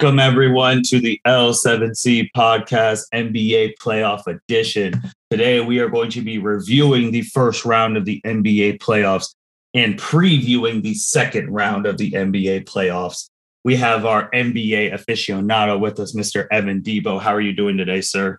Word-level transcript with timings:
Welcome, 0.00 0.20
everyone, 0.20 0.84
to 0.84 1.00
the 1.00 1.20
L7C 1.26 2.30
podcast 2.30 3.02
NBA 3.12 3.78
playoff 3.82 4.28
edition. 4.28 4.94
Today, 5.28 5.58
we 5.58 5.80
are 5.80 5.88
going 5.88 6.08
to 6.10 6.20
be 6.20 6.38
reviewing 6.38 7.10
the 7.10 7.22
first 7.22 7.64
round 7.64 7.96
of 7.96 8.04
the 8.04 8.20
NBA 8.24 8.78
playoffs 8.78 9.34
and 9.74 9.98
previewing 9.98 10.84
the 10.84 10.94
second 10.94 11.50
round 11.52 11.84
of 11.84 11.98
the 11.98 12.12
NBA 12.12 12.66
playoffs. 12.66 13.28
We 13.64 13.74
have 13.74 14.06
our 14.06 14.30
NBA 14.30 14.92
aficionado 14.92 15.80
with 15.80 15.98
us, 15.98 16.14
Mr. 16.14 16.46
Evan 16.52 16.80
Debo. 16.80 17.20
How 17.20 17.34
are 17.34 17.40
you 17.40 17.52
doing 17.52 17.76
today, 17.76 18.00
sir? 18.00 18.38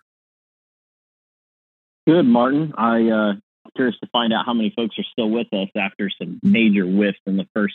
Good, 2.06 2.24
Martin. 2.24 2.72
I 2.78 3.10
uh 3.10 3.32
curious 3.76 3.98
to 4.00 4.08
find 4.12 4.32
out 4.32 4.46
how 4.46 4.54
many 4.54 4.72
folks 4.74 4.98
are 4.98 5.04
still 5.12 5.28
with 5.28 5.52
us 5.52 5.68
after 5.76 6.08
some 6.08 6.40
major 6.42 6.86
whiffs 6.86 7.20
in 7.26 7.36
the 7.36 7.46
first 7.52 7.74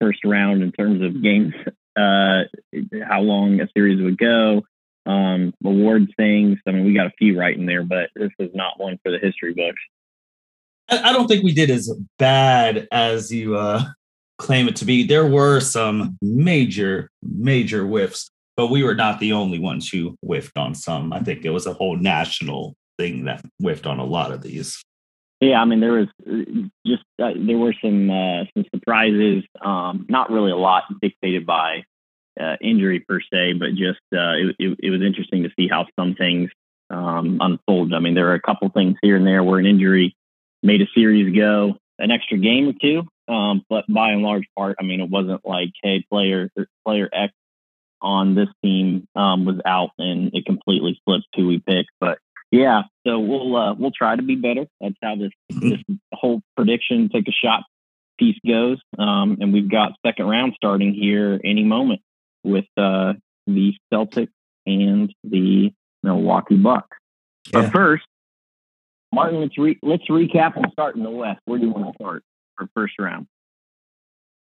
first 0.00 0.20
round 0.24 0.62
in 0.62 0.72
terms 0.72 1.02
of 1.02 1.22
games 1.22 1.52
uh, 1.96 2.44
how 3.06 3.20
long 3.20 3.60
a 3.60 3.68
series 3.76 4.02
would 4.02 4.18
go, 4.18 4.62
um, 5.06 5.54
award 5.64 6.12
things. 6.16 6.58
I 6.66 6.72
mean, 6.72 6.84
we 6.84 6.94
got 6.94 7.06
a 7.06 7.12
few 7.18 7.38
right 7.38 7.56
in 7.56 7.66
there, 7.66 7.84
but 7.84 8.10
this 8.14 8.30
was 8.38 8.50
not 8.54 8.78
one 8.78 8.98
for 9.02 9.10
the 9.10 9.18
history 9.18 9.54
books. 9.54 9.80
I, 10.88 11.12
don't 11.12 11.26
think 11.26 11.42
we 11.42 11.52
did 11.52 11.70
as 11.70 11.92
bad 12.18 12.86
as 12.92 13.32
you 13.32 13.56
uh, 13.56 13.84
claim 14.38 14.68
it 14.68 14.76
to 14.76 14.84
be. 14.84 15.04
There 15.04 15.26
were 15.26 15.60
some 15.60 16.16
major, 16.22 17.10
major 17.22 17.84
whiffs, 17.84 18.30
but 18.56 18.68
we 18.68 18.84
were 18.84 18.94
not 18.94 19.18
the 19.18 19.32
only 19.32 19.58
ones 19.58 19.88
who 19.88 20.16
whiffed 20.22 20.56
on 20.56 20.74
some. 20.74 21.12
I 21.12 21.20
think 21.20 21.44
it 21.44 21.50
was 21.50 21.66
a 21.66 21.72
whole 21.72 21.96
national 21.96 22.76
thing 22.98 23.24
that 23.24 23.44
whiffed 23.58 23.86
on 23.86 23.98
a 23.98 24.04
lot 24.04 24.30
of 24.30 24.42
these. 24.42 24.80
Yeah, 25.40 25.60
I 25.60 25.64
mean 25.66 25.80
there 25.80 25.92
was 25.92 26.08
uh, 26.26 26.68
just 26.86 27.04
uh, 27.22 27.32
there 27.36 27.58
were 27.58 27.74
some 27.82 28.10
uh, 28.10 28.44
some 28.54 28.64
surprises. 28.74 29.44
Um, 29.62 30.06
not 30.08 30.30
really 30.30 30.50
a 30.50 30.56
lot 30.56 30.84
dictated 31.00 31.44
by 31.44 31.84
uh, 32.40 32.56
injury 32.60 33.00
per 33.00 33.20
se, 33.20 33.54
but 33.54 33.70
just 33.70 34.00
uh, 34.14 34.36
it, 34.36 34.56
it, 34.58 34.78
it, 34.82 34.90
was 34.90 35.02
interesting 35.02 35.42
to 35.42 35.50
see 35.58 35.68
how 35.68 35.86
some 35.98 36.14
things 36.14 36.50
um, 36.90 37.38
unfold. 37.40 37.92
I 37.92 37.98
mean, 37.98 38.14
there 38.14 38.30
are 38.30 38.34
a 38.34 38.40
couple 38.40 38.68
things 38.70 38.96
here 39.02 39.16
and 39.16 39.26
there 39.26 39.44
where 39.44 39.58
an 39.58 39.66
injury 39.66 40.16
made 40.62 40.80
a 40.80 40.86
series 40.94 41.34
go 41.36 41.76
an 41.98 42.10
extra 42.10 42.38
game 42.38 42.68
or 42.68 42.74
two, 42.80 43.02
um, 43.32 43.62
but 43.68 43.84
by 43.88 44.10
and 44.10 44.22
large 44.22 44.46
part, 44.56 44.76
I 44.80 44.84
mean 44.84 45.00
it 45.00 45.10
wasn't 45.10 45.44
like 45.44 45.70
hey 45.82 46.04
player 46.10 46.50
player 46.84 47.08
X 47.12 47.32
on 48.02 48.34
this 48.34 48.48
team 48.62 49.08
um, 49.16 49.44
was 49.44 49.60
out 49.64 49.90
and 49.98 50.30
it 50.34 50.44
completely 50.44 51.00
flipped 51.04 51.26
who 51.34 51.46
we 51.46 51.58
picked, 51.58 51.90
but 52.00 52.18
yeah, 52.50 52.82
so 53.06 53.18
we'll 53.18 53.56
uh, 53.56 53.74
we'll 53.74 53.90
try 53.90 54.16
to 54.16 54.22
be 54.22 54.36
better. 54.36 54.66
That's 54.80 54.94
how 55.02 55.16
this 55.16 55.30
mm-hmm. 55.52 55.70
this 55.70 55.80
whole 56.12 56.42
prediction 56.56 57.08
take 57.08 57.28
a 57.28 57.32
shot 57.32 57.64
piece 58.18 58.38
goes. 58.46 58.78
Um, 58.98 59.38
and 59.40 59.52
we've 59.52 59.70
got 59.70 59.92
second 60.04 60.26
round 60.26 60.54
starting 60.56 60.94
here 60.94 61.40
any 61.44 61.64
moment 61.64 62.00
with 62.44 62.66
uh, 62.76 63.14
the 63.46 63.74
Celtics 63.92 64.28
and 64.64 65.12
the 65.24 65.72
Milwaukee 66.02 66.56
Bucks. 66.56 66.96
Yeah. 67.52 67.62
But 67.62 67.72
first, 67.72 68.04
Martin, 69.12 69.40
let's 69.40 69.58
re- 69.58 69.78
let's 69.82 70.08
recap 70.08 70.56
and 70.56 70.66
start 70.72 70.96
in 70.96 71.02
the 71.02 71.10
West. 71.10 71.40
Where 71.44 71.58
do 71.58 71.66
you 71.66 71.72
want 71.72 71.86
to 71.86 71.92
start 72.02 72.22
for 72.56 72.68
first 72.74 72.94
round? 72.98 73.26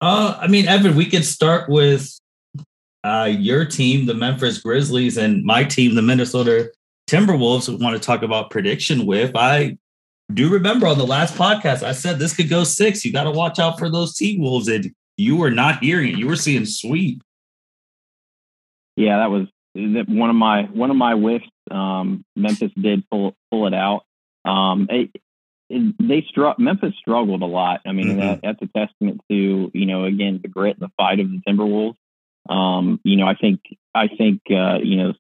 Uh, 0.01 0.37
I 0.39 0.47
mean, 0.47 0.67
Evan, 0.67 0.95
we 0.95 1.05
could 1.05 1.25
start 1.25 1.69
with 1.69 2.19
uh, 3.03 3.29
your 3.31 3.65
team, 3.65 4.05
the 4.05 4.13
Memphis 4.13 4.59
Grizzlies, 4.59 5.17
and 5.17 5.43
my 5.43 5.63
team, 5.63 5.95
the 5.95 6.01
Minnesota 6.01 6.71
Timberwolves 7.07 7.69
we 7.69 7.75
want 7.75 7.95
to 7.95 7.99
talk 7.99 8.23
about 8.23 8.49
prediction 8.49 9.05
with. 9.05 9.35
I 9.35 9.77
do 10.33 10.49
remember 10.49 10.87
on 10.87 10.97
the 10.97 11.05
last 11.05 11.35
podcast, 11.35 11.83
I 11.83 11.91
said 11.91 12.17
this 12.17 12.35
could 12.35 12.49
go 12.49 12.63
six. 12.63 13.05
You 13.05 13.13
got 13.13 13.25
to 13.25 13.31
watch 13.31 13.59
out 13.59 13.77
for 13.77 13.89
those 13.89 14.15
T 14.15 14.39
Wolves. 14.39 14.67
And 14.67 14.91
you 15.17 15.37
were 15.37 15.51
not 15.51 15.83
hearing 15.83 16.13
it. 16.13 16.17
You 16.17 16.27
were 16.27 16.35
seeing 16.35 16.65
sweep. 16.65 17.21
Yeah, 18.95 19.17
that 19.17 19.29
was 19.29 19.47
one 20.07 20.29
of 20.29 20.35
my 20.35 20.63
one 20.63 20.89
of 20.89 20.97
my 20.97 21.13
whiffs. 21.13 21.45
Um, 21.69 22.23
Memphis 22.35 22.71
did 22.79 23.07
pull 23.09 23.35
pull 23.51 23.67
it 23.67 23.73
out. 23.73 24.03
Um, 24.45 24.87
it, 24.89 25.11
it, 25.69 25.95
they 25.99 26.25
struck 26.29 26.59
Memphis 26.59 26.93
struggled 26.97 27.41
a 27.41 27.47
lot. 27.47 27.81
I 27.85 27.91
mean, 27.91 28.07
mm-hmm. 28.07 28.19
that, 28.19 28.39
that's 28.41 28.61
a 28.61 28.79
testament 28.79 29.21
to 29.29 29.71
you 29.73 29.85
know 29.85 30.05
again 30.05 30.39
the 30.41 30.47
grit 30.47 30.77
and 30.79 30.87
the 30.87 30.93
fight 30.97 31.19
of 31.19 31.29
the 31.29 31.41
Timberwolves. 31.47 31.95
Um, 32.49 32.99
you 33.03 33.17
know, 33.17 33.27
I 33.27 33.35
think 33.35 33.61
I 33.93 34.07
think 34.07 34.41
uh, 34.49 34.77
you 34.81 34.97
know 34.97 35.13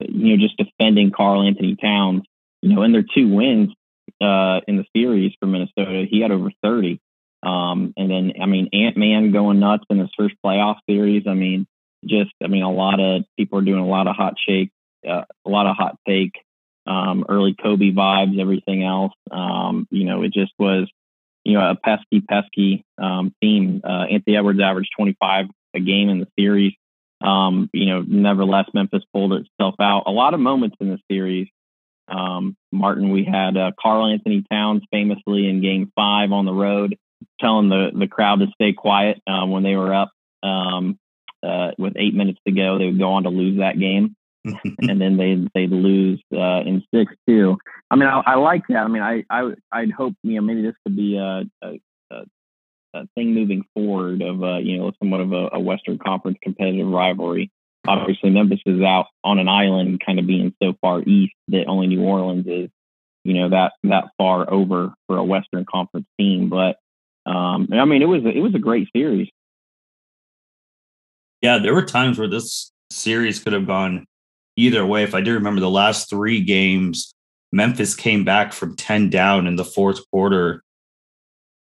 you 0.00 0.36
know, 0.36 0.42
just 0.42 0.56
defending 0.56 1.10
Karl-Anthony 1.10 1.76
Towns, 1.76 2.22
you 2.62 2.74
know, 2.74 2.82
in 2.82 2.92
their 2.92 3.04
two 3.04 3.28
wins 3.28 3.70
uh, 4.20 4.60
in 4.66 4.76
the 4.76 4.84
series 4.94 5.32
for 5.40 5.46
Minnesota, 5.46 6.04
he 6.08 6.20
had 6.20 6.30
over 6.30 6.50
30. 6.62 7.00
Um, 7.42 7.92
and 7.96 8.10
then, 8.10 8.32
I 8.40 8.46
mean, 8.46 8.70
Ant 8.72 8.96
Man 8.96 9.32
going 9.32 9.60
nuts 9.60 9.84
in 9.90 9.98
his 9.98 10.10
first 10.16 10.34
playoff 10.44 10.76
series. 10.88 11.24
I 11.26 11.34
mean, 11.34 11.66
just, 12.04 12.32
I 12.42 12.48
mean, 12.48 12.62
a 12.62 12.72
lot 12.72 13.00
of 13.00 13.24
people 13.38 13.58
are 13.58 13.62
doing 13.62 13.80
a 13.80 13.86
lot 13.86 14.06
of 14.06 14.16
hot 14.16 14.34
shake, 14.38 14.70
uh, 15.08 15.24
a 15.44 15.50
lot 15.50 15.66
of 15.66 15.76
hot 15.76 15.96
take, 16.08 16.32
um, 16.86 17.24
early 17.28 17.54
Kobe 17.54 17.90
vibes, 17.90 18.40
everything 18.40 18.84
else. 18.84 19.12
Um, 19.30 19.86
you 19.90 20.04
know, 20.04 20.22
it 20.22 20.32
just 20.32 20.52
was, 20.58 20.88
you 21.44 21.54
know, 21.54 21.70
a 21.70 21.74
pesky, 21.74 22.20
pesky 22.20 22.84
um, 22.98 23.34
team. 23.42 23.82
Uh, 23.84 24.06
Anthony 24.10 24.36
Edwards 24.36 24.60
averaged 24.62 24.90
25 24.96 25.46
a 25.74 25.80
game 25.80 26.08
in 26.08 26.20
the 26.20 26.28
series. 26.38 26.72
Um, 27.24 27.70
you 27.72 27.86
know, 27.86 28.02
nevertheless, 28.06 28.66
Memphis 28.74 29.02
pulled 29.12 29.32
itself 29.32 29.74
out. 29.80 30.02
A 30.06 30.10
lot 30.10 30.34
of 30.34 30.40
moments 30.40 30.76
in 30.80 30.90
the 30.90 30.98
series. 31.10 31.48
Um, 32.06 32.54
Martin, 32.70 33.10
we 33.10 33.24
had 33.24 33.56
uh, 33.56 33.72
Karl-Anthony 33.80 34.44
Towns 34.50 34.82
famously 34.90 35.48
in 35.48 35.62
Game 35.62 35.90
Five 35.96 36.32
on 36.32 36.44
the 36.44 36.52
road, 36.52 36.98
telling 37.40 37.70
the 37.70 37.90
the 37.98 38.08
crowd 38.08 38.40
to 38.40 38.46
stay 38.54 38.74
quiet 38.74 39.22
uh, 39.26 39.46
when 39.46 39.62
they 39.62 39.74
were 39.74 39.94
up 39.94 40.10
um, 40.42 40.98
uh, 41.42 41.70
with 41.78 41.94
eight 41.96 42.14
minutes 42.14 42.40
to 42.46 42.52
go. 42.52 42.78
They 42.78 42.86
would 42.86 42.98
go 42.98 43.12
on 43.12 43.22
to 43.22 43.30
lose 43.30 43.58
that 43.58 43.78
game, 43.78 44.16
and 44.44 45.00
then 45.00 45.16
they 45.16 45.48
they'd 45.54 45.70
lose 45.70 46.22
uh, 46.30 46.60
in 46.60 46.84
six 46.94 47.14
too. 47.26 47.56
I 47.90 47.96
mean, 47.96 48.08
I, 48.08 48.22
I 48.26 48.34
like 48.34 48.64
that. 48.68 48.78
I 48.78 48.88
mean, 48.88 49.02
I 49.02 49.24
I 49.30 49.52
I'd 49.72 49.92
hope 49.92 50.12
you 50.22 50.34
know 50.34 50.42
maybe 50.42 50.60
this 50.60 50.76
could 50.84 50.96
be 50.96 51.16
a, 51.16 51.44
a 51.62 51.80
thing 53.14 53.34
moving 53.34 53.64
forward 53.74 54.22
of 54.22 54.42
uh, 54.42 54.58
you 54.58 54.78
know 54.78 54.92
somewhat 54.98 55.20
of 55.20 55.32
a, 55.32 55.50
a, 55.52 55.60
Western 55.60 55.98
Conference 55.98 56.38
competitive 56.42 56.86
rivalry. 56.86 57.50
Obviously, 57.86 58.30
Memphis 58.30 58.60
is 58.64 58.80
out 58.80 59.06
on 59.24 59.38
an 59.38 59.48
island, 59.48 60.00
kind 60.04 60.18
of 60.18 60.26
being 60.26 60.54
so 60.62 60.72
far 60.80 61.02
east 61.02 61.34
that 61.48 61.66
only 61.66 61.86
New 61.86 62.02
Orleans 62.02 62.46
is, 62.46 62.70
you 63.24 63.34
know, 63.34 63.50
that 63.50 63.72
that 63.82 64.04
far 64.16 64.50
over 64.50 64.94
for 65.06 65.18
a 65.18 65.24
Western 65.24 65.66
Conference 65.66 66.06
team. 66.18 66.48
But 66.48 66.76
um, 67.26 67.68
I 67.72 67.84
mean, 67.84 68.00
it 68.00 68.06
was 68.06 68.22
it 68.24 68.40
was 68.40 68.54
a 68.54 68.58
great 68.58 68.88
series. 68.94 69.28
Yeah, 71.42 71.58
there 71.58 71.74
were 71.74 71.84
times 71.84 72.18
where 72.18 72.28
this 72.28 72.72
series 72.90 73.38
could 73.38 73.52
have 73.52 73.66
gone 73.66 74.06
either 74.56 74.86
way. 74.86 75.02
If 75.02 75.14
I 75.14 75.20
do 75.20 75.34
remember 75.34 75.60
the 75.60 75.68
last 75.68 76.08
three 76.08 76.40
games, 76.40 77.12
Memphis 77.52 77.94
came 77.94 78.24
back 78.24 78.52
from 78.52 78.76
10 78.76 79.10
down 79.10 79.46
in 79.46 79.56
the 79.56 79.64
fourth 79.64 80.00
quarter 80.10 80.63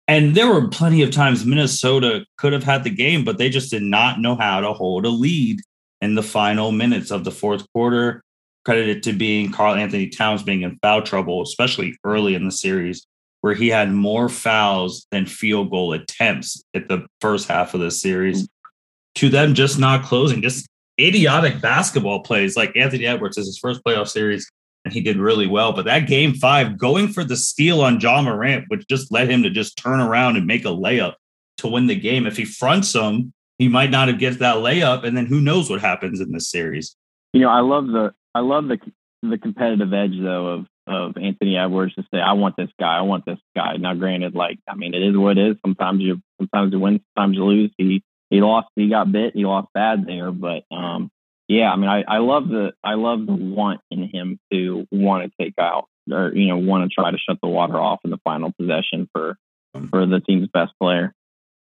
and 0.07 0.35
there 0.35 0.51
were 0.51 0.67
plenty 0.67 1.01
of 1.03 1.11
times 1.11 1.45
Minnesota 1.45 2.25
could 2.37 2.53
have 2.53 2.63
had 2.63 2.83
the 2.83 2.89
game, 2.89 3.25
but 3.25 3.37
they 3.37 3.49
just 3.49 3.71
did 3.71 3.83
not 3.83 4.19
know 4.19 4.35
how 4.35 4.61
to 4.61 4.73
hold 4.73 5.05
a 5.05 5.09
lead 5.09 5.59
in 6.01 6.15
the 6.15 6.23
final 6.23 6.71
minutes 6.71 7.11
of 7.11 7.23
the 7.23 7.31
fourth 7.31 7.65
quarter. 7.73 8.23
Credited 8.63 9.03
to 9.03 9.13
being 9.13 9.51
Karl-Anthony 9.51 10.09
Towns 10.09 10.43
being 10.43 10.61
in 10.61 10.77
foul 10.81 11.01
trouble, 11.01 11.41
especially 11.41 11.97
early 12.03 12.35
in 12.35 12.45
the 12.45 12.51
series, 12.51 13.07
where 13.41 13.53
he 13.53 13.69
had 13.69 13.91
more 13.91 14.27
fouls 14.27 15.07
than 15.11 15.25
field 15.25 15.69
goal 15.71 15.93
attempts 15.93 16.61
at 16.73 16.89
the 16.89 17.05
first 17.21 17.47
half 17.47 17.73
of 17.73 17.79
the 17.79 17.91
series. 17.91 18.47
To 19.15 19.29
them 19.29 19.53
just 19.53 19.79
not 19.79 20.03
closing, 20.03 20.41
just 20.41 20.67
idiotic 20.99 21.61
basketball 21.61 22.23
plays 22.23 22.57
like 22.57 22.75
Anthony 22.75 23.05
Edwards 23.05 23.37
is 23.37 23.45
his 23.45 23.57
first 23.57 23.81
playoff 23.83 24.09
series 24.09 24.49
and 24.87 24.93
he 24.93 25.01
did 25.01 25.17
really 25.17 25.47
well. 25.47 25.73
But 25.73 25.83
that 25.83 26.07
game 26.07 26.33
five, 26.33 26.77
going 26.77 27.09
for 27.09 27.25
the 27.25 27.35
steal 27.35 27.81
on 27.81 27.99
Ja 27.99 28.21
Morant, 28.21 28.63
which 28.69 28.87
just 28.87 29.11
led 29.11 29.29
him 29.29 29.43
to 29.43 29.49
just 29.49 29.77
turn 29.77 29.99
around 29.99 30.37
and 30.37 30.47
make 30.47 30.63
a 30.63 30.69
layup 30.69 31.15
to 31.57 31.67
win 31.67 31.87
the 31.87 31.95
game. 31.95 32.25
If 32.25 32.37
he 32.37 32.45
fronts 32.45 32.95
him, 32.95 33.33
he 33.57 33.67
might 33.67 33.89
not 33.89 34.07
have 34.07 34.17
get 34.17 34.39
that 34.39 34.57
layup, 34.57 35.03
and 35.03 35.17
then 35.17 35.25
who 35.25 35.41
knows 35.41 35.69
what 35.69 35.81
happens 35.81 36.21
in 36.21 36.31
this 36.31 36.49
series. 36.49 36.95
You 37.33 37.41
know, 37.41 37.49
I 37.49 37.59
love 37.59 37.87
the 37.87 38.13
I 38.33 38.39
love 38.39 38.69
the 38.69 38.79
the 39.23 39.37
competitive 39.37 39.91
edge 39.91 40.17
though 40.21 40.47
of 40.47 40.67
of 40.87 41.17
Anthony 41.17 41.57
Edwards 41.57 41.93
to 41.95 42.03
say, 42.13 42.21
I 42.21 42.31
want 42.31 42.55
this 42.55 42.69
guy, 42.79 42.97
I 42.97 43.01
want 43.01 43.25
this 43.25 43.39
guy. 43.57 43.75
Now, 43.75 43.93
granted, 43.93 44.35
like 44.35 44.57
I 44.69 44.75
mean, 44.75 44.93
it 44.93 45.03
is 45.03 45.17
what 45.17 45.37
it 45.37 45.51
is. 45.51 45.57
Sometimes 45.65 45.99
you 45.99 46.21
sometimes 46.39 46.71
you 46.71 46.79
win, 46.79 47.01
sometimes 47.17 47.35
you 47.35 47.43
lose. 47.43 47.71
He 47.77 48.03
he 48.29 48.39
lost, 48.39 48.69
he 48.77 48.87
got 48.87 49.11
bit, 49.11 49.33
he 49.35 49.43
lost 49.43 49.67
bad 49.73 50.07
there, 50.07 50.31
but 50.31 50.63
um, 50.71 51.11
yeah, 51.47 51.71
I 51.71 51.75
mean, 51.77 51.89
I, 51.89 52.03
I 52.07 52.17
love 52.17 52.49
the 52.49 52.73
I 52.83 52.95
love 52.95 53.25
the 53.25 53.33
want 53.33 53.81
in 53.89 54.09
him 54.09 54.39
to 54.51 54.87
want 54.91 55.31
to 55.31 55.43
take 55.43 55.53
out 55.57 55.85
or 56.11 56.33
you 56.33 56.47
know 56.47 56.57
want 56.57 56.89
to 56.89 56.93
try 56.93 57.11
to 57.11 57.17
shut 57.17 57.37
the 57.41 57.49
water 57.49 57.79
off 57.79 57.99
in 58.03 58.11
the 58.11 58.19
final 58.23 58.51
possession 58.59 59.09
for 59.13 59.37
um, 59.73 59.87
for 59.87 60.05
the 60.05 60.19
team's 60.19 60.49
best 60.53 60.73
player. 60.79 61.13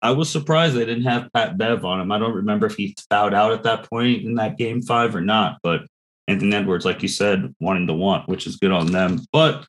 I 0.01 0.11
was 0.11 0.29
surprised 0.29 0.75
they 0.75 0.85
didn't 0.85 1.03
have 1.03 1.31
Pat 1.33 1.57
Bev 1.57 1.85
on 1.85 2.01
him. 2.01 2.11
I 2.11 2.17
don't 2.17 2.33
remember 2.33 2.65
if 2.65 2.75
he 2.75 2.95
fouled 3.09 3.33
out 3.33 3.51
at 3.51 3.63
that 3.63 3.87
point 3.89 4.23
in 4.23 4.35
that 4.35 4.57
game 4.57 4.81
five 4.81 5.15
or 5.15 5.21
not, 5.21 5.59
but 5.61 5.81
Anthony 6.27 6.55
Edwards, 6.55 6.85
like 6.85 7.01
you 7.03 7.07
said, 7.07 7.53
wanting 7.59 7.87
to 7.87 7.93
want, 7.93 8.27
which 8.27 8.47
is 8.47 8.55
good 8.55 8.71
on 8.71 8.91
them. 8.91 9.19
But 9.31 9.67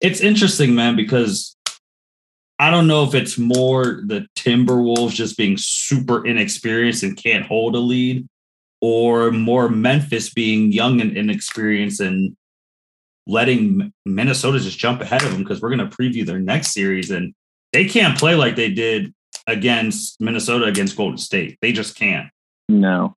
it's 0.00 0.20
interesting, 0.20 0.74
man, 0.74 0.96
because 0.96 1.56
I 2.58 2.70
don't 2.70 2.86
know 2.86 3.04
if 3.04 3.14
it's 3.14 3.36
more 3.36 4.02
the 4.06 4.26
Timberwolves 4.34 5.10
just 5.10 5.36
being 5.36 5.56
super 5.58 6.26
inexperienced 6.26 7.02
and 7.02 7.16
can't 7.16 7.44
hold 7.44 7.74
a 7.74 7.78
lead, 7.78 8.26
or 8.88 9.32
more 9.32 9.68
Memphis 9.68 10.32
being 10.32 10.70
young 10.70 11.00
and 11.00 11.16
inexperienced 11.16 11.98
and 11.98 12.36
letting 13.26 13.92
Minnesota 14.04 14.60
just 14.60 14.78
jump 14.78 15.00
ahead 15.00 15.24
of 15.24 15.32
them 15.32 15.42
because 15.42 15.60
we're 15.60 15.74
going 15.74 15.90
to 15.90 15.96
preview 15.96 16.24
their 16.24 16.38
next 16.38 16.72
series 16.72 17.10
and 17.10 17.34
they 17.72 17.86
can't 17.86 18.16
play 18.16 18.36
like 18.36 18.54
they 18.54 18.70
did 18.70 19.12
against 19.48 20.20
Minnesota 20.20 20.66
against 20.66 20.96
Golden 20.96 21.18
State. 21.18 21.58
They 21.60 21.72
just 21.72 21.96
can't. 21.96 22.28
No, 22.68 23.16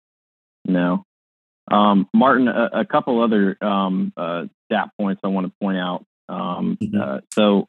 no. 0.65 1.03
Um, 1.69 2.09
Martin, 2.15 2.47
a, 2.47 2.69
a, 2.73 2.85
couple 2.85 3.21
other 3.21 3.55
um, 3.61 4.11
uh, 4.17 4.45
stat 4.65 4.89
points 4.99 5.21
I 5.23 5.27
want 5.27 5.45
to 5.45 5.53
point 5.61 5.77
out. 5.77 6.03
Um, 6.27 6.79
mm-hmm. 6.81 6.99
uh, 6.99 7.19
so 7.31 7.67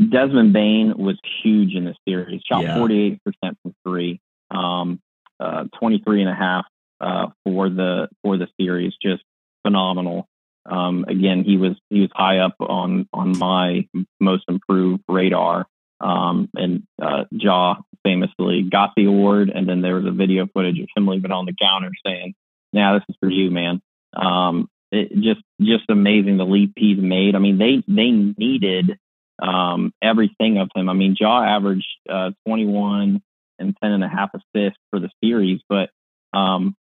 Desmond 0.00 0.52
Bane 0.52 0.98
was 0.98 1.16
huge 1.44 1.74
in 1.74 1.84
this 1.84 1.96
series. 2.06 2.42
Shot 2.50 2.64
yeah. 2.64 2.76
48% 2.76 3.20
from 3.40 3.76
three, 3.86 4.20
um, 4.50 5.00
uh, 5.38 5.66
23 5.78 6.22
and 6.22 6.30
a 6.30 6.34
half 6.34 6.66
uh, 7.00 7.26
for 7.44 7.68
the 7.68 8.08
for 8.22 8.36
the 8.36 8.48
series. 8.60 8.94
Just 9.00 9.22
phenomenal. 9.66 10.26
Um, 10.66 11.04
again, 11.08 11.44
he 11.44 11.56
was 11.56 11.76
he 11.90 12.00
was 12.00 12.10
high 12.14 12.38
up 12.38 12.54
on 12.60 13.08
on 13.12 13.36
my 13.38 13.86
most 14.20 14.44
improved 14.48 15.02
radar. 15.08 15.66
Um, 16.00 16.48
and 16.54 16.84
uh, 17.02 17.24
Ja 17.30 17.76
famously 18.04 18.68
got 18.70 18.92
the 18.96 19.06
award, 19.06 19.50
and 19.52 19.68
then 19.68 19.80
there 19.80 19.96
was 19.96 20.06
a 20.06 20.12
video 20.12 20.46
footage 20.46 20.78
of 20.78 20.88
him 20.96 21.08
leaving 21.08 21.32
on 21.32 21.44
the 21.44 21.54
counter 21.60 21.90
saying, 22.06 22.34
"Now 22.72 22.94
this 22.94 23.04
is 23.08 23.16
for 23.18 23.28
you, 23.28 23.50
man." 23.50 23.80
Um, 24.14 24.68
it 24.90 25.12
just 25.14 25.40
just 25.60 25.84
amazing 25.88 26.36
the 26.36 26.44
leap 26.44 26.72
he's 26.76 26.98
made. 26.98 27.34
I 27.34 27.38
mean, 27.38 27.58
they 27.58 27.82
they 27.88 28.10
needed 28.10 28.98
um, 29.40 29.92
everything 30.02 30.58
of 30.58 30.70
him. 30.74 30.88
I 30.88 30.92
mean, 30.92 31.16
Ja 31.18 31.42
averaged 31.42 31.86
uh, 32.08 32.30
21 32.46 33.22
and 33.58 33.76
10 33.82 33.92
and 33.92 34.04
a 34.04 34.08
half 34.08 34.30
assists 34.34 34.78
for 34.90 35.00
the 35.00 35.10
series, 35.22 35.60
but 35.68 35.90
um, 36.32 36.76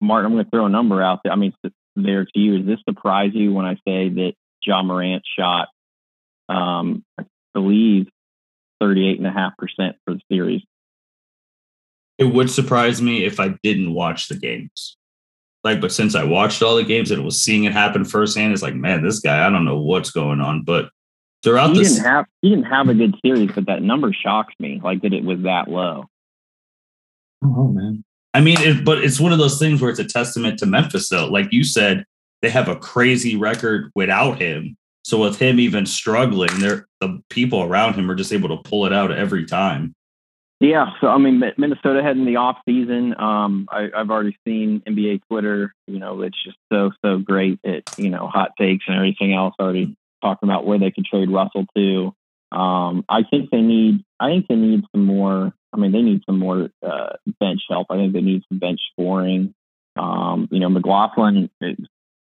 Martin, 0.00 0.26
I'm 0.26 0.32
going 0.32 0.44
to 0.44 0.50
throw 0.50 0.66
a 0.66 0.70
number 0.70 1.02
out 1.02 1.20
there. 1.24 1.32
I 1.32 1.36
mean, 1.36 1.52
there 1.96 2.24
to 2.24 2.38
you. 2.38 2.58
Does 2.58 2.66
this 2.66 2.80
surprise 2.88 3.32
you 3.34 3.52
when 3.52 3.66
I 3.66 3.74
say 3.86 4.08
that 4.08 4.32
Ja 4.64 4.82
Morant 4.82 5.22
shot, 5.38 5.68
um, 6.48 7.04
I 7.18 7.24
believe, 7.54 8.06
38.5% 8.82 9.52
for 10.04 10.14
the 10.14 10.20
series? 10.30 10.62
It 12.18 12.24
would 12.24 12.50
surprise 12.50 13.00
me 13.00 13.24
if 13.24 13.38
I 13.38 13.54
didn't 13.62 13.94
watch 13.94 14.28
the 14.28 14.36
games. 14.36 14.96
Like, 15.64 15.80
but 15.80 15.92
since 15.92 16.14
I 16.14 16.24
watched 16.24 16.62
all 16.62 16.76
the 16.76 16.84
games 16.84 17.10
and 17.10 17.24
was 17.24 17.40
seeing 17.40 17.64
it 17.64 17.72
happen 17.72 18.04
firsthand, 18.04 18.52
it's 18.52 18.62
like, 18.62 18.74
man, 18.74 19.04
this 19.04 19.20
guy, 19.20 19.46
I 19.46 19.50
don't 19.50 19.64
know 19.64 19.80
what's 19.80 20.10
going 20.10 20.40
on. 20.40 20.62
But 20.62 20.90
throughout 21.42 21.70
he 21.70 21.78
this, 21.78 21.94
didn't 21.94 22.06
have 22.06 22.26
he 22.42 22.50
didn't 22.50 22.64
have 22.64 22.88
a 22.88 22.94
good 22.94 23.16
series, 23.24 23.50
but 23.54 23.66
that 23.66 23.82
number 23.82 24.12
shocks 24.12 24.54
me. 24.58 24.80
Like 24.82 25.02
that 25.02 25.12
it 25.12 25.24
was 25.24 25.42
that 25.42 25.68
low. 25.68 26.06
Oh 27.42 27.68
man, 27.68 28.04
I 28.34 28.40
mean, 28.40 28.60
it, 28.60 28.84
but 28.84 28.98
it's 29.02 29.20
one 29.20 29.32
of 29.32 29.38
those 29.38 29.58
things 29.58 29.80
where 29.80 29.90
it's 29.90 29.98
a 29.98 30.04
testament 30.04 30.58
to 30.58 30.66
Memphis, 30.66 31.08
though. 31.08 31.26
Like 31.26 31.52
you 31.52 31.64
said, 31.64 32.04
they 32.42 32.50
have 32.50 32.68
a 32.68 32.76
crazy 32.76 33.36
record 33.36 33.90
without 33.94 34.40
him. 34.40 34.76
So 35.04 35.22
with 35.22 35.38
him 35.38 35.58
even 35.58 35.86
struggling, 35.86 36.60
they're 36.60 36.86
the 37.00 37.20
people 37.30 37.62
around 37.62 37.94
him 37.94 38.10
are 38.10 38.14
just 38.14 38.32
able 38.32 38.48
to 38.50 38.68
pull 38.68 38.84
it 38.84 38.92
out 38.92 39.10
every 39.10 39.46
time. 39.46 39.94
Yeah, 40.60 40.86
so 41.00 41.06
I 41.06 41.18
mean, 41.18 41.40
Minnesota 41.56 42.02
heading 42.02 42.26
the 42.26 42.36
off 42.36 42.58
season. 42.68 43.18
Um, 43.18 43.68
I, 43.70 43.90
have 43.94 44.10
already 44.10 44.36
seen 44.44 44.82
NBA 44.86 45.20
Twitter. 45.30 45.72
You 45.86 46.00
know, 46.00 46.20
it's 46.22 46.42
just 46.42 46.58
so 46.72 46.90
so 47.04 47.18
great 47.18 47.60
at 47.64 47.84
you 47.96 48.10
know 48.10 48.26
hot 48.26 48.52
takes 48.58 48.84
and 48.88 48.96
everything 48.96 49.32
else. 49.32 49.54
Already 49.60 49.96
talking 50.20 50.48
about 50.48 50.66
where 50.66 50.78
they 50.78 50.90
could 50.90 51.04
trade 51.04 51.30
Russell 51.30 51.64
to. 51.76 52.12
Um, 52.50 53.04
I 53.08 53.22
think 53.22 53.50
they 53.50 53.60
need. 53.60 54.04
I 54.18 54.30
think 54.30 54.48
they 54.48 54.56
need 54.56 54.82
some 54.92 55.04
more. 55.04 55.52
I 55.72 55.76
mean, 55.76 55.92
they 55.92 56.02
need 56.02 56.22
some 56.26 56.38
more 56.38 56.70
uh, 56.82 57.16
bench 57.40 57.62
help. 57.68 57.88
I 57.90 57.96
think 57.96 58.12
they 58.12 58.20
need 58.20 58.42
some 58.48 58.58
bench 58.58 58.80
scoring. 58.92 59.54
Um, 59.96 60.48
you 60.50 60.60
know, 60.60 60.68
McLaughlin 60.68 61.50
is 61.60 61.76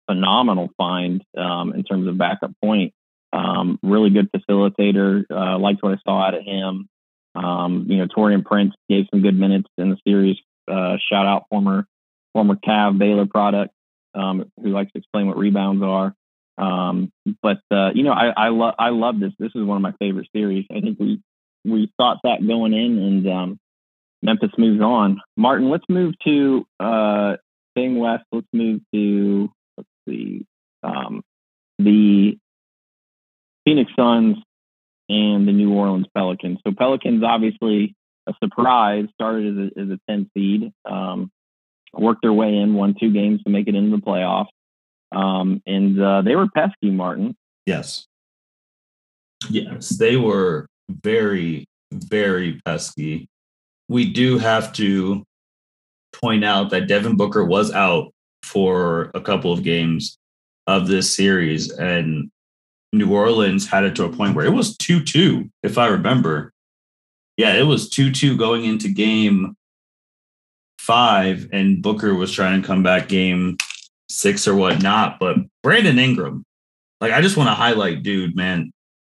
phenomenal 0.06 0.70
find 0.76 1.22
um, 1.36 1.72
in 1.72 1.84
terms 1.84 2.08
of 2.08 2.18
backup 2.18 2.52
point. 2.62 2.92
Um, 3.32 3.78
really 3.82 4.10
good 4.10 4.30
facilitator. 4.32 5.24
Uh, 5.30 5.58
liked 5.58 5.82
what 5.82 5.92
I 5.92 5.98
saw 6.04 6.26
out 6.26 6.34
of 6.34 6.44
him. 6.44 6.88
Um, 7.34 7.86
you 7.88 7.98
know, 7.98 8.06
Taurean 8.06 8.44
Prince 8.44 8.74
gave 8.88 9.06
some 9.10 9.22
good 9.22 9.38
minutes 9.38 9.68
in 9.76 9.90
the 9.90 9.98
series. 10.06 10.36
Uh, 10.70 10.96
shout 11.10 11.26
out 11.26 11.46
former 11.50 11.86
former 12.32 12.54
Cav 12.54 12.98
Baylor 12.98 13.26
product 13.26 13.72
um, 14.14 14.50
who 14.62 14.70
likes 14.70 14.92
to 14.92 14.98
explain 14.98 15.26
what 15.26 15.36
rebounds 15.36 15.82
are. 15.82 16.14
Um, 16.56 17.12
but 17.42 17.58
uh, 17.70 17.90
you 17.94 18.04
know, 18.04 18.12
I 18.12 18.32
I 18.36 18.48
love 18.50 18.74
I 18.78 18.90
love 18.90 19.18
this. 19.18 19.32
This 19.38 19.50
is 19.54 19.64
one 19.64 19.76
of 19.76 19.82
my 19.82 19.92
favorite 19.98 20.28
series. 20.34 20.66
I 20.70 20.80
think 20.80 20.98
we 21.00 21.20
we 21.64 21.90
thought 21.96 22.18
that 22.24 22.46
going 22.46 22.72
in, 22.72 22.98
and 22.98 23.28
um, 23.28 23.58
Memphis 24.22 24.50
moves 24.58 24.82
on. 24.82 25.20
Martin, 25.36 25.70
let's 25.70 25.84
move 25.88 26.14
to 26.24 26.66
uh, 26.80 27.36
staying 27.72 27.98
west. 27.98 28.24
Let's 28.32 28.46
move 28.52 28.80
to 28.94 29.50
let's 29.76 29.88
see 30.08 30.46
um, 30.82 31.22
the 31.78 32.38
Phoenix 33.64 33.90
Suns 33.96 34.36
and 35.08 35.46
the 35.46 35.52
New 35.52 35.72
Orleans 35.72 36.06
Pelicans. 36.14 36.58
So 36.66 36.72
Pelicans 36.76 37.22
obviously 37.24 37.94
a 38.26 38.32
surprise. 38.42 39.06
Started 39.14 39.46
as 39.46 39.70
a, 39.76 39.80
as 39.80 39.88
a 39.90 39.98
10 40.10 40.30
seed, 40.34 40.72
um, 40.84 41.30
worked 41.92 42.22
their 42.22 42.32
way 42.32 42.56
in, 42.56 42.74
won 42.74 42.94
two 42.98 43.12
games 43.12 43.42
to 43.44 43.50
make 43.50 43.68
it 43.68 43.74
into 43.74 43.96
the 43.96 44.02
playoffs, 44.02 44.48
um, 45.12 45.62
and 45.66 46.00
uh, 46.00 46.22
they 46.22 46.36
were 46.36 46.48
pesky. 46.48 46.90
Martin. 46.90 47.36
Yes. 47.66 48.06
Yes, 49.50 49.90
they 49.90 50.16
were 50.16 50.66
very, 50.88 51.66
very 51.92 52.60
pesky. 52.64 53.28
We 53.88 54.12
do 54.12 54.38
have 54.38 54.72
to 54.74 55.24
point 56.12 56.44
out 56.44 56.70
that 56.70 56.88
Devin 56.88 57.16
Booker 57.16 57.44
was 57.44 57.72
out 57.72 58.12
for 58.42 59.10
a 59.14 59.20
couple 59.20 59.52
of 59.52 59.62
games 59.62 60.18
of 60.66 60.88
this 60.88 61.14
series, 61.14 61.70
and 61.70 62.30
New 62.92 63.12
Orleans 63.12 63.68
had 63.68 63.84
it 63.84 63.96
to 63.96 64.04
a 64.04 64.12
point 64.12 64.34
where 64.34 64.46
it 64.46 64.52
was 64.52 64.76
2 64.76 65.02
2, 65.02 65.50
if 65.62 65.78
I 65.78 65.88
remember. 65.88 66.52
Yeah, 67.36 67.54
it 67.54 67.64
was 67.64 67.90
2 67.90 68.12
2 68.12 68.36
going 68.36 68.64
into 68.64 68.88
game 68.88 69.56
five, 70.78 71.48
and 71.52 71.82
Booker 71.82 72.14
was 72.14 72.30
trying 72.30 72.60
to 72.60 72.66
come 72.66 72.82
back 72.82 73.08
game 73.08 73.56
six 74.08 74.46
or 74.46 74.54
whatnot. 74.54 75.18
But 75.18 75.38
Brandon 75.62 75.98
Ingram, 75.98 76.44
like, 77.00 77.12
I 77.12 77.20
just 77.20 77.36
want 77.36 77.48
to 77.48 77.54
highlight, 77.54 78.02
dude, 78.02 78.36
man, 78.36 78.70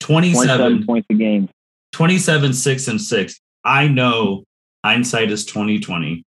27 0.05 0.85
points 0.85 1.07
a 1.09 1.15
game, 1.15 1.49
27, 1.93 2.53
six 2.53 2.89
and 2.89 3.01
six. 3.01 3.41
I 3.65 3.89
know 3.89 4.45
hindsight 4.85 5.31
is 5.31 5.47
2020. 5.47 6.23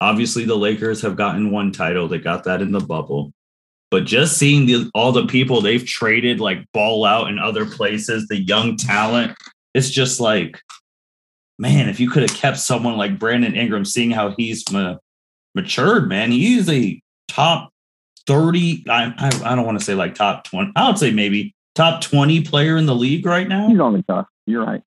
Obviously, 0.00 0.44
the 0.44 0.54
Lakers 0.54 1.02
have 1.02 1.16
gotten 1.16 1.50
one 1.50 1.72
title, 1.72 2.06
they 2.06 2.18
got 2.18 2.44
that 2.44 2.62
in 2.62 2.70
the 2.70 2.80
bubble. 2.80 3.32
But 3.90 4.04
just 4.04 4.38
seeing 4.38 4.66
the, 4.66 4.88
all 4.94 5.10
the 5.10 5.26
people 5.26 5.60
they've 5.60 5.84
traded 5.84 6.38
like 6.38 6.64
ball 6.72 7.04
out 7.04 7.28
in 7.28 7.40
other 7.40 7.66
places, 7.66 8.28
the 8.28 8.40
young 8.40 8.76
talent, 8.76 9.36
it's 9.74 9.90
just 9.90 10.20
like, 10.20 10.60
man, 11.58 11.88
if 11.88 11.98
you 11.98 12.08
could 12.08 12.22
have 12.22 12.36
kept 12.36 12.58
someone 12.58 12.96
like 12.96 13.18
Brandon 13.18 13.56
Ingram, 13.56 13.84
seeing 13.84 14.12
how 14.12 14.30
he's 14.36 14.70
ma- 14.70 14.98
matured, 15.56 16.08
man, 16.08 16.30
he's 16.30 16.68
a 16.68 17.02
top 17.26 17.72
30. 18.28 18.84
I, 18.88 19.12
I, 19.18 19.52
I 19.52 19.56
don't 19.56 19.66
want 19.66 19.80
to 19.80 19.84
say 19.84 19.96
like 19.96 20.14
top 20.14 20.44
20. 20.44 20.70
I 20.76 20.88
would 20.88 20.98
say 20.98 21.10
maybe 21.10 21.56
top 21.74 22.02
20 22.02 22.42
player 22.42 22.76
in 22.76 22.86
the 22.86 22.94
league 22.94 23.26
right 23.26 23.48
now. 23.48 23.68
He's 23.68 23.80
on 23.80 23.92
the 23.92 24.02
top. 24.02 24.28
You're 24.46 24.64
right. 24.64 24.82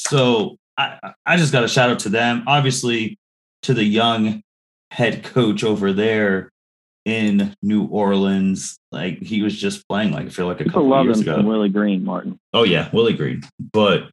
So 0.00 0.56
I, 0.76 1.14
I 1.24 1.36
just 1.36 1.52
got 1.52 1.64
a 1.64 1.68
shout 1.68 1.90
out 1.90 2.00
to 2.00 2.08
them. 2.08 2.44
Obviously, 2.46 3.18
to 3.62 3.74
the 3.74 3.84
young 3.84 4.42
head 4.90 5.24
coach 5.24 5.64
over 5.64 5.92
there 5.92 6.50
in 7.04 7.54
New 7.62 7.84
Orleans. 7.86 8.78
Like 8.92 9.18
he 9.18 9.42
was 9.42 9.58
just 9.58 9.86
playing 9.88 10.12
like 10.12 10.26
I 10.26 10.28
feel 10.30 10.46
like 10.46 10.60
a 10.60 10.64
People 10.64 10.88
couple 10.88 11.04
years 11.04 11.20
ago. 11.20 11.42
Willie 11.42 11.68
Green, 11.68 12.04
Martin. 12.04 12.38
Oh 12.52 12.62
yeah, 12.64 12.88
Willie 12.92 13.14
Green. 13.14 13.42
But 13.72 14.10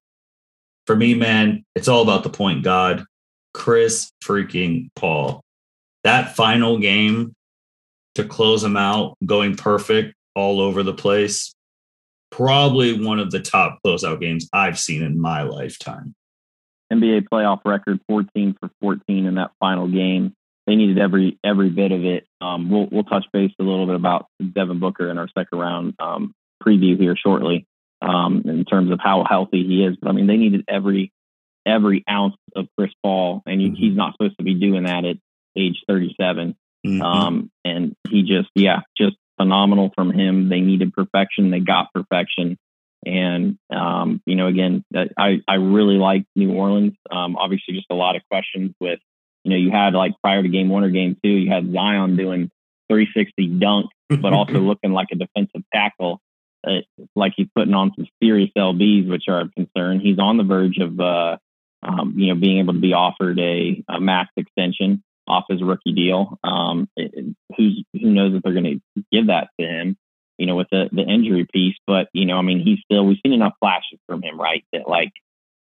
for 0.87 0.95
me, 0.95 1.13
man, 1.13 1.63
it's 1.75 1.87
all 1.87 2.01
about 2.01 2.23
the 2.23 2.29
point 2.29 2.63
God, 2.63 3.05
Chris 3.53 4.11
freaking 4.23 4.89
Paul. 4.95 5.41
That 6.03 6.35
final 6.35 6.79
game 6.79 7.33
to 8.15 8.25
close 8.25 8.61
them 8.61 8.75
out, 8.75 9.15
going 9.25 9.55
perfect 9.55 10.15
all 10.35 10.59
over 10.59 10.83
the 10.83 10.93
place. 10.93 11.53
Probably 12.31 13.03
one 13.03 13.19
of 13.19 13.31
the 13.31 13.39
top 13.39 13.79
closeout 13.85 14.21
games 14.21 14.47
I've 14.53 14.79
seen 14.79 15.03
in 15.03 15.19
my 15.19 15.43
lifetime. 15.43 16.15
NBA 16.91 17.27
playoff 17.31 17.61
record 17.65 17.99
14 18.07 18.55
for 18.59 18.69
14 18.81 19.25
in 19.25 19.35
that 19.35 19.51
final 19.59 19.87
game 19.87 20.33
they 20.67 20.75
needed 20.75 20.99
every 20.99 21.39
every 21.43 21.69
bit 21.69 21.91
of 21.91 22.05
it. 22.05 22.27
Um, 22.39 22.69
we'll 22.69 22.87
we'll 22.91 23.03
touch 23.03 23.25
base 23.33 23.51
a 23.59 23.63
little 23.63 23.85
bit 23.85 23.95
about 23.95 24.27
Devin 24.53 24.79
Booker 24.79 25.09
in 25.09 25.17
our 25.17 25.27
second 25.37 25.57
round 25.57 25.95
um, 25.99 26.33
preview 26.63 26.97
here 26.99 27.15
shortly 27.15 27.65
um, 28.01 28.43
in 28.45 28.63
terms 28.65 28.91
of 28.91 28.99
how 29.01 29.25
healthy 29.27 29.63
he 29.65 29.83
is. 29.83 29.97
But 30.01 30.09
I 30.09 30.11
mean, 30.13 30.27
they 30.27 30.37
needed 30.37 30.63
every 30.67 31.11
every 31.65 32.03
ounce 32.09 32.35
of 32.55 32.67
Chris 32.77 32.91
Paul, 33.03 33.41
and 33.45 33.59
mm-hmm. 33.59 33.75
he's 33.75 33.95
not 33.95 34.13
supposed 34.13 34.37
to 34.37 34.43
be 34.43 34.53
doing 34.53 34.83
that 34.83 35.05
at 35.05 35.17
age 35.55 35.83
37. 35.87 36.55
Mm-hmm. 36.85 37.01
Um, 37.01 37.51
and 37.63 37.95
he 38.09 38.23
just, 38.23 38.49
yeah, 38.55 38.79
just 38.97 39.15
phenomenal 39.41 39.91
from 39.95 40.11
him. 40.11 40.49
They 40.49 40.61
needed 40.61 40.93
perfection. 40.93 41.49
They 41.49 41.59
got 41.59 41.93
perfection. 41.93 42.57
And, 43.05 43.57
um, 43.75 44.21
you 44.27 44.35
know, 44.35 44.47
again, 44.47 44.83
I, 45.17 45.41
I 45.47 45.55
really 45.55 45.95
like 45.95 46.25
New 46.35 46.53
Orleans. 46.53 46.93
Um, 47.09 47.35
obviously, 47.35 47.73
just 47.73 47.87
a 47.89 47.95
lot 47.95 48.15
of 48.15 48.21
questions 48.29 48.73
with 48.79 48.99
you 49.43 49.51
know, 49.51 49.57
you 49.57 49.71
had 49.71 49.93
like 49.93 50.13
prior 50.21 50.43
to 50.43 50.49
game 50.49 50.69
one 50.69 50.83
or 50.83 50.89
game 50.89 51.17
two, 51.23 51.29
you 51.29 51.51
had 51.51 51.71
Zion 51.73 52.15
doing 52.15 52.51
360 52.89 53.59
dunk, 53.59 53.87
but 54.09 54.33
also 54.33 54.53
looking 54.59 54.91
like 54.91 55.07
a 55.11 55.15
defensive 55.15 55.63
tackle. 55.73 56.21
Uh, 56.65 56.81
like 57.15 57.33
he's 57.35 57.47
putting 57.55 57.73
on 57.73 57.91
some 57.95 58.05
serious 58.21 58.51
LBs, 58.55 59.09
which 59.09 59.23
are 59.27 59.41
a 59.41 59.49
concern. 59.49 59.99
He's 59.99 60.19
on 60.19 60.37
the 60.37 60.43
verge 60.43 60.77
of, 60.77 60.99
uh, 60.99 61.37
um, 61.81 62.13
you 62.15 62.27
know, 62.27 62.39
being 62.39 62.59
able 62.59 62.73
to 62.73 62.79
be 62.79 62.93
offered 62.93 63.39
a, 63.39 63.83
a 63.89 63.99
max 63.99 64.29
extension 64.37 65.03
off 65.31 65.45
his 65.49 65.63
rookie 65.63 65.93
deal. 65.93 66.37
Um, 66.43 66.89
who's 67.57 67.83
who 67.93 68.11
knows 68.11 68.35
if 68.35 68.43
they're 68.43 68.53
going 68.53 68.81
to 68.95 69.03
give 69.11 69.27
that 69.27 69.49
to 69.59 69.65
him? 69.65 69.97
You 70.37 70.47
know, 70.47 70.55
with 70.55 70.67
the 70.71 70.89
the 70.91 71.03
injury 71.03 71.47
piece, 71.51 71.75
but 71.87 72.07
you 72.13 72.25
know, 72.25 72.37
I 72.37 72.41
mean, 72.41 72.59
he's 72.59 72.79
still 72.83 73.05
we've 73.05 73.17
seen 73.23 73.33
enough 73.33 73.53
flashes 73.59 73.99
from 74.07 74.21
him, 74.23 74.39
right? 74.39 74.63
That 74.73 74.87
like 74.87 75.11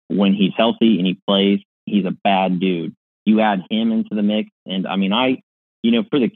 when 0.08 0.34
he's 0.34 0.52
healthy 0.58 0.98
and 0.98 1.08
he 1.08 1.20
plays, 1.28 1.60
he's 1.86 2.06
a 2.06 2.18
bad 2.24 2.60
dude. 2.60 2.96
You 3.26 3.40
add 3.40 3.64
him 3.70 3.92
into 3.92 4.16
the 4.16 4.24
mix, 4.24 4.50
and 4.66 4.86
I 4.88 4.96
mean, 4.96 5.14
I, 5.14 5.42
you 5.82 5.92
know, 5.92 6.04
for 6.10 6.20
the 6.20 6.30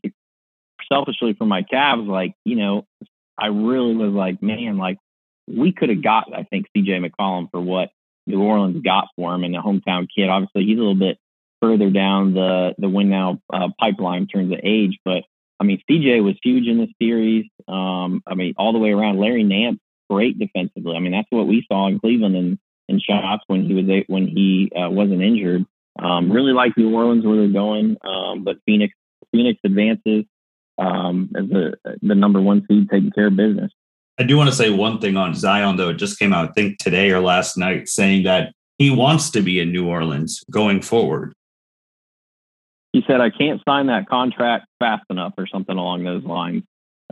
selfishly 0.92 1.34
for 1.34 1.46
my 1.46 1.64
Cavs, 1.64 2.08
like 2.08 2.34
you 2.46 2.56
know, 2.56 2.86
I 3.38 3.48
really 3.48 3.96
was 3.96 4.14
like, 4.14 4.42
man, 4.42 4.78
like 4.78 4.98
we 5.48 5.72
could 5.72 5.90
have 5.90 6.04
got, 6.04 6.34
I 6.34 6.44
think, 6.44 6.68
CJ 6.76 7.06
McCollum 7.06 7.50
for 7.52 7.62
what 7.62 7.90
New 8.26 8.42
Orleans 8.42 8.82
got 8.84 9.08
for 9.16 9.34
him, 9.34 9.44
and 9.44 9.54
the 9.54 9.60
hometown 9.60 10.08
kid. 10.14 10.30
Obviously, 10.30 10.66
he's 10.66 10.78
a 10.78 10.82
little 10.82 10.96
bit 10.96 11.18
further 11.62 11.90
down 11.90 12.34
the 12.34 12.76
the 12.78 12.90
win 12.90 13.10
now 13.10 13.42
uh, 13.52 13.70
pipeline 13.80 14.24
in 14.24 14.28
terms 14.28 14.52
of 14.52 14.60
age, 14.64 15.00
but 15.04 15.24
I 15.60 15.64
mean, 15.64 15.82
CJ 15.90 16.24
was 16.24 16.36
huge 16.44 16.68
in 16.68 16.78
this 16.78 16.90
series. 17.02 17.46
Um, 17.68 18.22
I 18.28 18.36
mean, 18.36 18.54
all 18.58 18.74
the 18.74 18.80
way 18.80 18.92
around. 18.92 19.20
Larry 19.20 19.44
Nance, 19.44 19.80
great 20.10 20.38
defensively. 20.38 20.96
I 20.96 21.00
mean, 21.00 21.12
that's 21.12 21.28
what 21.32 21.48
we 21.48 21.66
saw 21.68 21.88
in 21.88 22.00
Cleveland 22.00 22.36
and 22.36 22.60
in 22.88 23.00
shots 23.00 23.44
when 23.48 23.66
he 23.66 23.74
was 23.74 24.04
when 24.08 24.28
he 24.28 24.72
uh, 24.76 24.90
wasn't 24.90 25.22
injured. 25.22 25.66
Um, 26.00 26.32
really 26.32 26.54
like 26.54 26.78
New 26.78 26.96
Orleans 26.96 27.26
where 27.26 27.38
they're 27.38 27.48
going, 27.48 27.98
um, 28.04 28.44
but 28.44 28.58
Phoenix 28.66 28.94
Phoenix 29.32 29.60
advances 29.64 30.26
um, 30.78 31.32
as 31.36 31.50
the 31.50 31.74
the 32.02 32.16
number 32.16 32.40
one 32.40 32.66
seed 32.68 32.90
taking 32.90 33.12
care 33.12 33.28
of 33.28 33.36
business. 33.36 33.72
I 34.20 34.24
do 34.24 34.38
want 34.38 34.50
to 34.50 34.56
say 34.56 34.70
one 34.70 35.00
thing 35.00 35.18
on 35.18 35.36
Zion 35.36 35.76
though. 35.76 35.90
It 35.90 35.96
just 35.96 36.20
came 36.20 36.34
out, 36.34 36.50
I 36.50 36.52
think 36.54 36.78
today 36.78 37.12
or 37.12 37.20
last 37.20 37.58
night, 37.58 37.90
saying 37.90 38.24
that 38.24 38.54
he 38.78 38.92
wants 38.92 39.32
to 39.32 39.42
be 39.42 39.60
in 39.60 39.72
New 39.72 39.88
Orleans 39.88 40.44
going 40.52 40.82
forward. 40.82 41.34
He 42.98 43.04
said, 43.06 43.22
"I 43.22 43.30
can't 43.30 43.62
sign 43.64 43.88
that 43.88 44.10
contract 44.10 44.66
fast 44.80 45.04
enough," 45.12 45.34
or 45.38 45.46
something 45.46 45.78
along 45.78 46.04
those 46.04 46.24
lines. 46.24 46.64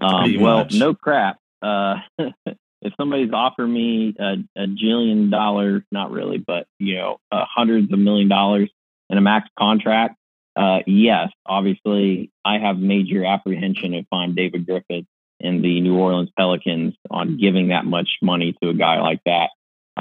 Um, 0.02 0.42
well, 0.42 0.58
much. 0.60 0.74
no 0.74 0.96
crap. 0.96 1.38
Uh, 1.62 1.98
if 2.18 2.94
somebody's 2.98 3.32
offered 3.32 3.68
me 3.68 4.16
a, 4.20 4.38
a 4.56 4.66
jillion 4.66 5.30
dollars, 5.30 5.84
not 5.92 6.10
really, 6.10 6.40
but 6.40 6.66
you 6.80 6.96
know, 6.96 7.18
uh, 7.32 7.46
hundreds 7.48 7.94
of 7.94 8.00
million 8.00 8.28
dollars 8.28 8.72
in 9.12 9.20
a 9.20 9.22
max 9.22 9.48
contract, 9.60 10.16
uh, 10.56 10.80
yes, 10.88 11.30
obviously, 11.46 12.32
I 12.44 12.58
have 12.58 12.80
major 12.80 13.24
apprehension 13.24 13.94
if 13.94 14.08
I'm 14.12 14.34
David 14.34 14.66
Griffin 14.66 15.06
and 15.40 15.64
the 15.64 15.82
New 15.82 16.00
Orleans 16.00 16.32
Pelicans 16.36 16.96
on 17.12 17.38
giving 17.38 17.68
that 17.68 17.86
much 17.86 18.10
money 18.24 18.56
to 18.64 18.70
a 18.70 18.74
guy 18.74 19.02
like 19.02 19.20
that. 19.28 19.50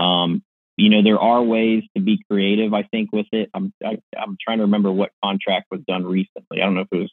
Um, 0.00 0.43
you 0.76 0.90
know, 0.90 1.02
there 1.02 1.18
are 1.18 1.42
ways 1.42 1.84
to 1.96 2.02
be 2.02 2.22
creative. 2.28 2.74
I 2.74 2.82
think 2.82 3.12
with 3.12 3.26
it, 3.32 3.50
I'm 3.54 3.72
I, 3.84 3.98
am 4.16 4.36
trying 4.40 4.58
to 4.58 4.64
remember 4.64 4.90
what 4.90 5.10
contract 5.22 5.66
was 5.70 5.80
done 5.86 6.04
recently. 6.04 6.60
I 6.60 6.64
don't 6.64 6.74
know 6.74 6.82
if 6.82 6.88
it 6.92 6.98
was 6.98 7.12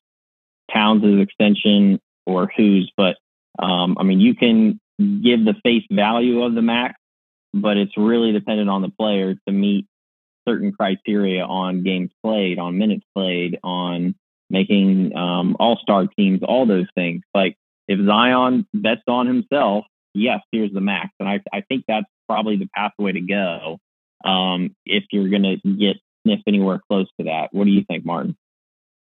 Towns' 0.74 1.22
extension 1.22 2.00
or 2.26 2.52
whose, 2.56 2.92
but 2.98 3.18
um, 3.60 3.98
I 4.00 4.04
mean, 4.04 4.20
you 4.20 4.36
can 4.36 4.80
give 4.98 5.46
the 5.46 5.56
face 5.64 5.84
value 5.92 6.44
of 6.44 6.56
the 6.56 6.62
max, 6.62 6.96
but 7.54 7.78
it's 7.78 7.98
really 7.98 8.32
dependent 8.32 8.70
on 8.70 8.82
the 8.82 8.90
player 8.90 9.36
to 9.48 9.54
meet 9.54 9.86
certain 10.48 10.72
criteria 10.72 11.44
on 11.44 11.84
games 11.84 12.12
played, 12.24 12.58
on 12.58 12.78
minutes 12.78 13.06
played, 13.16 13.60
on 13.64 14.16
making 14.50 15.16
um, 15.16 15.56
all 15.60 15.78
star 15.78 16.08
teams, 16.08 16.42
all 16.44 16.66
those 16.66 16.88
things. 16.96 17.22
Like 17.34 17.58
if 17.88 18.00
Zion 18.06 18.66
bets 18.74 19.04
on 19.08 19.28
himself, 19.28 19.86
yes, 20.14 20.40
here's 20.52 20.74
the 20.74 20.82
max. 20.82 21.10
And 21.20 21.30
I, 21.30 21.42
I 21.54 21.62
think 21.62 21.86
that's 21.88 22.08
probably 22.32 22.56
the 22.56 22.70
pathway 22.74 23.12
to 23.12 23.22
go 23.22 23.78
um, 24.24 24.74
if 24.86 25.04
you're 25.12 25.30
going 25.30 25.44
to 25.44 25.58
get 25.76 25.98
sniff 26.24 26.40
anywhere 26.48 26.80
close 26.90 27.08
to 27.20 27.26
that. 27.26 27.50
What 27.52 27.66
do 27.66 27.72
you 27.72 27.84
think, 27.84 28.06
Martin? 28.06 28.38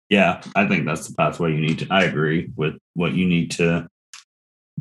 Yeah, 0.09 0.41
I 0.55 0.69
think 0.69 0.87
that's 0.87 1.09
the 1.09 1.15
pathway 1.17 1.53
you 1.53 1.61
need 1.61 1.81
to. 1.81 1.89
I 1.91 2.05
agree 2.05 2.53
with 2.55 2.75
what 2.95 3.15
you 3.15 3.27
need 3.27 3.51
to 3.53 3.89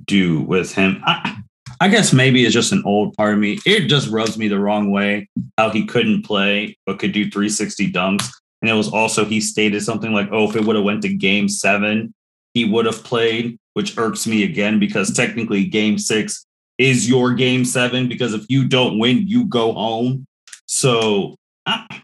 do 0.06 0.42
with 0.42 0.75
him. 0.75 1.02
I, 1.06 1.42
I 1.82 1.88
guess 1.88 2.14
maybe 2.14 2.46
it's 2.46 2.54
just 2.54 2.72
an 2.72 2.84
old 2.86 3.16
part 3.16 3.34
of 3.34 3.40
me. 3.40 3.58
It 3.66 3.88
just 3.88 4.10
rubs 4.10 4.38
me 4.38 4.48
the 4.48 4.60
wrong 4.60 4.92
way 4.92 5.28
how 5.58 5.72
he 5.72 5.88
couldn't 5.88 6.24
play 6.24 6.78
but 6.86 7.00
could 7.00 7.12
do 7.12 7.24
360 7.24 7.92
dunks. 7.92 8.30
And 8.62 8.70
it 8.70 8.75
was 8.75 8.92
also 8.92 9.25
he 9.25 9.42
stated 9.42 9.82
something 9.82 10.14
like, 10.14 10.30
"Oh, 10.32 10.50
if 10.50 10.56
it 10.56 10.64
would 10.64 10.75
have 10.75 10.86
went 10.86 11.02
to 11.02 11.14
Game 11.14 11.50
Seven, 11.50 12.14
he 12.54 12.66
would 12.66 12.86
have 12.86 13.04
played," 13.04 13.58
which 13.74 13.98
irks 13.98 14.25
me 14.25 14.44
again 14.44 14.80
because 14.80 15.12
technically 15.12 15.66
Game 15.66 15.98
Six 15.98 16.46
is 16.77 17.10
your 17.10 17.34
Game 17.34 17.65
Seven 17.65 18.08
because 18.08 18.34
if 18.34 18.46
you 18.50 18.67
don't 18.67 19.00
win, 19.00 19.27
you 19.27 19.46
go 19.46 19.74
home. 19.74 20.25
So 20.65 21.36
I, 21.65 22.01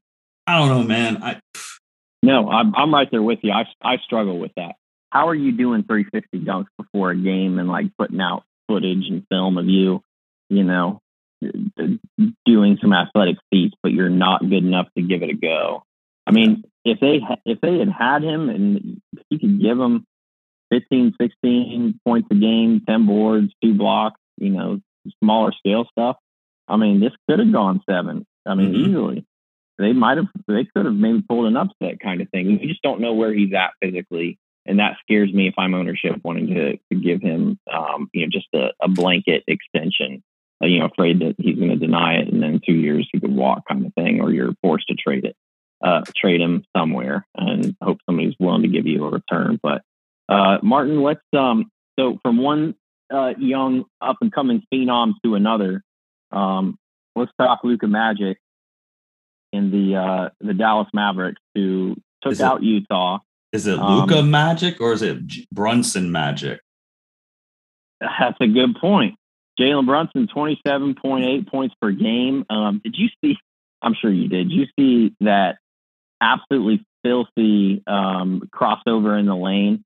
I 0.47 0.59
don't 0.59 0.69
know, 0.69 0.83
man. 0.83 1.21
I 1.23 1.39
no, 2.23 2.49
I'm 2.49 2.75
I'm 2.75 2.93
right 2.93 3.09
there 3.11 3.23
with 3.23 3.39
you. 3.41 3.51
I 3.51 3.65
I 3.81 3.97
struggle 3.97 4.39
with 4.39 4.51
that 4.57 4.75
how 5.11 5.27
are 5.27 5.35
you 5.35 5.51
doing 5.51 5.83
350 5.83 6.39
dunks 6.39 6.67
before 6.77 7.11
a 7.11 7.15
game 7.15 7.59
and 7.59 7.67
like 7.67 7.85
putting 7.97 8.21
out 8.21 8.43
footage 8.67 9.07
and 9.09 9.25
film 9.29 9.57
of 9.57 9.65
you, 9.65 10.01
you 10.49 10.63
know, 10.63 11.01
doing 12.45 12.77
some 12.81 12.93
athletic 12.93 13.35
feats, 13.51 13.75
but 13.83 13.91
you're 13.91 14.09
not 14.09 14.41
good 14.41 14.63
enough 14.63 14.87
to 14.97 15.03
give 15.03 15.21
it 15.21 15.29
a 15.29 15.33
go? 15.33 15.83
I 16.25 16.31
mean, 16.31 16.63
if 16.85 16.99
they 16.99 17.21
if 17.45 17.59
they 17.61 17.79
had 17.79 17.89
had 17.89 18.23
him 18.23 18.49
and 18.49 19.01
he 19.29 19.37
could 19.37 19.61
give 19.61 19.77
them 19.77 20.05
15, 20.71 21.15
16 21.19 21.99
points 22.05 22.29
a 22.31 22.35
game, 22.35 22.81
10 22.87 23.05
boards, 23.05 23.51
two 23.61 23.73
blocks, 23.73 24.19
you 24.41 24.49
know, 24.49 24.81
smaller 25.23 25.51
scale 25.53 25.85
stuff. 25.91 26.17
I 26.67 26.77
mean, 26.77 26.99
this 26.99 27.13
could 27.29 27.39
have 27.39 27.51
gone 27.51 27.81
seven. 27.89 28.25
I 28.45 28.55
mean, 28.55 28.73
mm-hmm. 28.73 28.89
easily. 28.89 29.25
They 29.77 29.93
might 29.93 30.17
have, 30.17 30.27
they 30.47 30.65
could 30.75 30.85
have 30.85 30.93
maybe 30.93 31.23
pulled 31.27 31.47
an 31.47 31.57
upset 31.57 31.99
kind 31.99 32.21
of 32.21 32.29
thing. 32.29 32.59
We 32.59 32.67
just 32.67 32.81
don't 32.81 33.01
know 33.01 33.13
where 33.13 33.33
he's 33.33 33.53
at 33.53 33.71
physically 33.81 34.37
and 34.65 34.79
that 34.79 34.97
scares 35.01 35.33
me 35.33 35.47
if 35.47 35.55
I'm 35.57 35.73
ownership 35.73 36.17
wanting 36.23 36.47
to, 36.47 36.77
to 36.77 36.95
give 36.95 37.21
him, 37.21 37.59
um, 37.71 38.09
you 38.13 38.25
know, 38.25 38.29
just 38.31 38.47
a, 38.53 38.69
a 38.81 38.87
blanket 38.87 39.43
extension. 39.47 40.23
Uh, 40.63 40.67
you 40.67 40.79
know, 40.79 40.85
afraid 40.85 41.19
that 41.19 41.35
he's 41.39 41.57
going 41.57 41.69
to 41.69 41.75
deny 41.75 42.17
it, 42.17 42.31
and 42.31 42.41
then 42.43 42.61
two 42.63 42.75
years 42.75 43.09
he 43.11 43.19
could 43.19 43.35
walk, 43.35 43.67
kind 43.67 43.83
of 43.83 43.93
thing, 43.95 44.21
or 44.21 44.31
you're 44.31 44.53
forced 44.61 44.87
to 44.87 44.93
trade 44.93 45.25
it, 45.25 45.35
uh, 45.83 46.01
trade 46.15 46.39
him 46.39 46.63
somewhere, 46.77 47.25
and 47.35 47.75
hope 47.81 47.97
somebody's 48.05 48.35
willing 48.39 48.61
to 48.61 48.67
give 48.67 48.85
you 48.85 49.03
a 49.03 49.09
return. 49.09 49.59
But 49.61 49.81
uh, 50.29 50.59
Martin, 50.61 51.01
let's 51.01 51.21
um, 51.35 51.71
so 51.97 52.19
from 52.21 52.37
one 52.37 52.75
uh, 53.11 53.33
young 53.37 53.85
up 54.01 54.17
and 54.21 54.31
coming 54.31 54.63
phenom 54.73 55.13
to 55.23 55.35
another, 55.35 55.83
um, 56.31 56.77
let's 57.15 57.31
talk 57.39 57.59
Luka 57.63 57.87
Magic 57.87 58.37
in 59.51 59.71
the 59.71 59.95
uh, 59.95 60.29
the 60.39 60.53
Dallas 60.53 60.87
Mavericks 60.93 61.41
who 61.55 61.95
took 62.23 62.39
out 62.39 62.63
Utah 62.63 63.19
is 63.51 63.67
it 63.67 63.77
Luka 63.77 64.19
um, 64.19 64.31
magic 64.31 64.79
or 64.79 64.93
is 64.93 65.01
it 65.01 65.19
Brunson 65.51 66.11
magic? 66.11 66.61
That's 67.99 68.37
a 68.39 68.47
good 68.47 68.75
point. 68.79 69.15
Jalen 69.59 69.85
Brunson, 69.85 70.27
27.8 70.33 71.47
points 71.47 71.75
per 71.81 71.91
game. 71.91 72.45
Um, 72.49 72.81
did 72.83 72.95
you 72.97 73.09
see? 73.23 73.37
I'm 73.81 73.93
sure 73.99 74.11
you 74.11 74.29
did. 74.29 74.49
Did 74.49 74.55
you 74.55 74.65
see 74.79 75.13
that 75.21 75.57
absolutely 76.21 76.85
filthy 77.03 77.83
um, 77.85 78.49
crossover 78.55 79.19
in 79.19 79.25
the 79.25 79.35
lane? 79.35 79.83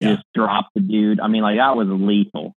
Yeah. 0.00 0.14
Just 0.14 0.26
dropped 0.34 0.70
the 0.74 0.80
dude. 0.80 1.18
I 1.18 1.26
mean, 1.26 1.42
like 1.42 1.56
that 1.56 1.76
was 1.76 1.88
lethal 1.88 2.54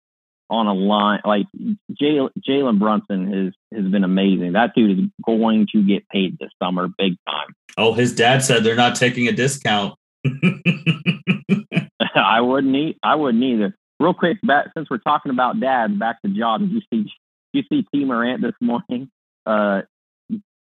on 0.52 0.68
a 0.68 0.74
line. 0.74 1.22
Like 1.26 1.48
Jalen 1.92 2.78
Brunson 2.78 3.32
has 3.32 3.54
has 3.74 3.90
been 3.90 4.04
amazing. 4.04 4.52
That 4.52 4.76
dude 4.76 5.00
is 5.00 5.06
going 5.26 5.68
to 5.72 5.82
get 5.82 6.08
paid 6.10 6.38
this 6.38 6.52
summer, 6.62 6.88
big 6.98 7.16
time. 7.28 7.56
Oh, 7.78 7.94
his 7.94 8.14
dad 8.14 8.44
said 8.44 8.64
they're 8.64 8.76
not 8.76 8.96
taking 8.96 9.28
a 9.28 9.32
discount. 9.32 9.96
I 12.16 12.42
wouldn't 12.42 12.76
eat. 12.76 12.98
I 13.02 13.16
wouldn't 13.16 13.44
either. 13.44 13.76
Real 14.00 14.14
quick, 14.14 14.38
back 14.44 14.68
since 14.76 14.90
we're 14.90 14.98
talking 14.98 15.32
about 15.32 15.60
dad, 15.60 15.98
back 15.98 16.22
to 16.24 16.30
Ja. 16.30 16.58
Did 16.58 16.72
you 16.72 16.82
see? 16.92 17.04
Did 17.04 17.12
you 17.54 17.64
see 17.72 17.88
Tee 17.94 18.06
Morant 18.06 18.42
this 18.42 18.54
morning? 18.62 19.10
Uh, 19.46 19.82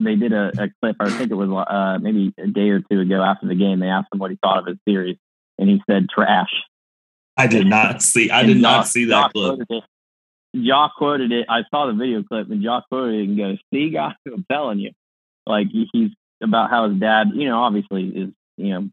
they 0.00 0.14
did 0.16 0.33
a, 0.33 0.50
a 0.59 0.68
clip. 0.80 0.97
I 1.00 1.11
think 1.11 1.30
it 1.30 1.35
was 1.35 1.49
uh, 1.50 1.99
maybe 2.00 2.33
a 2.38 2.47
day 2.47 2.71
or 2.71 2.80
two 2.80 3.00
ago 3.00 3.23
after 3.23 3.47
the 3.47 3.54
game. 3.54 3.80
They 3.80 3.88
asked 3.88 4.09
him 4.12 4.18
what 4.18 4.30
he 4.30 4.38
thought 4.42 4.59
of 4.59 4.66
his 4.66 4.78
series, 4.87 5.16
and 5.59 5.68
he 5.68 5.83
said 5.88 6.09
trash. 6.09 6.50
I 7.36 7.46
did 7.46 7.66
not 7.66 8.02
see. 8.02 8.30
I 8.30 8.44
did 8.44 8.58
not 8.58 8.86
see 8.86 9.06
that 9.06 9.32
clip. 9.32 9.60
Ja 10.52 10.88
quoted 10.96 11.32
it. 11.32 11.46
I 11.48 11.62
saw 11.70 11.86
the 11.86 11.92
video 11.92 12.22
clip, 12.22 12.50
and 12.50 12.62
Ja 12.62 12.80
quoted 12.88 13.20
it 13.20 13.28
and 13.28 13.36
goes, 13.36 13.58
"See, 13.72 13.90
guys, 13.90 14.14
I'm 14.26 14.46
telling 14.50 14.78
you, 14.78 14.92
like 15.46 15.68
he's 15.70 16.10
about 16.42 16.70
how 16.70 16.88
his 16.88 16.98
dad, 16.98 17.28
you 17.34 17.48
know, 17.48 17.58
obviously 17.58 18.08
is, 18.08 18.30
you 18.56 18.70
know, 18.70 18.88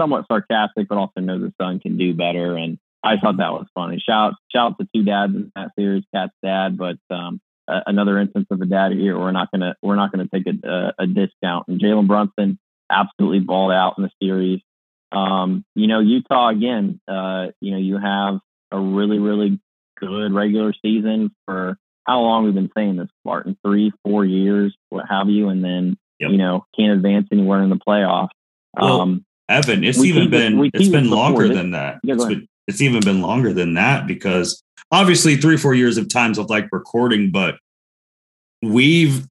somewhat 0.00 0.26
sarcastic, 0.26 0.88
but 0.88 0.98
also 0.98 1.20
knows 1.20 1.42
his 1.42 1.52
son 1.60 1.80
can 1.80 1.96
do 1.96 2.14
better. 2.14 2.56
And 2.56 2.78
I 3.02 3.16
thought 3.16 3.36
that 3.38 3.52
was 3.52 3.66
funny. 3.74 4.02
Shout 4.04 4.34
shout 4.52 4.76
to 4.78 4.88
two 4.94 5.04
dads 5.04 5.34
in 5.34 5.52
that 5.56 5.70
series, 5.78 6.04
KAT's 6.14 6.32
dad, 6.42 6.76
but 6.76 6.96
um, 7.10 7.40
uh, 7.68 7.80
another 7.86 8.18
instance 8.18 8.46
of 8.50 8.60
a 8.60 8.66
dad 8.66 8.92
here. 8.92 9.18
We're 9.18 9.32
not 9.32 9.50
gonna 9.50 9.74
we're 9.82 9.96
not 9.96 10.10
gonna 10.10 10.28
take 10.32 10.46
a, 10.46 10.68
a, 10.68 11.04
a 11.04 11.06
discount. 11.06 11.68
And 11.68 11.80
Jalen 11.80 12.06
Brunson, 12.06 12.58
absolutely 12.90 13.40
balled 13.40 13.72
out 13.72 13.94
in 13.98 14.04
the 14.04 14.10
series. 14.22 14.60
Um, 15.14 15.64
you 15.74 15.86
know, 15.86 16.00
Utah 16.00 16.48
again. 16.48 17.00
Uh, 17.06 17.48
you 17.60 17.72
know, 17.72 17.78
you 17.78 17.98
have 17.98 18.40
a 18.70 18.78
really, 18.78 19.18
really 19.18 19.60
good 19.98 20.32
regular 20.32 20.74
season 20.82 21.34
for 21.46 21.78
how 22.06 22.20
long 22.20 22.44
we've 22.44 22.54
been 22.54 22.70
saying 22.76 22.96
this, 22.96 23.08
Martin? 23.24 23.56
Three, 23.64 23.92
four 24.04 24.24
years, 24.24 24.74
what 24.90 25.06
have 25.08 25.28
you, 25.28 25.48
and 25.48 25.64
then 25.64 25.96
yep. 26.18 26.30
you 26.30 26.38
know 26.38 26.64
can't 26.76 26.92
advance 26.92 27.28
anywhere 27.32 27.62
in 27.62 27.70
the 27.70 27.76
playoffs. 27.76 28.28
Well, 28.78 29.00
um, 29.00 29.24
Evan, 29.48 29.84
it's 29.84 30.02
even 30.02 30.30
been 30.30 30.58
it, 30.64 30.70
it's 30.74 30.88
been 30.88 31.10
longer 31.10 31.48
than 31.48 31.72
that. 31.72 32.00
Yeah, 32.02 32.14
it's, 32.14 32.24
been, 32.24 32.48
it's 32.66 32.80
even 32.80 33.00
been 33.00 33.22
longer 33.22 33.52
than 33.52 33.74
that 33.74 34.06
because 34.06 34.62
obviously 34.90 35.36
three, 35.36 35.56
four 35.56 35.74
years 35.74 35.96
of 35.96 36.08
times 36.08 36.38
of 36.38 36.50
like 36.50 36.68
recording, 36.72 37.30
but 37.30 37.56
we've 38.62 39.26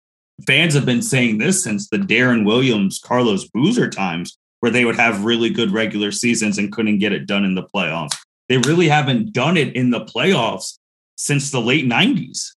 fans 0.46 0.74
have 0.74 0.86
been 0.86 1.02
saying 1.02 1.38
this 1.38 1.64
since 1.64 1.90
the 1.90 1.98
Deron 1.98 2.46
Williams, 2.46 3.00
Carlos 3.04 3.48
Boozer 3.48 3.90
times, 3.90 4.38
where 4.64 4.72
they 4.72 4.86
would 4.86 4.96
have 4.96 5.26
really 5.26 5.50
good 5.50 5.72
regular 5.72 6.10
seasons 6.10 6.58
and 6.58 6.72
couldn't 6.72 6.98
get 6.98 7.12
it 7.12 7.28
done 7.28 7.44
in 7.44 7.54
the 7.54 7.64
playoffs. 7.76 8.16
They 8.48 8.60
really 8.60 8.88
haven't 8.88 9.34
done 9.34 9.58
it 9.58 9.76
in 9.76 9.90
the 9.90 10.00
playoffs 10.06 10.78
since 11.18 11.52
the 11.52 11.60
late 11.60 11.84
90s. 11.84 12.52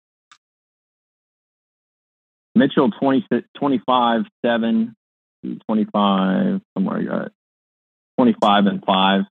Mitchell 2.54 2.92
20, 2.92 3.26
25, 3.58 4.22
7, 4.46 4.96
25, 5.66 6.62
somewhere 6.78 7.02
you 7.02 7.10
got 7.10 7.32
25 8.20 8.66
and 8.68 8.86
5, 8.86 9.22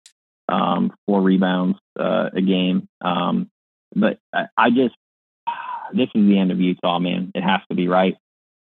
um, 0.49 0.93
four 1.07 1.23
rebounds 1.23 1.78
uh, 1.97 2.31
a 2.33 2.40
game. 2.40 2.88
Um, 3.00 3.52
but 3.95 4.19
I, 4.33 4.47
I 4.57 4.71
just, 4.71 4.97
this 5.93 6.09
is 6.12 6.26
the 6.26 6.40
end 6.40 6.50
of 6.50 6.59
Utah, 6.59 6.99
man. 6.99 7.31
It 7.37 7.45
has 7.45 7.61
to 7.69 7.76
be 7.76 7.87
right. 7.87 8.16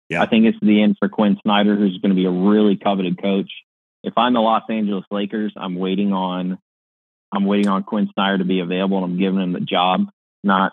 Yeah. 0.09 0.23
I 0.23 0.26
think 0.26 0.47
it's 0.47 0.59
the 0.62 0.83
end 0.83 0.97
for 0.99 1.11
Quin 1.11 1.38
Snyder, 1.42 1.76
who's 1.76 1.99
going 1.99 2.12
to 2.12 2.16
be 2.16 2.25
a 2.25 2.30
really 2.30 2.78
coveted 2.78 3.21
coach. 3.21 3.50
If 4.02 4.14
I'm 4.16 4.35
the 4.35 4.40
Los 4.40 4.62
Angeles 4.69 5.04
Lakers, 5.11 5.52
I'm 5.57 5.75
waiting 5.76 6.12
on 6.12 6.59
I'm 7.33 7.45
waiting 7.45 7.69
on 7.69 7.85
Quin 7.85 8.11
Snyder 8.12 8.38
to 8.38 8.45
be 8.45 8.61
available 8.61 8.97
and 8.97 9.12
I'm 9.12 9.19
giving 9.19 9.40
him 9.40 9.52
the 9.52 9.61
job, 9.61 10.07
not 10.42 10.73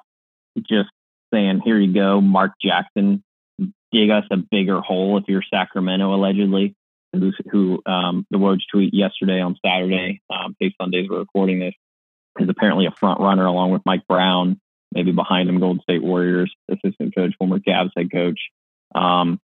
just 0.57 0.89
saying, 1.31 1.61
here 1.63 1.77
you 1.77 1.93
go, 1.93 2.19
Mark 2.19 2.53
Jackson, 2.61 3.23
dig 3.91 4.09
us 4.09 4.23
a 4.31 4.37
bigger 4.37 4.79
hole 4.81 5.17
if 5.17 5.25
you're 5.27 5.43
Sacramento, 5.53 6.13
allegedly, 6.13 6.75
who, 7.13 7.31
who 7.51 7.81
um, 7.85 8.25
the 8.31 8.37
Woj 8.37 8.59
tweet 8.71 8.93
yesterday 8.93 9.39
on 9.39 9.55
Saturday, 9.63 10.21
um, 10.29 10.55
based 10.59 10.75
on 10.79 10.89
days 10.89 11.07
we're 11.09 11.19
recording 11.19 11.59
this, 11.59 11.75
is 12.39 12.49
apparently 12.49 12.85
a 12.85 12.91
front 12.91 13.19
runner 13.19 13.45
along 13.45 13.71
with 13.71 13.81
Mike 13.85 14.07
Brown, 14.07 14.59
maybe 14.93 15.11
behind 15.11 15.49
him, 15.49 15.59
Golden 15.59 15.81
State 15.81 16.03
Warriors 16.03 16.53
assistant 16.69 17.15
coach, 17.15 17.33
former 17.37 17.59
Cavs 17.59 17.91
head 17.95 18.11
coach. 18.11 18.39
Um, 18.95 19.39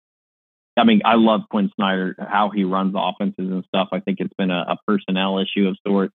I 0.76 0.84
mean, 0.84 1.02
I 1.04 1.16
love 1.16 1.42
Quin 1.50 1.70
Snyder, 1.76 2.16
how 2.18 2.50
he 2.50 2.64
runs 2.64 2.94
offenses 2.96 3.50
and 3.50 3.64
stuff. 3.66 3.88
I 3.92 4.00
think 4.00 4.20
it's 4.20 4.32
been 4.38 4.50
a, 4.50 4.64
a 4.68 4.76
personnel 4.86 5.38
issue 5.38 5.68
of 5.68 5.76
sorts. 5.86 6.14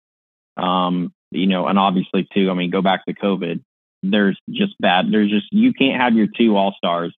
Um, 0.57 1.13
you 1.31 1.47
know, 1.47 1.67
and 1.67 1.79
obviously 1.79 2.29
too, 2.35 2.51
I 2.51 2.55
mean, 2.55 2.71
go 2.71 2.83
back 2.83 3.07
to 3.07 3.15
COVID. 3.15 3.63
There's 4.03 4.39
just 4.51 4.75
bad. 4.79 5.07
There's 5.11 5.31
just 5.31 5.47
you 5.53 5.73
can't 5.73 6.01
have 6.01 6.15
your 6.15 6.27
two 6.27 6.57
all 6.57 6.75
stars 6.77 7.15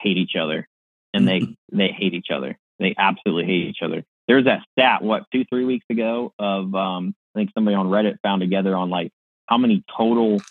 hate 0.00 0.18
each 0.18 0.36
other, 0.38 0.68
and 1.14 1.26
they 1.26 1.40
mm-hmm. 1.40 1.78
they 1.78 1.88
hate 1.88 2.12
each 2.12 2.28
other. 2.30 2.58
They 2.78 2.94
absolutely 2.98 3.46
hate 3.46 3.68
each 3.68 3.78
other. 3.82 4.04
There's 4.28 4.44
that 4.44 4.60
stat 4.72 5.02
what 5.02 5.24
two 5.32 5.44
three 5.44 5.64
weeks 5.64 5.86
ago 5.88 6.32
of 6.38 6.74
um, 6.74 7.14
I 7.34 7.38
think 7.38 7.50
somebody 7.54 7.76
on 7.76 7.86
Reddit 7.86 8.18
found 8.22 8.40
together 8.40 8.76
on 8.76 8.90
like 8.90 9.10
how 9.46 9.56
many 9.56 9.84
total 9.96 10.42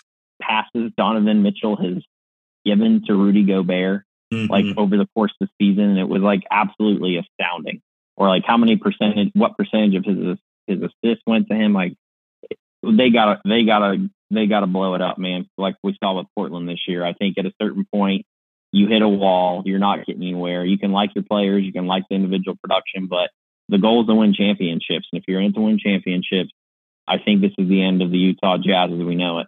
passes 0.41 0.91
Donovan 0.97 1.43
Mitchell 1.43 1.75
has 1.75 2.03
given 2.65 3.03
to 3.07 3.13
Rudy 3.13 3.43
Gobert 3.43 4.03
mm-hmm. 4.33 4.51
like 4.51 4.65
over 4.77 4.97
the 4.97 5.07
course 5.15 5.33
of 5.39 5.47
the 5.47 5.65
season. 5.65 5.85
And 5.85 5.99
it 5.99 6.09
was 6.09 6.21
like 6.21 6.43
absolutely 6.51 7.17
astounding. 7.17 7.81
Or 8.15 8.27
like 8.27 8.43
how 8.45 8.57
many 8.57 8.77
percentage, 8.77 9.31
what 9.33 9.57
percentage 9.57 9.95
of 9.95 10.05
his 10.05 10.37
his 10.67 10.77
assists 10.77 11.23
went 11.25 11.47
to 11.49 11.55
him? 11.55 11.73
Like 11.73 11.93
they 12.83 13.09
gotta 13.09 13.41
they 13.45 13.63
gotta 13.63 14.09
they 14.29 14.45
gotta 14.45 14.67
blow 14.67 14.95
it 14.95 15.01
up, 15.01 15.17
man. 15.17 15.47
Like 15.57 15.75
we 15.83 15.97
saw 16.01 16.17
with 16.17 16.27
Portland 16.35 16.69
this 16.69 16.87
year. 16.87 17.05
I 17.05 17.13
think 17.13 17.37
at 17.37 17.45
a 17.45 17.53
certain 17.61 17.85
point 17.93 18.25
you 18.71 18.87
hit 18.87 19.01
a 19.01 19.09
wall, 19.09 19.63
you're 19.65 19.79
not 19.79 20.05
getting 20.05 20.23
anywhere. 20.23 20.65
You 20.65 20.77
can 20.77 20.91
like 20.91 21.11
your 21.15 21.23
players, 21.23 21.63
you 21.63 21.71
can 21.71 21.85
like 21.85 22.03
the 22.09 22.15
individual 22.15 22.57
production, 22.61 23.07
but 23.07 23.29
the 23.69 23.77
goal 23.77 24.01
is 24.01 24.07
to 24.07 24.15
win 24.15 24.33
championships. 24.33 25.07
And 25.11 25.21
if 25.21 25.23
you're 25.27 25.41
in 25.41 25.53
to 25.53 25.61
win 25.61 25.79
championships, 25.79 26.51
I 27.07 27.17
think 27.17 27.41
this 27.41 27.53
is 27.57 27.69
the 27.69 27.83
end 27.83 28.01
of 28.01 28.11
the 28.11 28.17
Utah 28.17 28.57
Jazz 28.57 28.91
as 28.91 28.97
we 28.97 29.15
know 29.15 29.39
it. 29.39 29.47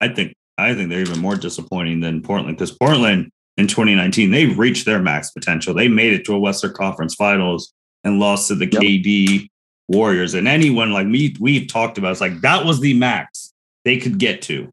I 0.00 0.08
think 0.08 0.34
I 0.56 0.74
think 0.74 0.90
they're 0.90 1.00
even 1.00 1.20
more 1.20 1.36
disappointing 1.36 2.00
than 2.00 2.22
Portland 2.22 2.56
because 2.56 2.72
Portland 2.72 3.30
in 3.56 3.66
2019 3.66 4.30
they 4.30 4.46
reached 4.46 4.86
their 4.86 5.00
max 5.00 5.30
potential. 5.30 5.74
They 5.74 5.88
made 5.88 6.12
it 6.12 6.24
to 6.26 6.34
a 6.34 6.38
Western 6.38 6.72
Conference 6.72 7.14
Finals 7.14 7.72
and 8.02 8.18
lost 8.18 8.48
to 8.48 8.54
the 8.54 8.66
yep. 8.70 8.82
KD 8.82 9.48
Warriors. 9.88 10.34
And 10.34 10.48
anyone 10.48 10.92
like 10.92 11.06
me, 11.06 11.34
we've 11.40 11.68
talked 11.68 11.98
about 11.98 12.12
it's 12.12 12.20
like 12.20 12.40
that 12.40 12.64
was 12.64 12.80
the 12.80 12.94
max 12.94 13.52
they 13.84 13.98
could 13.98 14.18
get 14.18 14.42
to. 14.42 14.70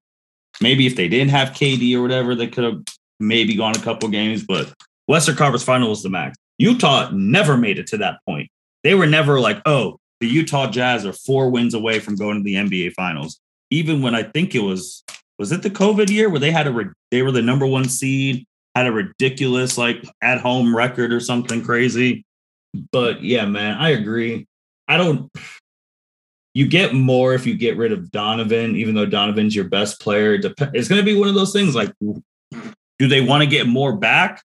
Maybe 0.61 0.85
if 0.85 0.95
they 0.95 1.07
didn't 1.07 1.31
have 1.31 1.49
KD 1.49 1.95
or 1.95 2.01
whatever, 2.01 2.35
they 2.35 2.47
could 2.47 2.63
have 2.63 2.83
maybe 3.19 3.55
gone 3.55 3.75
a 3.75 3.81
couple 3.81 4.09
games, 4.09 4.43
but 4.43 4.73
Western 5.07 5.35
Conference 5.35 5.63
Final 5.63 5.89
was 5.89 6.03
the 6.03 6.09
max. 6.09 6.37
Utah 6.57 7.09
never 7.11 7.57
made 7.57 7.79
it 7.79 7.87
to 7.87 7.97
that 7.97 8.19
point. 8.27 8.49
They 8.83 8.93
were 8.95 9.07
never 9.07 9.39
like, 9.39 9.61
oh, 9.65 9.99
the 10.19 10.27
Utah 10.27 10.69
Jazz 10.69 11.05
are 11.05 11.13
four 11.13 11.49
wins 11.49 11.73
away 11.73 11.99
from 11.99 12.15
going 12.15 12.37
to 12.37 12.43
the 12.43 12.55
NBA 12.55 12.93
Finals. 12.93 13.39
Even 13.71 14.01
when 14.01 14.13
I 14.13 14.23
think 14.23 14.53
it 14.53 14.59
was 14.59 15.03
was 15.39 15.51
it 15.51 15.63
the 15.63 15.69
COVID 15.71 16.09
year 16.09 16.29
where 16.29 16.39
they 16.39 16.51
had 16.51 16.67
a 16.67 16.83
they 17.09 17.23
were 17.23 17.31
the 17.31 17.41
number 17.41 17.65
one 17.65 17.85
seed, 17.85 18.45
had 18.75 18.87
a 18.87 18.91
ridiculous 18.91 19.77
like 19.77 20.05
at 20.21 20.39
home 20.39 20.75
record 20.75 21.11
or 21.11 21.19
something 21.19 21.63
crazy. 21.63 22.23
But 22.91 23.21
yeah, 23.21 23.45
man, 23.45 23.77
I 23.77 23.89
agree. 23.89 24.47
I 24.87 24.97
don't. 24.97 25.29
You 26.53 26.67
get 26.67 26.93
more 26.93 27.33
if 27.33 27.45
you 27.45 27.55
get 27.55 27.77
rid 27.77 27.91
of 27.91 28.11
Donovan, 28.11 28.75
even 28.75 28.95
though 28.95 29.05
Donovan's 29.05 29.55
your 29.55 29.65
best 29.65 30.01
player. 30.01 30.33
It's 30.35 30.87
going 30.87 30.99
to 30.99 31.05
be 31.05 31.17
one 31.17 31.29
of 31.29 31.35
those 31.35 31.53
things 31.53 31.75
like, 31.75 31.93
do 32.01 33.07
they 33.07 33.21
want 33.21 33.41
to 33.41 33.47
get 33.47 33.67
more 33.67 33.95
back, 33.95 34.43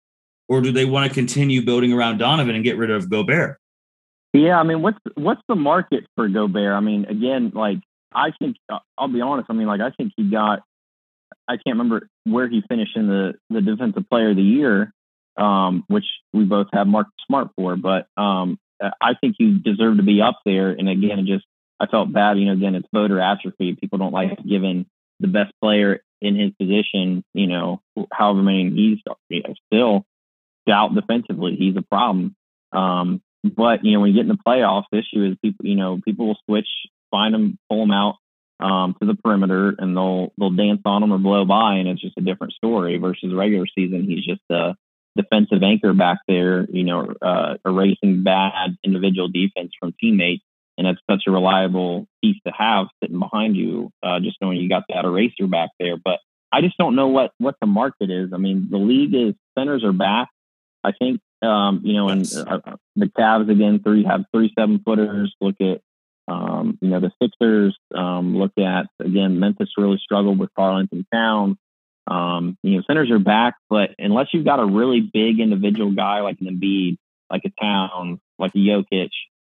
or 0.47 0.62
do 0.62 0.71
they 0.71 0.86
want 0.86 1.10
to 1.10 1.13
continue 1.13 1.62
building 1.62 1.91
around 1.91 2.17
Donovan 2.17 2.55
and 2.55 2.63
get 2.63 2.77
rid 2.77 2.89
of 2.89 3.10
Gobert? 3.10 3.58
Yeah, 4.34 4.60
I 4.60 4.63
mean, 4.63 4.82
what's 4.82 4.99
what's 5.15 5.41
the 5.47 5.55
market 5.55 6.05
for 6.15 6.27
Gobert? 6.29 6.73
I 6.73 6.79
mean, 6.79 7.05
again, 7.05 7.51
like 7.53 7.79
I 8.13 8.32
think 8.39 8.58
uh, 8.71 8.79
I'll 8.97 9.08
be 9.08 9.21
honest. 9.21 9.49
I 9.49 9.53
mean, 9.53 9.67
like 9.67 9.82
I 9.82 9.91
think 9.91 10.13
he 10.15 10.29
got. 10.29 10.62
I 11.48 11.54
can't 11.54 11.78
remember 11.78 12.08
where 12.26 12.48
he 12.48 12.62
finished 12.68 12.96
in 12.96 13.08
the 13.08 13.34
the 13.50 13.62
defensive 13.62 14.10
player 14.10 14.32
of 14.32 14.36
the 14.36 14.44
year, 14.44 14.94
um, 15.38 15.84
which 15.88 16.06
we 16.34 16.46
both 16.46 16.68
have 16.74 16.88
Mark 16.88 17.08
Smart 17.26 17.50
for, 17.56 17.76
but 17.76 18.08
um, 18.18 18.60
I 18.82 19.13
think 19.20 19.36
he 19.38 19.58
deserved 19.58 19.98
to 19.98 20.04
be 20.04 20.22
up 20.22 20.39
there. 20.46 20.70
And 20.70 20.88
again, 20.89 21.26
just 21.26 21.46
I 21.80 21.88
felt 21.88 22.12
bad. 22.12 22.38
You 22.38 22.46
know, 22.46 22.54
again, 22.54 22.76
it's 22.76 22.88
voter 22.94 23.20
atrophy. 23.20 23.76
People 23.76 24.00
don't 24.00 24.13
like 24.13 24.38
giving 24.48 24.86
the 25.20 25.28
best 25.28 25.52
player 25.62 26.02
in 26.22 26.36
his 26.36 26.52
position. 26.60 27.24
You 27.34 27.48
know, 27.48 27.82
however 28.12 28.42
many 28.42 28.70
he's 28.70 29.00
you 29.30 29.44
know, 29.44 29.54
still 29.68 30.06
out 30.72 30.94
defensively. 30.94 31.56
He's 31.56 31.76
a 31.76 31.82
problem. 31.82 32.36
Um, 32.72 33.22
but 33.44 33.84
you 33.84 33.94
know, 33.94 34.02
when 34.02 34.12
you 34.12 34.15
get 34.15 34.30
in 34.30 34.36
the 34.36 34.38
playoffs, 34.46 34.86
the 34.92 35.00
issue 35.00 35.26
is 35.26 35.38
people. 35.42 35.65
You 35.65 35.76
know, 35.76 36.00
people 36.04 36.28
will 36.28 36.38
switch, 36.46 36.68
find 37.12 37.34
them, 37.34 37.58
pull 37.70 37.80
them 37.80 37.92
out 37.92 38.15
um, 38.60 38.95
to 39.00 39.08
the 39.08 39.15
perimeter, 39.15 39.76
and 39.78 39.95
they'll 39.95 40.34
they'll 40.38 40.52
dance 40.52 40.82
on 40.86 41.02
them 41.02 41.13
or 41.13 41.17
blow 41.17 41.45
by, 41.45 41.76
and 41.76 41.88
it's 41.88 42.02
just 42.02 42.17
a 42.17 42.22
different 42.22 42.54
story. 42.54 42.98
Versus 42.98 43.34
regular 43.34 43.65
season, 43.67 44.04
he's 44.04 44.26
just 44.26 44.41
a 44.50 44.76
defensive 45.15 45.63
anchor 45.63 45.93
back 45.93 46.19
there, 46.28 46.65
you 46.69 46.84
know, 46.84 47.13
uh, 47.22 47.56
erasing 47.65 48.24
bad 48.24 48.78
individual 48.84 49.28
defense 49.28 49.72
from 49.80 49.93
teammates. 50.00 50.43
And 50.78 50.88
it's 50.88 51.02
such 51.12 51.24
a 51.28 51.32
reliable 51.32 52.08
piece 52.24 52.38
to 52.48 52.54
have 52.58 52.88
sitting 53.04 53.19
behind 53.19 53.58
you, 53.58 53.91
uh, 54.02 54.22
just 54.22 54.38
knowing 54.39 54.60
you 54.60 54.69
got 54.69 54.84
that 54.88 55.04
eraser 55.04 55.45
back 55.45 55.72
there. 55.78 55.98
But 55.98 56.19
I 56.54 56.62
just 56.62 56.78
don't 56.78 56.95
know 56.95 57.10
what, 57.10 57.32
what 57.38 57.56
the 57.60 57.67
market 57.67 58.10
is. 58.10 58.32
I 58.34 58.38
mean, 58.38 58.69
the 58.72 58.78
league 58.78 59.13
is 59.13 59.36
centers 59.58 59.84
are 59.84 59.91
back. 59.91 60.30
I 60.82 60.93
think, 60.93 61.19
um, 61.41 61.82
you 61.84 61.95
know, 61.95 62.08
and 62.08 62.22
uh, 62.34 62.78
the 62.95 63.08
Cavs 63.08 63.52
again, 63.52 63.82
three 63.84 64.06
have 64.06 64.24
three 64.34 64.54
seven 64.58 64.80
footers. 64.80 65.36
Look 65.41 65.56
at, 65.60 65.82
um, 66.30 66.78
you 66.82 66.89
know, 66.89 67.00
the 67.00 67.12
Sixers. 67.22 67.78
Um, 67.96 68.38
look 68.38 68.52
at 68.58 68.88
again, 69.00 69.39
Memphis 69.39 69.70
really 69.78 70.00
struggled 70.02 70.39
with 70.39 70.54
Karl-Anthony 70.56 71.06
Towns. 71.12 71.58
Um, 72.08 72.58
you 72.63 72.76
know, 72.76 72.84
centers 72.88 73.12
are 73.12 73.20
back, 73.20 73.56
but 73.70 73.92
unless 74.00 74.28
you've 74.34 74.46
got 74.46 74.60
a 74.60 74.65
really 74.65 75.02
big 75.02 75.39
individual 75.39 75.92
guy 75.92 76.22
like 76.22 76.38
an 76.42 76.48
Embiid, 76.48 76.98
like 77.30 77.44
a 77.46 77.62
Town, 77.62 78.20
like 78.39 78.56
a 78.56 78.58
Jokic, 78.58 79.10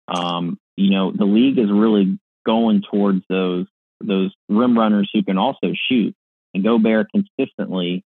um, 0.09 0.59
you 0.77 0.91
know, 0.91 1.13
the 1.13 1.25
league 1.25 1.59
is 1.59 1.71
really 1.71 2.19
going 2.47 2.83
towards 2.91 3.23
those 3.29 3.67
those 4.01 4.33
rim 4.49 4.79
runners 4.79 5.11
who 5.13 5.23
can 5.23 5.39
also 5.39 5.73
shoot. 5.89 6.15
And 6.55 6.65
Gobert 6.65 7.09
consistently 7.13 8.05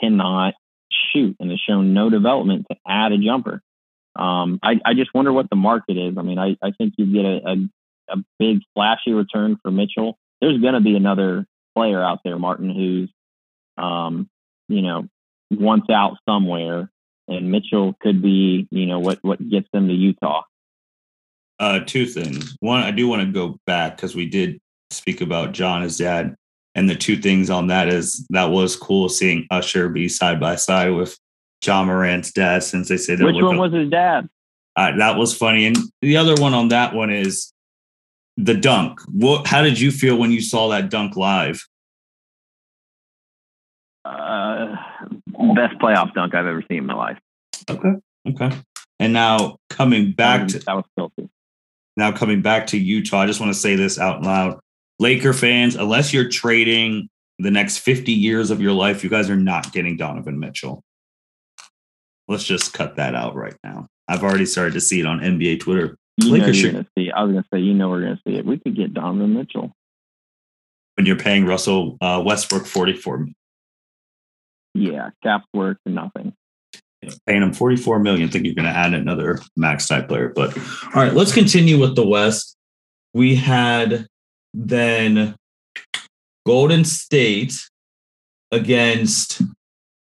cannot 0.00 0.54
shoot 1.12 1.36
and 1.40 1.50
has 1.50 1.60
shown 1.60 1.94
no 1.94 2.10
development 2.10 2.66
to 2.70 2.76
add 2.86 3.12
a 3.12 3.18
jumper. 3.18 3.62
Um, 4.16 4.58
I, 4.62 4.74
I 4.84 4.94
just 4.94 5.14
wonder 5.14 5.32
what 5.32 5.48
the 5.50 5.56
market 5.56 5.96
is. 5.96 6.16
I 6.18 6.22
mean, 6.22 6.38
I, 6.38 6.56
I 6.62 6.72
think 6.76 6.94
you 6.98 7.06
get 7.12 7.24
a, 7.24 7.48
a, 7.48 7.56
a 8.12 8.18
big 8.38 8.60
flashy 8.74 9.12
return 9.12 9.58
for 9.62 9.70
Mitchell. 9.70 10.18
There's 10.40 10.60
going 10.60 10.74
to 10.74 10.80
be 10.80 10.96
another 10.96 11.46
player 11.74 12.02
out 12.02 12.20
there, 12.24 12.38
Martin, 12.38 12.70
who's 12.70 13.10
um, 13.76 14.28
you 14.68 14.82
know, 14.82 15.08
wants 15.50 15.90
out 15.90 16.16
somewhere, 16.28 16.90
and 17.28 17.50
Mitchell 17.50 17.94
could 18.00 18.22
be, 18.22 18.68
you 18.70 18.86
know, 18.86 18.98
what 18.98 19.18
what 19.22 19.38
gets 19.48 19.68
them 19.72 19.88
to 19.88 19.94
Utah. 19.94 20.42
uh, 21.60 21.80
two 21.80 22.06
things. 22.06 22.56
One, 22.60 22.82
I 22.82 22.90
do 22.90 23.06
want 23.06 23.22
to 23.22 23.30
go 23.30 23.58
back 23.66 23.96
because 23.96 24.16
we 24.16 24.26
did 24.26 24.58
speak 24.90 25.20
about 25.20 25.56
Ja, 25.56 25.80
his 25.80 25.98
dad, 25.98 26.34
and 26.74 26.88
the 26.88 26.96
two 26.96 27.16
things 27.16 27.50
on 27.50 27.68
that 27.68 27.88
is 27.88 28.26
that 28.30 28.50
was 28.50 28.74
cool 28.74 29.08
seeing 29.08 29.46
Usher 29.50 29.88
be 29.88 30.08
side 30.08 30.40
by 30.40 30.56
side 30.56 30.94
with 30.94 31.16
Ja 31.64 31.84
Morant's 31.84 32.32
dad, 32.32 32.62
since 32.64 32.88
they 32.88 32.96
say 32.96 33.14
which 33.16 33.36
one 33.36 33.58
was 33.58 33.72
his 33.72 33.90
dad? 33.90 34.28
Uh, 34.74 34.96
that 34.96 35.16
was 35.16 35.36
funny, 35.36 35.66
and 35.66 35.76
the 36.00 36.16
other 36.16 36.34
one 36.40 36.54
on 36.54 36.68
that 36.68 36.94
one 36.94 37.10
is 37.10 37.52
the 38.44 38.54
dunk. 38.54 39.00
What? 39.08 39.46
How 39.46 39.62
did 39.62 39.78
you 39.80 39.90
feel 39.90 40.16
when 40.16 40.30
you 40.30 40.40
saw 40.40 40.68
that 40.68 40.90
dunk 40.90 41.16
live? 41.16 41.66
Uh, 44.04 44.76
best 45.54 45.78
playoff 45.78 46.14
dunk 46.14 46.34
I've 46.34 46.46
ever 46.46 46.62
seen 46.68 46.78
in 46.78 46.86
my 46.86 46.94
life. 46.94 47.18
Okay. 47.68 47.94
Okay. 48.28 48.50
And 48.98 49.12
now 49.12 49.56
coming 49.68 50.12
back 50.12 50.48
to 50.48 50.58
that 50.58 50.74
was 50.74 50.84
filthy. 50.96 51.28
Now 51.96 52.12
coming 52.12 52.42
back 52.42 52.68
to 52.68 52.78
Utah, 52.78 53.20
I 53.20 53.26
just 53.26 53.40
want 53.40 53.52
to 53.52 53.58
say 53.58 53.76
this 53.76 53.98
out 53.98 54.22
loud. 54.22 54.60
Laker 54.98 55.32
fans, 55.32 55.76
unless 55.76 56.12
you're 56.12 56.28
trading 56.28 57.08
the 57.38 57.50
next 57.50 57.78
50 57.78 58.12
years 58.12 58.50
of 58.50 58.60
your 58.60 58.72
life, 58.72 59.02
you 59.02 59.10
guys 59.10 59.30
are 59.30 59.36
not 59.36 59.72
getting 59.72 59.96
Donovan 59.96 60.38
Mitchell. 60.38 60.82
Let's 62.28 62.44
just 62.44 62.74
cut 62.74 62.96
that 62.96 63.14
out 63.14 63.34
right 63.34 63.56
now. 63.64 63.86
I've 64.06 64.22
already 64.22 64.46
started 64.46 64.74
to 64.74 64.80
see 64.80 65.00
it 65.00 65.06
on 65.06 65.20
NBA 65.20 65.60
Twitter. 65.60 65.96
You 66.22 66.32
Lakers 66.32 66.58
know 66.58 66.62
you're 66.62 66.72
gonna 66.72 66.86
see. 66.96 67.10
I 67.10 67.22
was 67.22 67.32
gonna 67.32 67.46
say, 67.52 67.60
you 67.60 67.74
know, 67.74 67.88
we're 67.88 68.02
gonna 68.02 68.20
see 68.26 68.36
it. 68.36 68.44
We 68.44 68.58
could 68.58 68.76
get 68.76 68.94
Donovan 68.94 69.34
Mitchell 69.34 69.72
when 70.96 71.06
you're 71.06 71.16
paying 71.16 71.46
Russell 71.46 71.96
uh, 72.00 72.22
Westbrook 72.24 72.66
44. 72.66 73.28
Yeah, 74.74 75.10
cap 75.22 75.44
worth 75.54 75.78
nothing 75.86 76.34
paying 77.26 77.42
him 77.42 77.52
44 77.52 77.98
million. 78.00 78.28
I 78.28 78.32
think 78.32 78.44
you're 78.44 78.54
going 78.54 78.66
to 78.66 78.76
add 78.76 78.94
another 78.94 79.40
max 79.56 79.88
type 79.88 80.08
player. 80.08 80.28
But 80.28 80.56
all 80.58 81.02
right, 81.02 81.14
let's 81.14 81.32
continue 81.32 81.78
with 81.78 81.96
the 81.96 82.06
West. 82.06 82.56
We 83.14 83.36
had 83.36 84.06
then 84.54 85.34
Golden 86.46 86.84
State 86.84 87.54
against 88.52 89.42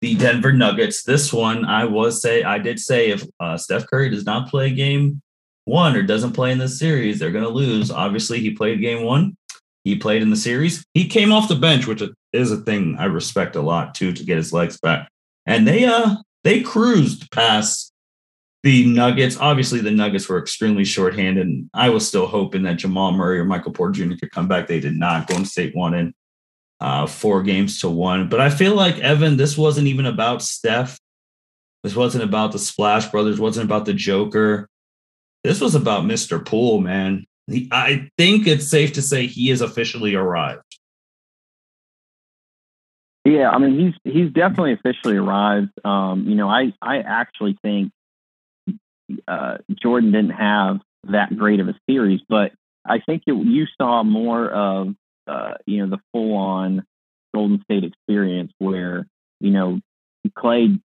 the 0.02 0.16
Denver 0.16 0.52
Nuggets. 0.52 1.04
This 1.04 1.32
one, 1.32 1.66
I 1.66 1.86
was 1.86 2.22
say, 2.22 2.44
I 2.44 2.58
did 2.58 2.80
say 2.80 3.12
if 3.12 3.24
uh, 3.39 3.58
Steph 3.58 3.88
Curry 3.88 4.10
does 4.10 4.26
not 4.26 4.50
play 4.50 4.68
a 4.68 4.74
game 4.74 5.22
one 5.65 5.95
or 5.95 6.04
doesn't 6.04 6.34
play 6.34 6.52
in 6.52 6.58
this 6.58 6.80
series, 6.80 7.19
they're 7.19 7.32
going 7.32 7.43
to 7.43 7.49
lose. 7.49 7.91
Obviously, 7.91 8.39
he 8.39 8.52
played 8.52 8.82
game 8.82 9.04
one. 9.04 9.36
He 9.84 9.97
played 9.97 10.21
in 10.21 10.30
the 10.30 10.36
series. 10.36 10.86
He 10.93 11.08
came 11.08 11.32
off 11.32 11.49
the 11.49 11.56
bench, 11.56 11.88
which 11.88 12.02
is 12.32 12.52
a 12.52 12.58
thing 12.58 12.95
I 12.97 13.06
respect 13.06 13.56
a 13.56 13.62
lot 13.62 13.95
too, 13.95 14.13
to 14.13 14.23
get 14.23 14.38
his 14.38 14.54
legs 14.54 14.80
back. 14.80 15.10
And 15.45 15.67
they 15.67 15.86
uh 15.86 16.15
they 16.43 16.62
cruised 16.62 17.32
past 17.32 17.91
the 18.63 18.86
Nuggets. 18.86 19.38
Obviously, 19.38 19.82
the 19.82 19.91
Nuggets 19.91 20.28
were 20.28 20.39
extremely 20.39 20.86
shorthanded. 20.86 21.45
And 21.45 21.69
I 21.73 21.89
was 21.89 22.08
still 22.08 22.28
hoping 22.28 22.63
that 22.63 22.78
Jamal 22.78 23.12
Murray 23.12 23.39
or 23.39 23.45
Michael 23.45 23.73
Porter 23.73 24.06
Jr. 24.06 24.15
could 24.15 24.32
come 24.32 24.47
back. 24.47 24.67
They 24.67 24.80
did 24.80 24.97
not. 24.97 25.28
Golden 25.28 25.45
State 25.45 25.76
won 25.76 25.93
in 25.93 26.13
uh, 26.80 27.06
four 27.06 27.43
games 27.43 27.80
to 27.80 27.89
one. 27.89 28.30
But 28.30 28.39
I 28.39 28.49
feel 28.49 28.76
like, 28.76 28.99
Evan, 28.99 29.38
this 29.38 29.58
wasn't 29.58 29.88
even 29.88 30.06
about 30.06 30.41
Steph. 30.41 30.97
This 31.84 31.95
wasn't 31.95 32.23
about 32.23 32.54
the 32.54 32.60
Splash 32.60 33.08
Brothers, 33.08 33.39
wasn't 33.39 33.65
about 33.65 33.86
the 33.86 33.93
Joker. 33.93 34.69
This 35.43 35.60
was 35.60 35.75
about 35.75 36.03
Mr. 36.03 36.43
Poole, 36.43 36.79
man. 36.82 37.25
I 37.71 38.10
think 38.17 38.47
it's 38.47 38.69
safe 38.69 38.93
to 38.93 39.01
say 39.01 39.27
he 39.27 39.49
has 39.49 39.62
officially 39.62 40.15
arrived. 40.15 40.62
Yeah, 43.25 43.49
I 43.49 43.58
mean 43.58 43.79
he's 44.03 44.13
he's 44.13 44.32
definitely 44.34 44.73
officially 44.73 45.15
arrived. 45.15 45.71
Um, 45.86 46.25
you 46.27 46.36
know, 46.36 46.49
I 46.49 46.73
I 46.82 46.97
actually 46.99 47.58
think 47.62 47.91
uh, 49.27 49.58
Jordan 49.82 50.12
didn't 50.12 50.32
have 50.32 50.79
that 51.06 51.36
great 51.38 51.60
of 51.60 51.69
a 51.69 51.75
series, 51.89 52.19
but 52.27 52.51
I 52.86 52.99
think 52.99 53.23
it, 53.27 53.34
you 53.34 53.65
saw 53.77 54.03
more 54.03 54.49
of 54.49 54.95
uh, 55.27 55.53
you 55.65 55.86
know 55.86 55.89
the 55.89 56.01
full 56.12 56.36
on 56.36 56.86
Golden 57.34 57.62
State 57.63 57.86
experience 57.86 58.51
where 58.60 59.08
you 59.39 59.51
know 59.51 59.79
Clay, 60.38 60.77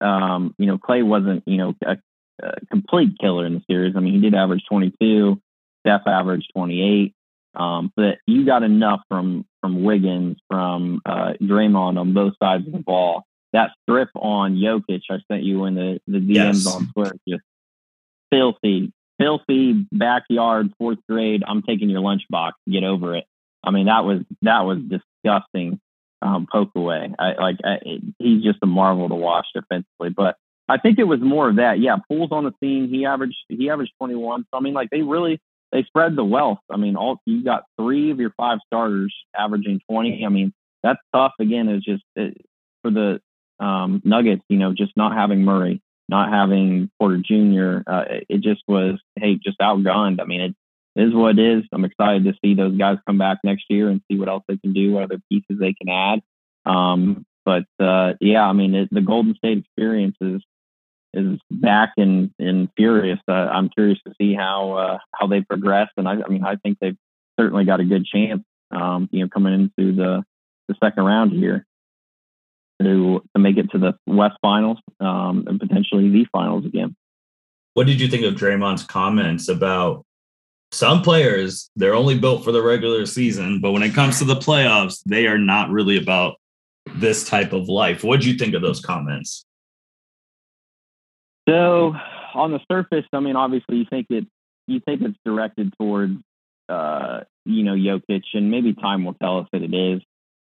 um, 0.00 0.54
you 0.58 0.66
know 0.66 0.78
Clay 0.78 1.02
wasn't 1.02 1.42
you 1.46 1.56
know 1.56 1.74
a, 1.84 1.96
a 2.42 2.66
complete 2.66 3.18
killer 3.20 3.46
in 3.46 3.54
the 3.54 3.62
series. 3.68 3.94
I 3.96 4.00
mean 4.00 4.14
he 4.14 4.20
did 4.20 4.34
average 4.34 4.64
22, 4.68 5.40
Steph 5.80 6.06
averaged 6.06 6.50
28. 6.54 7.14
Um, 7.54 7.90
but 7.96 8.18
you 8.26 8.44
got 8.44 8.62
enough 8.62 9.00
from 9.08 9.46
from 9.62 9.82
Wiggins, 9.82 10.36
from 10.48 11.00
uh, 11.06 11.32
Draymond 11.40 11.98
on 11.98 12.12
both 12.12 12.34
sides 12.40 12.66
of 12.66 12.72
the 12.72 12.78
ball. 12.78 13.24
That 13.52 13.70
strip 13.82 14.10
on 14.14 14.56
Jokic, 14.56 15.02
I 15.10 15.16
sent 15.30 15.42
you 15.42 15.64
in 15.64 15.74
the 15.74 16.00
the 16.06 16.18
DMs 16.18 16.64
yes. 16.64 16.66
on 16.66 16.92
Twitter, 16.92 17.16
just 17.26 17.42
filthy, 18.30 18.92
filthy 19.18 19.86
backyard 19.90 20.72
fourth 20.78 20.98
grade. 21.08 21.42
I'm 21.46 21.62
taking 21.62 21.88
your 21.88 22.02
lunchbox. 22.02 22.52
Get 22.70 22.84
over 22.84 23.16
it. 23.16 23.24
I 23.64 23.70
mean, 23.70 23.86
that 23.86 24.04
was 24.04 24.20
that 24.42 24.60
was 24.60 24.78
disgusting. 24.78 25.80
Um, 26.22 26.46
poke 26.50 26.70
away. 26.74 27.14
I, 27.18 27.34
like 27.34 27.56
I, 27.62 27.78
he's 28.18 28.42
just 28.42 28.58
a 28.62 28.66
marvel 28.66 29.08
to 29.08 29.14
watch 29.14 29.46
defensively. 29.54 30.10
But 30.10 30.36
I 30.68 30.78
think 30.78 30.98
it 30.98 31.04
was 31.04 31.20
more 31.20 31.48
of 31.48 31.56
that. 31.56 31.78
Yeah, 31.78 31.96
Poole's 32.08 32.32
on 32.32 32.44
the 32.44 32.52
scene. 32.60 32.88
He 32.88 33.06
averaged 33.06 33.36
he 33.48 33.70
averaged 33.70 33.92
21. 33.98 34.46
So 34.50 34.58
I 34.58 34.60
mean, 34.60 34.74
like 34.74 34.90
they 34.90 35.02
really 35.02 35.40
they 35.72 35.82
spread 35.84 36.16
the 36.16 36.24
wealth. 36.24 36.58
I 36.70 36.76
mean, 36.76 36.96
all 36.96 37.20
you 37.24 37.44
got 37.44 37.64
three 37.78 38.10
of 38.10 38.18
your 38.18 38.32
five 38.36 38.58
starters 38.66 39.14
averaging 39.36 39.80
20. 39.90 40.24
I 40.24 40.28
mean, 40.28 40.52
that's 40.82 41.00
tough. 41.14 41.32
Again, 41.40 41.68
is 41.68 41.84
just 41.84 42.02
it, 42.16 42.44
for 42.82 42.90
the 42.90 43.20
um, 43.64 44.02
Nuggets. 44.04 44.42
You 44.48 44.58
know, 44.58 44.72
just 44.72 44.92
not 44.96 45.12
having 45.12 45.44
Murray, 45.44 45.80
not 46.08 46.30
having 46.30 46.90
Porter 46.98 47.18
Jr. 47.18 47.88
Uh, 47.88 48.04
it 48.28 48.40
just 48.40 48.62
was 48.66 48.98
hey, 49.16 49.36
just 49.36 49.58
outgunned. 49.60 50.20
I 50.20 50.24
mean, 50.24 50.40
it 50.40 50.54
is 51.00 51.14
what 51.14 51.38
it 51.38 51.58
is. 51.58 51.64
I'm 51.72 51.84
excited 51.84 52.24
to 52.24 52.34
see 52.44 52.54
those 52.54 52.76
guys 52.76 52.98
come 53.06 53.18
back 53.18 53.38
next 53.44 53.66
year 53.68 53.88
and 53.88 54.00
see 54.10 54.18
what 54.18 54.28
else 54.28 54.42
they 54.48 54.56
can 54.56 54.72
do, 54.72 54.92
what 54.92 55.04
other 55.04 55.20
pieces 55.30 55.58
they 55.60 55.74
can 55.74 55.88
add. 55.88 56.22
Um, 56.64 57.24
but 57.44 57.66
uh, 57.78 58.14
yeah, 58.20 58.42
I 58.42 58.52
mean, 58.52 58.74
it, 58.74 58.88
the 58.90 59.00
Golden 59.00 59.36
State 59.36 59.58
experience 59.58 60.16
is 60.20 60.42
is 61.16 61.38
back 61.50 61.92
and 61.96 62.30
and 62.38 62.68
furious. 62.76 63.18
Uh, 63.26 63.32
I'm 63.32 63.68
curious 63.68 63.98
to 64.06 64.14
see 64.20 64.34
how 64.34 64.72
uh, 64.72 64.98
how 65.14 65.26
they 65.26 65.40
progress, 65.40 65.88
and 65.96 66.06
I, 66.08 66.14
I, 66.24 66.28
mean 66.28 66.44
I 66.44 66.56
think 66.56 66.78
they've 66.80 66.96
certainly 67.38 67.64
got 67.64 67.80
a 67.80 67.84
good 67.84 68.04
chance. 68.04 68.42
Um, 68.70 69.08
you 69.12 69.22
know, 69.22 69.28
coming 69.28 69.54
into 69.54 69.94
the 69.94 70.24
the 70.68 70.74
second 70.82 71.04
round 71.04 71.32
here 71.32 71.64
to 72.82 73.22
to 73.34 73.40
make 73.40 73.56
it 73.56 73.70
to 73.70 73.78
the 73.78 73.94
West 74.06 74.36
Finals 74.42 74.78
um, 75.00 75.44
and 75.46 75.58
potentially 75.58 76.10
the 76.10 76.26
finals 76.32 76.64
again. 76.64 76.94
What 77.74 77.86
did 77.86 78.00
you 78.00 78.08
think 78.08 78.24
of 78.24 78.34
Draymond's 78.34 78.84
comments 78.84 79.48
about 79.48 80.04
some 80.72 81.02
players? 81.02 81.70
They're 81.76 81.94
only 81.94 82.18
built 82.18 82.44
for 82.44 82.52
the 82.52 82.62
regular 82.62 83.06
season, 83.06 83.60
but 83.60 83.72
when 83.72 83.82
it 83.82 83.94
comes 83.94 84.18
to 84.18 84.24
the 84.24 84.36
playoffs, 84.36 85.02
they 85.04 85.26
are 85.26 85.38
not 85.38 85.70
really 85.70 85.96
about 85.96 86.36
this 86.94 87.28
type 87.28 87.52
of 87.52 87.68
life. 87.68 88.04
What 88.04 88.20
did 88.20 88.26
you 88.26 88.38
think 88.38 88.54
of 88.54 88.62
those 88.62 88.80
comments? 88.80 89.45
So 91.48 91.94
on 92.34 92.52
the 92.52 92.60
surface, 92.70 93.04
I 93.12 93.20
mean, 93.20 93.36
obviously, 93.36 93.78
you 93.78 93.86
think 93.88 94.06
it 94.10 94.26
you 94.66 94.80
think 94.80 95.02
it's 95.02 95.18
directed 95.24 95.72
towards 95.78 96.14
uh, 96.68 97.20
you 97.44 97.62
know 97.62 97.74
Jokic, 97.74 98.24
and 98.34 98.50
maybe 98.50 98.74
time 98.74 99.04
will 99.04 99.14
tell 99.14 99.38
us 99.40 99.48
that 99.52 99.62
it 99.62 99.74
is. 99.74 100.02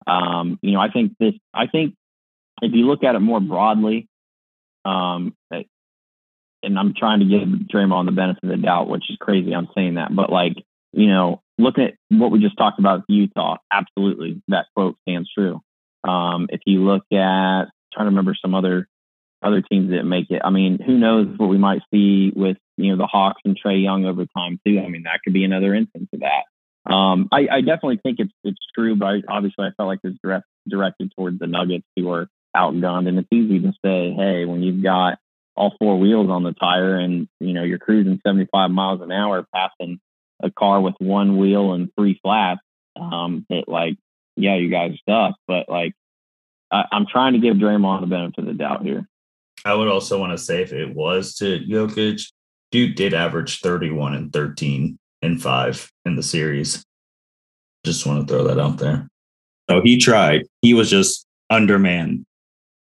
Um, 0.07 0.59
you 0.63 0.73
know, 0.73 0.81
I 0.81 0.91
think 0.91 1.15
this. 1.19 1.35
I 1.55 1.67
think 1.67 1.95
if 2.63 2.73
you 2.75 2.87
look 2.87 3.05
at 3.05 3.15
it 3.15 3.21
more 3.21 3.41
broadly, 3.41 4.09
um, 4.85 5.35
and 6.63 6.79
I'm 6.79 6.95
trying 6.95 7.21
to 7.21 7.27
give 7.27 7.49
Draymond 7.73 8.07
the 8.07 8.13
benefit 8.13 8.45
of 8.45 8.51
the 8.51 8.57
doubt, 8.57 8.89
which 8.89 9.05
is 9.09 9.17
crazy. 9.19 9.55
I'm 9.55 9.69
saying 9.75 9.95
that, 9.95 10.15
but 10.15 10.31
like 10.31 10.55
you 10.93 11.07
know, 11.07 11.43
look 11.59 11.79
at 11.79 11.95
what 12.09 12.31
we 12.31 12.41
just 12.41 12.59
talked 12.59 12.79
about 12.79 13.05
Utah. 13.09 13.57
Absolutely, 13.73 14.43
that 14.49 14.67
quote 14.75 14.97
stands 15.03 15.31
true. 15.33 15.61
Um, 16.05 16.49
if 16.51 16.61
you 16.67 16.85
look 16.85 17.05
at, 17.13 17.65
trying 17.93 18.07
to 18.07 18.11
remember 18.11 18.35
some 18.41 18.55
other 18.55 18.89
other 19.42 19.62
teams 19.62 19.90
that 19.90 20.05
make 20.05 20.31
it. 20.31 20.42
I 20.44 20.50
mean, 20.50 20.79
who 20.85 20.98
knows 20.98 21.29
what 21.37 21.48
we 21.48 21.59
might 21.59 21.83
see 21.92 22.33
with 22.35 22.57
you 22.76 22.90
know 22.90 22.96
the 22.96 23.07
Hawks 23.07 23.40
and 23.44 23.57
Trey 23.57 23.76
Young 23.76 24.05
over 24.05 24.26
time 24.26 24.61
too. 24.66 24.81
I 24.85 24.88
mean, 24.88 25.05
that 25.05 25.20
could 25.24 25.33
be 25.33 25.44
another 25.44 25.74
instance 25.74 26.09
of 26.12 26.20
that. 26.20 26.44
Um, 26.90 27.29
I, 27.31 27.46
I, 27.50 27.61
definitely 27.61 28.00
think 28.03 28.20
it's 28.20 28.33
it's 28.42 28.59
true, 28.74 28.96
but 28.96 29.07
I, 29.07 29.22
obviously 29.29 29.66
I 29.66 29.70
felt 29.76 29.87
like 29.87 30.00
it's 30.03 30.18
direct, 30.22 30.46
directed 30.66 31.12
towards 31.14 31.38
the 31.38 31.46
Nuggets 31.46 31.85
who 31.94 32.11
are 32.11 32.26
outgunned, 32.57 33.07
and 33.07 33.18
it's 33.18 33.29
easy 33.31 33.61
to 33.61 33.72
say, 33.85 34.14
hey, 34.16 34.46
when 34.46 34.62
you've 34.62 34.83
got 34.83 35.18
all 35.57 35.74
four 35.79 35.98
wheels 35.98 36.31
on 36.31 36.42
the 36.42 36.53
tire 36.53 36.96
and 36.96 37.29
you 37.38 37.53
know 37.53 37.64
you're 37.64 37.79
cruising 37.79 38.20
75 38.26 38.70
miles 38.70 39.03
an 39.03 39.12
hour 39.12 39.46
passing 39.55 40.00
a 40.42 40.50
car 40.50 40.81
with 40.81 40.94
one 40.98 41.37
wheel 41.37 41.74
and 41.74 41.90
three 41.98 42.18
flats, 42.22 42.61
um, 42.98 43.44
it 43.50 43.66
like 43.68 43.96
yeah, 44.37 44.57
you 44.57 44.70
guys 44.70 44.92
suck, 45.09 45.35
but 45.46 45.68
like 45.68 45.92
I, 46.70 46.85
I'm 46.92 47.07
trying 47.07 47.35
to 47.35 47.40
give 47.40 47.57
Draymond 47.57 48.00
the 48.00 48.07
benefit 48.07 48.38
of 48.38 48.46
the 48.46 48.55
doubt 48.55 48.83
here. 48.83 49.07
I 49.64 49.75
would 49.75 49.88
also 49.88 50.18
want 50.18 50.33
to 50.33 50.38
say 50.38 50.62
if 50.62 50.73
it 50.73 50.94
was 50.94 51.35
to 51.37 51.61
Jokic, 51.61 52.23
Duke 52.70 52.96
did 52.96 53.14
average 53.14 53.61
31 53.61 54.14
and 54.14 54.33
13 54.33 54.99
and 55.23 55.42
5 55.42 55.90
in 56.05 56.16
the 56.16 56.23
series. 56.23 56.85
Just 57.85 58.07
want 58.07 58.27
to 58.27 58.33
throw 58.33 58.44
that 58.44 58.61
out 58.61 58.79
there. 58.79 59.09
So 59.68 59.81
he 59.83 59.99
tried. 59.99 60.46
He 60.62 60.75
was 60.75 60.90
just 60.90 61.27
undermanned. 61.49 62.25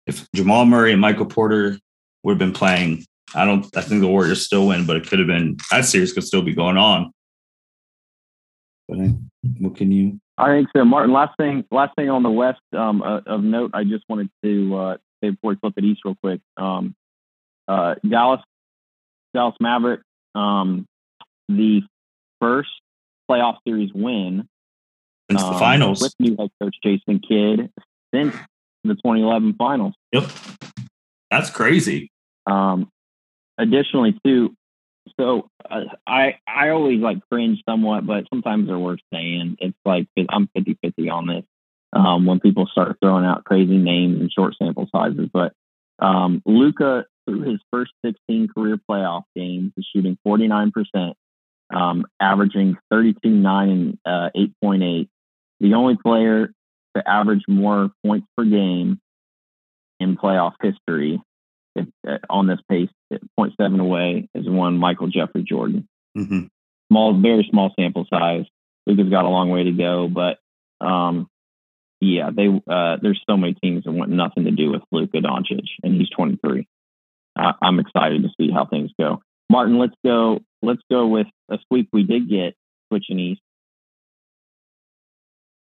If 0.06 0.26
Jamal 0.34 0.66
Murray 0.66 0.92
and 0.92 1.00
Michael 1.00 1.26
Porter 1.26 1.78
would 2.22 2.32
have 2.32 2.38
been 2.38 2.52
playing, 2.52 3.04
I 3.34 3.44
don't. 3.44 3.64
I 3.76 3.80
think 3.80 4.00
the 4.00 4.08
Warriors 4.08 4.44
still 4.44 4.66
win, 4.66 4.86
but 4.86 4.96
it 4.96 5.06
could 5.06 5.20
have 5.20 5.28
been 5.28 5.56
that 5.70 5.84
series 5.84 6.12
could 6.12 6.24
still 6.24 6.42
be 6.42 6.54
going 6.54 6.76
on. 6.76 7.12
But 8.88 8.98
what 9.60 9.76
can 9.76 9.92
you? 9.92 10.20
I 10.36 10.48
think 10.48 10.68
so, 10.74 10.84
Martin. 10.84 11.12
Last 11.12 11.36
thing, 11.36 11.64
last 11.70 11.94
thing 11.94 12.10
on 12.10 12.22
the 12.22 12.30
West 12.30 12.60
um, 12.76 13.02
uh, 13.02 13.20
of 13.26 13.44
note, 13.44 13.70
I 13.72 13.84
just 13.84 14.04
wanted 14.08 14.30
to 14.42 14.76
uh, 14.76 14.94
say 14.94 15.09
before 15.28 15.50
we 15.50 15.56
flip 15.56 15.74
it 15.76 15.84
East 15.84 16.00
real 16.04 16.16
quick. 16.22 16.40
Um, 16.56 16.94
uh, 17.68 17.94
Dallas, 18.08 18.40
Dallas 19.34 19.54
Maverick, 19.60 20.00
um, 20.34 20.86
the 21.48 21.82
first 22.40 22.70
playoff 23.30 23.58
series 23.66 23.90
win 23.94 24.48
since 25.30 25.42
the 25.42 25.58
finals 25.58 26.00
with 26.02 26.14
new 26.18 26.36
head 26.36 26.50
coach 26.60 26.74
Jason 26.82 27.20
Kidd 27.20 27.70
since 28.12 28.34
the 28.84 28.94
2011 28.94 29.54
finals. 29.54 29.94
Yep, 30.12 30.30
that's 31.30 31.50
crazy. 31.50 32.10
Um, 32.46 32.88
additionally, 33.58 34.18
too, 34.24 34.54
so 35.18 35.48
uh, 35.68 35.84
I 36.06 36.38
I 36.46 36.70
always 36.70 37.00
like 37.00 37.18
cringe 37.30 37.62
somewhat, 37.68 38.06
but 38.06 38.24
sometimes 38.30 38.66
they're 38.66 38.78
worth 38.78 39.00
saying. 39.12 39.56
It's 39.60 39.78
like 39.84 40.08
I'm 40.28 40.48
50 40.54 40.78
50 40.82 41.10
on 41.10 41.26
this 41.26 41.44
um, 41.92 42.26
when 42.26 42.40
people 42.40 42.66
start 42.70 42.96
throwing 43.02 43.24
out 43.24 43.44
crazy 43.44 43.76
names 43.76 44.20
and 44.20 44.30
short 44.32 44.54
sample 44.60 44.88
sizes. 44.94 45.28
But 45.32 45.52
um, 45.98 46.42
Luka, 46.46 47.04
through 47.26 47.42
his 47.42 47.60
first 47.72 47.92
16 48.04 48.48
career 48.48 48.78
playoff 48.90 49.24
games, 49.36 49.72
is 49.76 49.86
shooting 49.94 50.18
49%, 50.26 51.14
um, 51.74 52.06
averaging 52.20 52.76
32 52.90 53.28
9 53.28 53.68
and 53.68 53.98
uh, 54.04 54.30
8.8. 54.64 55.08
The 55.60 55.74
only 55.74 55.96
player 55.96 56.52
to 56.96 57.08
average 57.08 57.42
more 57.48 57.90
points 58.04 58.26
per 58.36 58.44
game 58.44 59.00
in 60.00 60.16
playoff 60.16 60.54
history 60.62 61.20
if, 61.76 61.86
uh, 62.06 62.18
on 62.28 62.46
this 62.46 62.58
pace, 62.68 62.88
0.7 63.38 63.80
away, 63.80 64.28
is 64.34 64.48
one 64.48 64.78
Michael 64.78 65.08
Jeffrey 65.08 65.42
Jordan. 65.42 65.86
Mm-hmm. 66.16 66.46
Small, 66.90 67.20
very 67.20 67.46
small 67.50 67.72
sample 67.78 68.06
size. 68.10 68.46
Luka's 68.86 69.10
got 69.10 69.24
a 69.24 69.28
long 69.28 69.50
way 69.50 69.64
to 69.64 69.72
go, 69.72 70.08
but 70.08 70.38
um, 70.84 71.28
yeah, 72.00 72.30
they 72.34 72.48
uh, 72.48 72.96
there's 73.02 73.22
so 73.28 73.36
many 73.36 73.54
teams 73.54 73.84
that 73.84 73.92
want 73.92 74.10
nothing 74.10 74.44
to 74.44 74.50
do 74.50 74.70
with 74.70 74.82
Luka 74.90 75.18
Doncic, 75.18 75.66
and 75.82 75.94
he's 75.94 76.10
23. 76.10 76.66
Uh, 77.38 77.52
I'm 77.62 77.78
excited 77.78 78.22
to 78.22 78.28
see 78.38 78.50
how 78.50 78.66
things 78.66 78.90
go. 78.98 79.22
Martin, 79.50 79.78
let's 79.78 79.94
go. 80.04 80.40
Let's 80.62 80.82
go 80.90 81.06
with 81.06 81.26
a 81.50 81.58
sweep 81.68 81.88
we 81.92 82.02
did 82.04 82.28
get 82.28 82.54
switching 82.88 83.18
east. 83.18 83.40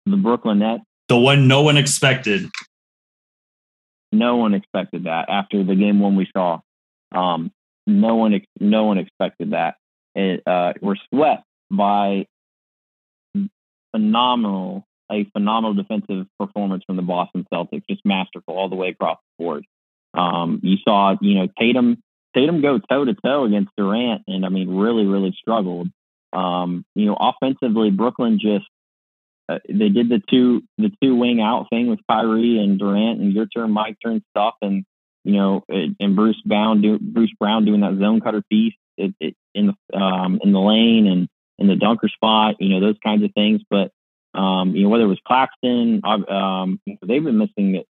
The 0.07 0.17
Brooklyn 0.17 0.61
Nets. 0.61 0.85
The 1.09 1.19
one 1.19 1.49
no 1.49 1.63
one 1.63 1.77
expected. 1.77 2.49
No 4.13 4.37
one 4.37 4.55
expected 4.55 5.05
that 5.05 5.29
after 5.29 5.63
the 5.65 5.75
game 5.75 6.01
one 6.01 6.17
we 6.17 6.29
saw. 6.35 6.61
Um, 7.13 7.53
no 7.87 8.17
one, 8.17 8.41
no 8.61 8.85
one 8.85 8.99
expected 8.99 9.53
that. 9.53 9.77
It, 10.15 10.43
uh, 10.47 10.75
we're 10.81 10.97
swept 11.13 11.45
by 11.71 12.27
phenomenal, 13.93 14.87
a 15.11 15.25
phenomenal 15.33 15.75
defensive 15.75 16.27
performance 16.39 16.85
from 16.87 16.97
the 16.97 17.03
Boston 17.03 17.47
Celtics, 17.53 17.85
just 17.89 18.05
masterful 18.05 18.57
all 18.57 18.69
the 18.69 18.77
way 18.77 18.91
across 18.91 19.19
the 19.19 19.45
board. 19.45 19.65
Um, 20.15 20.61
you 20.63 20.77
saw, 20.83 21.17
you 21.21 21.35
know, 21.35 21.49
Tatum, 21.59 22.03
Tatum 22.35 22.61
go 22.61 22.79
toe 22.79 23.05
to 23.05 23.15
toe 23.15 23.45
against 23.45 23.71
Durant, 23.77 24.23
and 24.27 24.45
I 24.45 24.49
mean, 24.49 24.77
really, 24.77 25.07
really 25.07 25.35
struggled. 25.39 25.89
Um, 26.33 26.85
you 26.95 27.07
know, 27.07 27.17
offensively, 27.19 27.91
Brooklyn 27.91 28.39
just 28.41 28.67
uh, 29.49 29.59
they 29.69 29.89
did 29.89 30.09
the 30.09 30.21
two 30.29 30.63
the 30.77 30.91
two 31.03 31.17
wing 31.17 31.41
out 31.41 31.69
thing 31.71 31.89
with 31.89 32.01
Kyrie 32.11 32.59
and 32.59 32.79
Durant 32.79 33.21
and 33.21 33.33
your 33.33 33.47
turn, 33.47 33.71
my 33.71 33.97
turn 34.05 34.23
stuff, 34.31 34.55
and 34.61 34.85
you 35.25 35.33
know, 35.33 35.65
it, 35.69 35.97
and 36.01 36.17
Bruce 36.17 36.41
Brown 36.45 36.83
do, 36.83 36.99
Bruce 36.99 37.33
Brown 37.39 37.65
doing 37.65 37.81
that 37.81 37.99
zone 37.99 38.21
cutter 38.21 38.43
piece 38.51 38.75
it, 38.97 39.15
it, 39.21 39.35
in 39.55 39.69
the 39.69 39.99
um, 39.99 40.41
in 40.43 40.53
the 40.53 40.61
lane 40.61 41.07
and 41.07 41.29
in 41.59 41.67
the 41.67 41.77
dunker 41.77 42.09
spot, 42.09 42.57
you 42.61 42.69
know, 42.69 42.81
those 42.81 42.99
kinds 43.05 43.25
of 43.25 43.33
things. 43.35 43.63
But 43.69 43.91
um, 44.39 44.77
you 44.77 44.85
know, 44.85 44.89
whether 44.89 45.05
it 45.05 45.09
was 45.09 45.21
Claxton, 45.27 46.01
um, 46.05 46.81
they've 46.87 47.25
been 47.25 47.39
missing 47.39 47.75
it. 47.75 47.87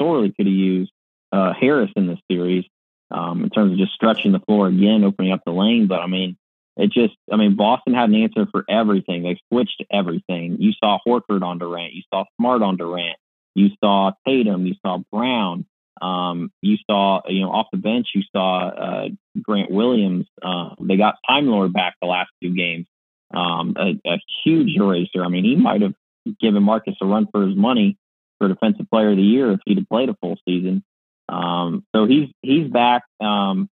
Sorely 0.00 0.32
could 0.36 0.46
have 0.46 0.54
used 0.54 0.90
uh, 1.32 1.52
Harris 1.58 1.90
in 1.94 2.08
this 2.08 2.18
series 2.30 2.64
um, 3.10 3.44
in 3.44 3.50
terms 3.50 3.72
of 3.72 3.78
just 3.78 3.92
stretching 3.92 4.32
the 4.32 4.40
floor 4.40 4.66
again, 4.66 5.04
opening 5.04 5.32
up 5.32 5.42
the 5.46 5.52
lane. 5.52 5.86
But 5.86 6.00
I 6.00 6.08
mean, 6.08 6.36
it 6.76 6.90
just, 6.90 7.14
I 7.32 7.36
mean, 7.36 7.56
Boston 7.56 7.94
had 7.94 8.10
an 8.10 8.16
answer 8.16 8.46
for 8.50 8.64
everything. 8.68 9.22
They 9.22 9.40
switched 9.48 9.82
everything. 9.90 10.56
You 10.58 10.72
saw 10.72 10.98
Horford 11.06 11.42
on 11.42 11.58
Durant. 11.58 11.94
You 11.94 12.02
saw 12.12 12.24
Smart 12.36 12.62
on 12.62 12.76
Durant. 12.76 13.16
You 13.54 13.70
saw 13.82 14.10
Tatum. 14.26 14.66
You 14.66 14.74
saw 14.84 14.98
Brown. 15.12 15.66
Um, 16.02 16.50
you 16.60 16.76
saw, 16.90 17.22
you 17.26 17.40
know, 17.40 17.50
off 17.50 17.68
the 17.72 17.78
bench, 17.78 18.08
you 18.14 18.22
saw 18.34 18.68
uh, 18.68 19.08
Grant 19.40 19.70
Williams. 19.70 20.26
Uh, 20.42 20.74
they 20.80 20.96
got 20.96 21.14
Time 21.26 21.46
Lord 21.46 21.72
back 21.72 21.94
the 22.02 22.06
last 22.06 22.30
two 22.42 22.54
games. 22.54 22.86
Um, 23.34 23.74
a, 23.76 24.08
a, 24.08 24.18
huge 24.44 24.76
eraser. 24.76 25.24
I 25.24 25.28
mean, 25.28 25.44
he 25.44 25.56
might 25.56 25.82
have 25.82 25.94
given 26.40 26.62
Marcus 26.62 26.94
a 27.00 27.06
run 27.06 27.26
for 27.32 27.46
his 27.46 27.56
money 27.56 27.98
for 28.38 28.48
Defensive 28.48 28.88
Player 28.90 29.10
of 29.10 29.16
the 29.16 29.22
Year 29.22 29.52
if 29.52 29.60
he'd 29.66 29.78
have 29.78 29.88
played 29.88 30.08
a 30.08 30.14
full 30.20 30.36
season. 30.46 30.84
Um, 31.28 31.84
so 31.94 32.06
he's 32.06 32.28
he's 32.42 32.70
back. 32.70 33.02
Um, 33.20 33.68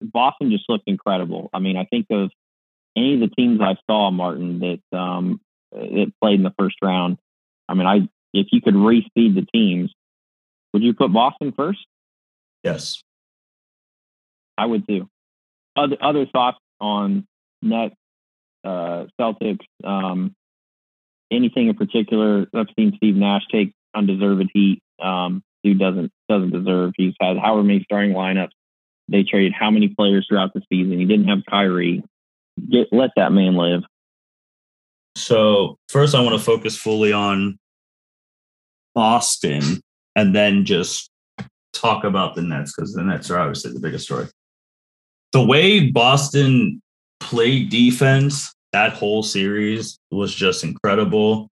Boston 0.00 0.50
just 0.50 0.64
looked 0.68 0.84
incredible. 0.86 1.50
I 1.52 1.58
mean, 1.58 1.76
I 1.76 1.84
think 1.84 2.06
of 2.10 2.30
any 2.96 3.14
of 3.14 3.20
the 3.20 3.34
teams 3.34 3.60
I 3.60 3.76
saw, 3.86 4.10
Martin, 4.10 4.60
that 4.60 4.98
um, 4.98 5.40
that 5.72 6.12
played 6.20 6.38
in 6.38 6.42
the 6.42 6.54
first 6.58 6.76
round. 6.82 7.18
I 7.68 7.74
mean, 7.74 7.86
I 7.86 8.08
if 8.32 8.48
you 8.52 8.60
could 8.60 8.74
reseed 8.74 9.34
the 9.34 9.46
teams, 9.52 9.92
would 10.72 10.82
you 10.82 10.94
put 10.94 11.12
Boston 11.12 11.52
first? 11.52 11.84
Yes, 12.62 13.02
I 14.56 14.66
would 14.66 14.86
too. 14.86 15.08
Other 15.76 15.96
other 16.00 16.26
thoughts 16.26 16.58
on 16.80 17.26
Nets, 17.62 17.96
uh, 18.64 19.06
Celtics, 19.20 19.64
um, 19.84 20.34
anything 21.30 21.68
in 21.68 21.74
particular? 21.74 22.46
I've 22.54 22.68
seen 22.76 22.94
Steve 22.96 23.16
Nash 23.16 23.42
take 23.50 23.72
undeserved 23.94 24.50
heat. 24.52 24.80
Um, 25.02 25.42
who 25.64 25.74
doesn't 25.74 26.12
doesn't 26.28 26.50
deserve. 26.50 26.92
He's 26.96 27.14
had 27.20 27.38
however 27.38 27.64
many 27.64 27.82
starting 27.82 28.12
lineups. 28.12 28.50
They 29.08 29.24
traded 29.24 29.52
how 29.52 29.70
many 29.70 29.88
players 29.88 30.26
throughout 30.28 30.54
the 30.54 30.62
season. 30.70 30.98
He 30.98 31.06
didn't 31.06 31.28
have 31.28 31.40
Kyrie 31.50 32.04
get 32.70 32.88
let 32.92 33.10
that 33.16 33.32
man 33.32 33.56
live. 33.56 33.82
So 35.16 35.78
first, 35.88 36.14
I 36.14 36.20
want 36.20 36.38
to 36.38 36.44
focus 36.44 36.76
fully 36.76 37.12
on 37.12 37.58
Boston, 38.94 39.80
and 40.14 40.34
then 40.34 40.64
just 40.64 41.10
talk 41.72 42.04
about 42.04 42.34
the 42.34 42.42
Nets 42.42 42.72
because 42.74 42.92
the 42.92 43.02
Nets 43.02 43.30
are 43.30 43.38
obviously 43.38 43.72
the 43.72 43.80
biggest 43.80 44.04
story. 44.04 44.26
The 45.32 45.44
way 45.44 45.90
Boston 45.90 46.80
played 47.24 47.70
defense 47.70 48.54
that 48.74 48.92
whole 48.92 49.22
series 49.22 50.00
was 50.10 50.34
just 50.34 50.64
incredible. 50.64 51.48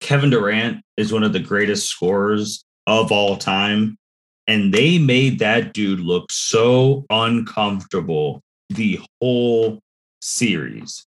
Kevin 0.00 0.30
Durant 0.30 0.82
is 0.96 1.12
one 1.12 1.22
of 1.22 1.34
the 1.34 1.40
greatest 1.40 1.90
scorers 1.90 2.64
of 2.86 3.12
all 3.12 3.36
time. 3.36 3.98
And 4.46 4.72
they 4.72 4.98
made 4.98 5.40
that 5.40 5.74
dude 5.74 6.00
look 6.00 6.32
so 6.32 7.04
uncomfortable 7.10 8.40
the 8.70 8.98
whole 9.20 9.80
series. 10.22 11.04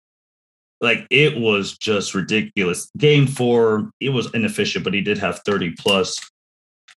Like 0.81 1.07
it 1.09 1.39
was 1.39 1.79
just 1.79 2.13
ridiculous. 2.13 2.91
Game 2.99 3.29
four, 3.29 3.93
it 4.01 4.09
was 4.09 4.29
inefficient, 4.35 4.83
but 4.83 4.93
he 4.93 5.03
did 5.03 5.19
have 5.19 5.39
30 5.47 5.77
plus 5.79 6.19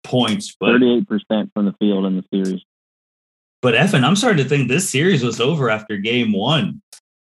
points. 0.05 0.55
But 0.61 0.81
38% 0.81 1.51
from 1.53 1.65
the 1.65 1.75
field 1.81 2.07
in 2.07 2.17
the 2.19 2.25
series. 2.33 2.63
But 3.63 3.75
Evan, 3.75 4.05
I'm 4.05 4.17
starting 4.17 4.43
to 4.43 4.49
think 4.49 4.69
this 4.69 4.91
series 4.91 5.23
was 5.23 5.41
over 5.41 5.71
after 5.71 5.97
game 5.97 6.33
one. 6.33 6.81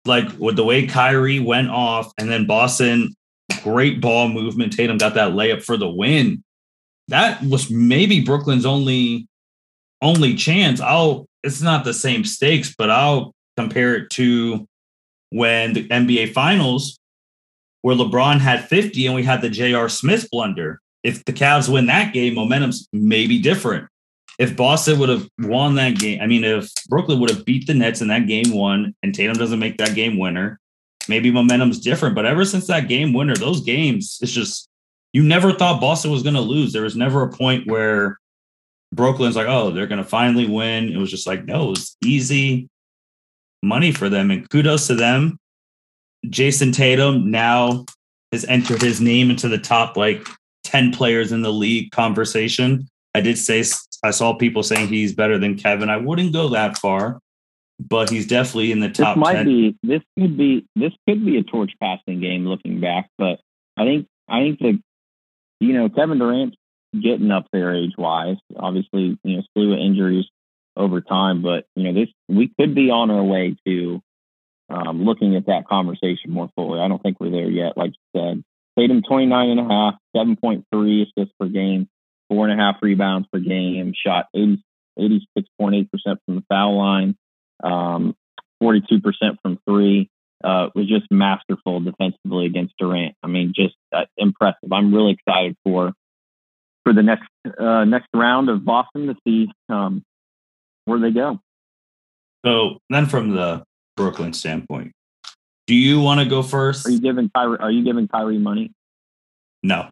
Like 0.07 0.29
with 0.39 0.57
the 0.57 0.65
way 0.65 0.87
Kyrie 0.87 1.41
went 1.41 1.71
off 1.71 2.13
and 2.19 2.31
then 2.31 2.47
Boston, 2.47 3.15
great 3.63 4.01
ball 4.01 4.29
movement. 4.29 4.73
Tatum 4.73 4.99
got 4.99 5.15
that 5.15 5.33
layup 5.33 5.63
for 5.63 5.77
the 5.77 5.89
win. 5.89 6.43
That 7.09 7.43
was 7.43 7.71
maybe 7.71 8.25
Brooklyn's 8.25 8.67
only 8.67 9.27
only 10.03 10.35
chance. 10.35 10.81
I'll 10.81 11.27
it's 11.43 11.63
not 11.63 11.85
the 11.85 11.95
same 11.95 12.25
stakes, 12.25 12.75
but 12.77 12.91
I'll 12.91 13.35
compare 13.57 13.97
it 13.97 14.11
to 14.11 14.67
when 15.31 15.73
the 15.75 15.89
NBA 15.89 16.33
Finals, 16.33 16.99
where 17.83 17.97
LeBron 17.97 18.41
had 18.41 18.69
50 18.69 19.07
and 19.07 19.15
we 19.15 19.23
had 19.23 19.43
the 19.43 19.51
J.R. 19.51 19.89
Smith 19.89 20.29
blunder. 20.31 20.81
If 21.03 21.25
the 21.25 21.33
Cavs 21.33 21.71
win 21.71 21.87
that 21.87 22.15
game, 22.15 22.35
momentum's 22.35 22.89
maybe 22.93 23.39
different. 23.39 23.89
If 24.39 24.57
Boston 24.57 24.99
would 24.99 25.09
have 25.09 25.29
won 25.39 25.77
that 25.77 25.99
game, 25.99 26.21
I 26.21 26.27
mean, 26.27 26.43
if 26.45 26.71
Brooklyn 26.89 27.21
would 27.21 27.31
have 27.31 27.45
beat 27.45 27.67
the 27.67 27.75
Nets 27.75 28.01
in 28.01 28.09
that 28.09 28.27
game 28.27 28.53
one 28.53 28.95
and 29.03 29.15
Tatum 29.15 29.37
doesn't 29.37 29.61
make 29.61 29.79
that 29.79 29.95
game 29.95 30.19
winner, 30.19 30.59
maybe 31.09 31.31
momentum's 31.31 31.81
different. 31.81 32.15
But 32.15 32.27
ever 32.27 32.45
since 32.45 32.67
that 32.67 32.89
game 32.89 33.13
winner, 33.13 33.37
those 33.37 33.61
games, 33.61 34.19
it's 34.21 34.33
just, 34.33 34.69
you 35.13 35.23
never 35.23 35.53
thought 35.53 35.81
Boston 35.81 36.11
was 36.11 36.25
going 36.25 36.35
to 36.35 36.41
lose. 36.41 36.73
There 36.73 36.83
was 36.83 36.97
never 36.97 37.23
a 37.23 37.33
point 37.33 37.71
where 37.71 38.19
Brooklyn's 38.93 39.37
like, 39.37 39.47
oh, 39.47 39.71
they're 39.71 39.87
going 39.87 40.03
to 40.03 40.09
finally 40.09 40.49
win. 40.49 40.89
It 40.89 40.97
was 40.97 41.11
just 41.11 41.27
like, 41.27 41.45
no, 41.45 41.69
it 41.69 41.71
was 41.71 41.97
easy 42.05 42.69
money 43.63 43.93
for 43.93 44.09
them. 44.09 44.31
And 44.31 44.49
kudos 44.49 44.87
to 44.89 44.95
them. 44.95 45.39
Jayson 46.27 46.73
Tatum 46.73 47.31
now 47.31 47.85
has 48.33 48.45
entered 48.47 48.83
his 48.83 49.01
name 49.01 49.31
into 49.31 49.49
the 49.49 49.59
top 49.59 49.97
like 49.97 50.27
10 50.65 50.93
players 50.93 51.33
in 51.33 51.43
the 51.43 51.53
league 51.53 51.91
conversation. 51.91 52.89
I 53.15 53.21
did 53.21 53.39
say 53.39 53.65
I 54.03 54.11
saw 54.11 54.35
people 54.35 54.63
saying 54.63 54.89
he's 54.89 55.15
better 55.15 55.39
than 55.39 55.57
Kevin. 55.57 55.89
I 55.89 55.97
wouldn't 55.97 56.33
go 56.33 56.49
that 56.51 56.79
far, 56.79 57.21
but 57.79 58.11
he's 58.11 58.27
definitely 58.27 58.73
in 58.73 58.81
the 58.81 58.91
top. 58.91 59.17
This 59.17 59.21
might 59.21 59.35
10. 59.35 59.47
be 59.47 59.77
this 59.83 60.03
could 60.19 60.37
be 60.37 60.67
this 60.77 60.93
could 61.09 61.25
be 61.25 61.39
a 61.39 61.43
torch 61.43 61.73
passing 61.81 62.21
game 62.21 62.47
looking 62.47 62.81
back, 62.81 63.09
but 63.19 63.41
I 63.77 63.85
think 63.85 64.07
I 64.29 64.41
think 64.41 64.59
that 64.61 64.81
you 65.61 65.73
know 65.73 65.89
Kevin 65.89 66.19
Durant 66.19 66.57
getting 67.01 67.31
up 67.31 67.47
there 67.53 67.75
age 67.75 67.95
wise. 67.97 68.37
Obviously, 68.57 69.19
you 69.23 69.37
know, 69.37 69.43
slew 69.55 69.73
of 69.73 69.79
injuries 69.79 70.27
over 70.77 71.01
time, 71.01 71.43
but 71.43 71.65
you 71.77 71.85
know, 71.85 71.93
this 71.93 72.13
we 72.29 72.51
could 72.59 72.75
be 72.75 72.91
on 72.91 73.11
our 73.11 73.23
way 73.23 73.57
to 73.67 74.01
um, 74.71 75.05
looking 75.05 75.37
at 75.37 75.47
that 75.47 75.67
conversation 75.69 76.31
more 76.31 76.51
fully. 76.57 76.81
I 76.81 76.89
don't 76.89 77.03
think 77.03 77.21
we're 77.21 77.31
there 77.31 77.51
yet. 77.51 77.77
Like 77.77 77.93
you 77.93 78.21
said, 78.21 78.45
Tatum 78.79 79.03
29 79.03 79.51
and 79.51 79.61
a 79.61 79.65
half, 79.65 79.95
7.3 80.17 81.03
assists 81.03 81.35
per 81.39 81.49
game, 81.49 81.89
four 82.29 82.49
and 82.49 82.59
a 82.59 82.63
half 82.63 82.77
rebounds 82.83 83.29
per 83.33 83.39
game, 83.39 83.93
shot 83.95 84.27
80, 84.35 84.63
86.8% 84.99 85.89
from 86.25 86.37
the 86.37 86.45
foul 86.49 86.79
line, 86.79 87.17
um, 87.63 88.17
42% 88.63 89.03
from 89.43 89.59
three. 89.69 90.11
Uh, 90.43 90.69
was 90.75 90.87
just 90.87 91.11
masterful 91.11 91.81
defensively 91.81 92.45
against 92.45 92.75
Durant. 92.79 93.15
I 93.23 93.29
mean, 93.29 93.55
just 93.57 93.77
uh, 93.97 94.05
impressive. 94.19 94.71
I'm 94.71 94.93
really 94.95 95.13
excited 95.13 95.57
for 95.65 95.95
for 96.85 96.93
the 96.93 97.03
next 97.03 97.29
uh, 97.59 97.85
next 97.85 98.09
round 98.13 98.51
of 98.51 98.63
Boston 98.63 99.07
to 99.07 99.17
see 99.27 99.49
um, 99.71 100.05
where 100.85 101.01
they 101.01 101.13
go. 101.13 101.41
So 102.45 102.79
then, 102.91 103.07
from 103.07 103.31
the 103.31 103.65
Brooklyn 103.97 104.35
standpoint, 104.35 104.93
do 105.67 105.75
you 105.75 106.01
want 106.01 106.21
to 106.21 106.27
go 106.27 106.43
first? 106.43 106.87
Are 106.87 106.91
you 106.91 107.01
giving 107.01 107.31
Kyrie? 107.35 107.59
Are 107.59 107.71
you 107.71 107.83
giving 107.83 108.07
Kyrie 108.07 108.39
money? 108.39 108.71
No. 109.63 109.89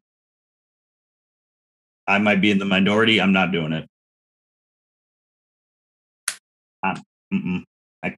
I 2.06 2.18
might 2.18 2.40
be 2.40 2.50
in 2.50 2.58
the 2.58 2.64
minority. 2.64 3.20
I'm 3.20 3.32
not 3.32 3.52
doing 3.52 3.72
it. 3.72 3.88
I'm, 6.82 7.64
I, 8.02 8.16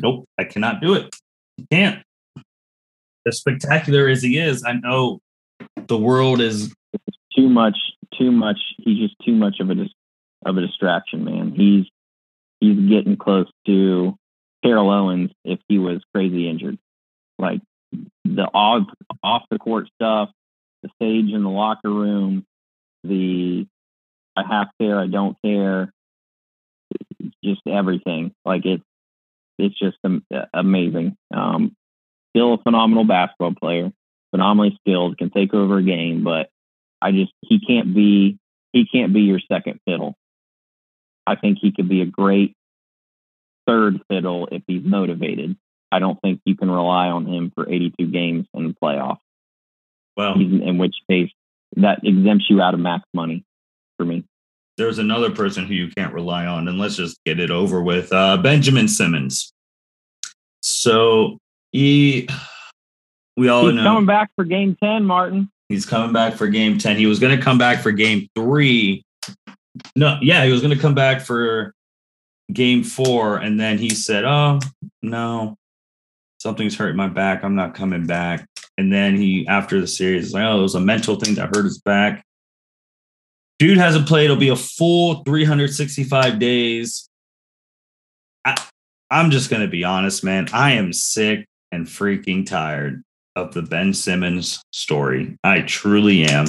nope, 0.00 0.24
I 0.38 0.44
cannot 0.44 0.80
do 0.80 0.94
it. 0.94 1.14
Can't. 1.70 2.02
As 3.26 3.38
spectacular 3.38 4.08
as 4.08 4.22
he 4.22 4.38
is, 4.38 4.64
I 4.64 4.72
know 4.72 5.20
the 5.86 5.96
world 5.96 6.40
is 6.40 6.74
too 7.34 7.48
much. 7.48 7.76
Too 8.18 8.30
much. 8.30 8.58
He's 8.78 8.98
just 8.98 9.14
too 9.24 9.34
much 9.34 9.60
of 9.60 9.70
a 9.70 9.88
of 10.44 10.56
a 10.56 10.60
distraction, 10.60 11.24
man. 11.24 11.52
He's 11.52 11.86
he's 12.60 12.78
getting 12.88 13.16
close 13.16 13.48
to 13.66 14.14
Terrell 14.64 14.90
Owens 14.90 15.30
if 15.44 15.58
he 15.68 15.78
was 15.78 16.02
crazy 16.14 16.48
injured. 16.48 16.78
Like 17.38 17.60
the 18.24 18.44
off 18.52 18.86
off 19.22 19.42
the 19.50 19.58
court 19.58 19.88
stuff, 19.94 20.30
the 20.82 20.90
stage 20.96 21.32
in 21.32 21.42
the 21.42 21.50
locker 21.50 21.90
room, 21.90 22.44
the 23.04 23.66
I 24.36 24.42
have 24.48 24.68
care, 24.80 24.98
I 24.98 25.06
don't 25.06 25.36
care, 25.44 25.92
just 27.44 27.60
everything. 27.66 28.34
Like 28.44 28.64
it's 28.64 28.84
it's 29.58 29.78
just 29.78 29.98
amazing. 30.52 31.16
Um, 31.32 31.76
still 32.34 32.54
a 32.54 32.58
phenomenal 32.58 33.04
basketball 33.04 33.54
player, 33.54 33.92
phenomenally 34.32 34.76
skilled, 34.80 35.18
can 35.18 35.30
take 35.30 35.54
over 35.54 35.78
a 35.78 35.82
game, 35.82 36.24
but 36.24 36.48
I 37.00 37.12
just 37.12 37.32
he 37.42 37.60
can't 37.60 37.94
be 37.94 38.38
he 38.72 38.86
can't 38.86 39.12
be 39.12 39.22
your 39.22 39.40
second 39.40 39.80
fiddle. 39.86 40.16
I 41.26 41.36
think 41.36 41.58
he 41.60 41.72
could 41.72 41.88
be 41.88 42.02
a 42.02 42.06
great 42.06 42.56
third 43.66 44.00
fiddle 44.08 44.48
if 44.50 44.62
he's 44.66 44.84
motivated. 44.84 45.56
I 45.90 46.00
don't 46.00 46.20
think 46.20 46.40
you 46.44 46.56
can 46.56 46.70
rely 46.70 47.06
on 47.06 47.24
him 47.24 47.52
for 47.54 47.68
82 47.68 48.08
games 48.08 48.46
in 48.52 48.66
the 48.68 48.74
playoffs. 48.74 49.18
Well, 50.16 50.34
in 50.34 50.78
which 50.78 50.94
case 51.08 51.30
that 51.76 52.00
exempts 52.04 52.46
you 52.48 52.60
out 52.60 52.74
of 52.74 52.80
max 52.80 53.04
money 53.14 53.44
for 53.96 54.04
me. 54.04 54.24
There's 54.76 54.98
another 54.98 55.30
person 55.30 55.66
who 55.66 55.74
you 55.74 55.88
can't 55.96 56.12
rely 56.12 56.46
on, 56.46 56.66
and 56.66 56.78
let's 56.78 56.96
just 56.96 57.18
get 57.24 57.38
it 57.38 57.50
over 57.50 57.82
with. 57.82 58.12
Uh, 58.12 58.36
Benjamin 58.38 58.88
Simmons. 58.88 59.52
So 60.62 61.38
he, 61.70 62.28
we 63.36 63.48
all 63.48 63.66
He's 63.66 63.74
know 63.74 63.84
coming 63.84 64.06
back 64.06 64.30
for 64.34 64.44
Game 64.44 64.76
10, 64.82 65.04
Martin. 65.04 65.48
He's 65.68 65.86
coming 65.86 66.12
back 66.12 66.34
for 66.34 66.48
Game 66.48 66.78
10. 66.78 66.96
He 66.96 67.06
was 67.06 67.18
going 67.18 67.36
to 67.36 67.42
come 67.42 67.58
back 67.58 67.82
for 67.82 67.92
Game 67.92 68.28
Three. 68.34 69.04
No, 69.96 70.18
yeah, 70.22 70.44
he 70.44 70.52
was 70.52 70.60
going 70.60 70.74
to 70.74 70.80
come 70.80 70.94
back 70.94 71.20
for 71.20 71.72
Game 72.52 72.84
Four, 72.84 73.38
and 73.38 73.58
then 73.58 73.78
he 73.78 73.90
said, 73.90 74.24
"Oh 74.24 74.60
no, 75.02 75.56
something's 76.38 76.76
hurting 76.76 76.96
my 76.96 77.08
back. 77.08 77.42
I'm 77.42 77.56
not 77.56 77.74
coming 77.74 78.06
back." 78.06 78.46
And 78.76 78.92
then 78.92 79.16
he, 79.16 79.46
after 79.46 79.80
the 79.80 79.86
series, 79.86 80.32
like, 80.32 80.44
oh, 80.44 80.58
it 80.58 80.62
was 80.62 80.74
a 80.74 80.80
mental 80.80 81.16
thing 81.16 81.36
that 81.36 81.54
hurt 81.54 81.64
his 81.64 81.80
back. 81.80 82.24
Dude 83.58 83.78
hasn't 83.78 84.08
played. 84.08 84.24
It'll 84.24 84.36
be 84.36 84.48
a 84.48 84.56
full 84.56 85.22
365 85.22 86.38
days. 86.38 87.08
I, 88.44 88.56
I'm 89.10 89.30
just 89.30 89.48
going 89.48 89.62
to 89.62 89.68
be 89.68 89.84
honest, 89.84 90.24
man. 90.24 90.48
I 90.52 90.72
am 90.72 90.92
sick 90.92 91.46
and 91.70 91.86
freaking 91.86 92.44
tired 92.44 93.02
of 93.36 93.54
the 93.54 93.62
Ben 93.62 93.94
Simmons 93.94 94.62
story. 94.72 95.36
I 95.44 95.60
truly 95.60 96.24
am. 96.24 96.46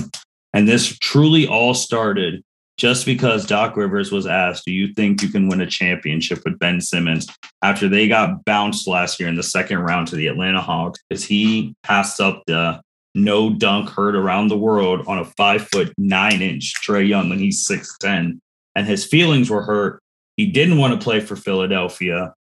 And 0.54 0.68
this 0.68 0.98
truly 1.00 1.48
all 1.48 1.74
started 1.74 2.44
just 2.78 3.06
because 3.06 3.46
Doc 3.46 3.78
Rivers 3.78 4.12
was 4.12 4.28
asked, 4.28 4.66
Do 4.66 4.74
you 4.74 4.94
think 4.94 5.22
you 5.22 5.30
can 5.30 5.48
win 5.48 5.62
a 5.62 5.68
championship 5.68 6.42
with 6.44 6.60
Ben 6.60 6.82
Simmons 6.82 7.28
after 7.62 7.88
they 7.88 8.08
got 8.08 8.44
bounced 8.46 8.88
last 8.88 9.20
year 9.20 9.30
in 9.30 9.36
the 9.36 9.44
second 9.44 9.80
round 9.80 10.08
to 10.10 10.16
the 10.16 10.28
Atlanta 10.28 10.62
Hawks? 10.62 11.00
Because 11.08 11.24
he 11.24 11.74
passed 11.84 12.20
up 12.20 12.44
the 12.48 12.82
no 13.14 13.50
dunk 13.50 13.90
heard 13.90 14.16
around 14.16 14.50
the 14.50 14.58
world 14.58 15.06
on 15.08 15.20
a 15.20 15.26
five 15.26 15.68
foot 15.70 15.94
nine 15.98 16.42
inch 16.42 16.74
Trae 16.86 17.08
Young 17.08 17.30
when 17.30 17.40
he's 17.40 17.66
6'10. 17.66 18.40
And 18.76 18.88
his 18.88 19.06
feelings 19.06 19.50
were 19.50 19.64
hurt. 19.64 20.02
He 20.36 20.48
didn't 20.48 20.78
want 20.78 20.94
to 20.94 21.04
play 21.04 21.22
for 21.22 21.38
Philadelphia. 21.38 22.34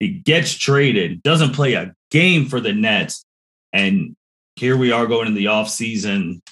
He 0.00 0.08
gets 0.08 0.52
traded, 0.52 1.22
doesn't 1.22 1.54
play 1.54 1.74
a 1.74 1.94
game 2.10 2.44
for 2.44 2.60
the 2.60 2.74
Nets. 2.74 3.24
And 3.72 4.14
here 4.56 4.76
we 4.76 4.92
are 4.92 5.06
going 5.06 5.28
in 5.28 5.34
the 5.34 5.46
off 5.46 5.70
season. 5.70 6.42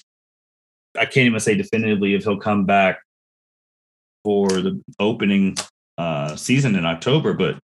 I 0.97 1.05
can't 1.05 1.27
even 1.27 1.39
say 1.39 1.53
definitively 1.53 2.15
if 2.15 2.23
he'll 2.23 2.39
come 2.39 2.65
back 2.65 2.99
for 4.23 4.49
the 4.49 4.81
opening 4.99 5.55
uh, 5.97 6.35
season 6.35 6.75
in 6.75 6.85
October. 6.85 7.33
But 7.33 7.59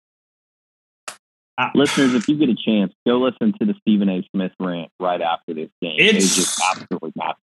I, 1.59 1.71
listeners, 1.75 2.15
if 2.15 2.29
you 2.29 2.37
get 2.37 2.49
a 2.49 2.55
chance, 2.55 2.93
go 3.07 3.19
listen 3.19 3.53
to 3.59 3.67
the 3.67 3.75
Stephen 3.81 4.09
A. 4.09 4.23
Smith 4.33 4.53
rant 4.61 4.91
right 5.01 5.21
after 5.21 5.55
this 5.55 5.71
game. 5.83 5.97
It's, 5.99 6.25
it's 6.25 6.37
just 6.37 6.63
absolutely 6.71 7.13
masterful, 7.17 7.43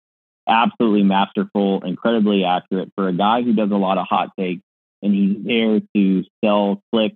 absolutely 0.48 1.04
masterful, 1.04 1.82
incredibly 1.84 2.44
accurate 2.44 2.92
for 2.96 3.08
a 3.08 3.13
guy 3.13 3.42
who 3.42 3.54
does 3.54 3.72
a 3.72 3.76
lot 3.76 3.98
of 3.98 4.06
hot 4.08 4.30
takes, 4.38 4.62
and 5.02 5.13
he's 5.13 5.44
there 5.44 5.80
to 5.96 6.24
sell 6.44 6.82
clicks, 6.94 7.16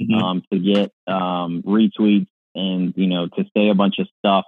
mm-hmm. 0.00 0.14
um, 0.14 0.42
to 0.52 0.58
get 0.58 0.92
um, 1.08 1.62
retweets, 1.66 2.28
and 2.54 2.94
you 2.96 3.08
know 3.08 3.26
to 3.26 3.44
say 3.56 3.68
a 3.68 3.74
bunch 3.74 3.98
of 3.98 4.06
stuff. 4.18 4.44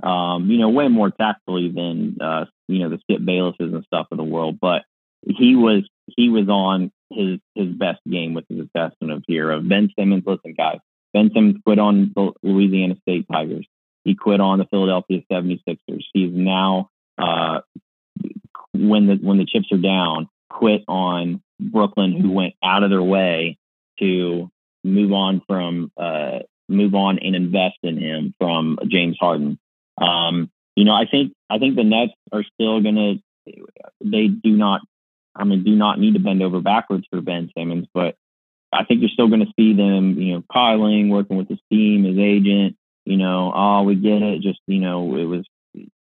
Um, 0.00 0.50
you 0.50 0.58
know, 0.58 0.68
way 0.68 0.86
more 0.88 1.10
tactfully 1.10 1.70
than 1.70 2.18
uh, 2.20 2.44
you 2.68 2.80
know 2.80 2.90
the 2.90 2.98
Skip 2.98 3.22
Baylesses 3.22 3.74
and 3.74 3.84
stuff 3.84 4.08
of 4.10 4.18
the 4.18 4.24
world, 4.24 4.58
but 4.60 4.82
he 5.26 5.56
was 5.56 5.88
he 6.06 6.28
was 6.28 6.48
on 6.48 6.90
his 7.10 7.38
his 7.54 7.68
best 7.68 8.00
game 8.08 8.34
with 8.34 8.44
his 8.48 8.60
assessment 8.60 9.12
of 9.12 9.24
here 9.26 9.50
of 9.50 9.68
Ben 9.68 9.90
Simmons. 9.98 10.24
Listen, 10.26 10.54
guys, 10.56 10.78
Ben 11.12 11.30
Simmons 11.34 11.56
quit 11.64 11.78
on 11.78 12.12
the 12.14 12.32
Louisiana 12.42 12.96
State 13.02 13.26
Tigers. 13.30 13.66
He 14.04 14.14
quit 14.14 14.40
on 14.40 14.58
the 14.58 14.66
Philadelphia 14.66 15.22
76ers. 15.30 16.04
He's 16.12 16.32
now 16.32 16.90
uh, 17.18 17.60
when 18.72 19.06
the 19.06 19.18
when 19.20 19.38
the 19.38 19.46
chips 19.46 19.70
are 19.72 19.78
down, 19.78 20.28
quit 20.50 20.82
on 20.88 21.42
Brooklyn, 21.60 22.18
who 22.18 22.30
went 22.30 22.54
out 22.62 22.82
of 22.82 22.90
their 22.90 23.02
way 23.02 23.58
to 23.98 24.50
move 24.84 25.12
on 25.12 25.42
from 25.46 25.90
uh, 25.96 26.40
move 26.68 26.94
on 26.94 27.18
and 27.18 27.34
invest 27.34 27.78
in 27.82 27.98
him 27.98 28.34
from 28.38 28.78
James 28.86 29.16
Harden. 29.18 29.58
Um, 30.00 30.50
you 30.76 30.84
know, 30.84 30.94
I 30.94 31.06
think 31.10 31.32
I 31.50 31.58
think 31.58 31.76
the 31.76 31.84
Nets 31.84 32.12
are 32.32 32.44
still 32.54 32.80
gonna. 32.80 33.14
They 34.04 34.28
do 34.28 34.50
not 34.50 34.82
I 35.38 35.44
mean, 35.44 35.64
do 35.64 35.74
not 35.76 36.00
need 36.00 36.14
to 36.14 36.20
bend 36.20 36.42
over 36.42 36.60
backwards 36.60 37.06
for 37.10 37.20
Ben 37.20 37.50
Simmons, 37.56 37.86
but 37.94 38.16
I 38.72 38.84
think 38.84 39.00
you're 39.00 39.10
still 39.10 39.28
going 39.28 39.46
to 39.46 39.52
see 39.56 39.74
them, 39.74 40.20
you 40.20 40.34
know, 40.34 40.44
piling, 40.52 41.08
working 41.08 41.36
with 41.36 41.48
his 41.48 41.60
team, 41.70 42.04
his 42.04 42.18
agent. 42.18 42.76
You 43.04 43.16
know, 43.16 43.52
oh, 43.54 43.84
we 43.84 43.94
get 43.94 44.22
it. 44.22 44.42
Just 44.42 44.60
you 44.66 44.80
know, 44.80 45.16
it 45.16 45.24
was 45.24 45.46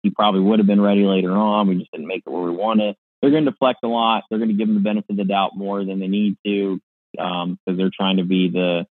he 0.03 0.11
probably 0.11 0.41
would 0.41 0.59
have 0.59 0.67
been 0.67 0.81
ready 0.81 1.05
later 1.05 1.33
on. 1.33 1.69
We 1.69 1.77
just 1.77 1.93
didn't 1.93 2.07
make 2.07 2.23
it 2.27 2.31
where 2.31 2.43
we 2.43 2.51
wanted. 2.51 2.97
They're 3.21 3.31
going 3.31 3.45
to 3.45 3.51
deflect 3.51 3.81
a 3.85 3.89
lot. 3.89 4.25
They're 4.29 4.39
going 4.39 4.51
to 4.51 4.57
give 4.57 4.69
him 4.69 4.75
the 4.75 4.81
benefit 4.81 5.11
of 5.11 5.17
the 5.17 5.25
doubt 5.25 5.57
more 5.57 5.85
than 5.85 6.01
they 6.01 6.09
need 6.09 6.37
to 6.45 6.81
because 7.13 7.45
um, 7.45 7.59
they're 7.67 7.91
trying 7.95 8.19
to 8.19 8.25
be 8.25 8.51
the, 8.51 8.87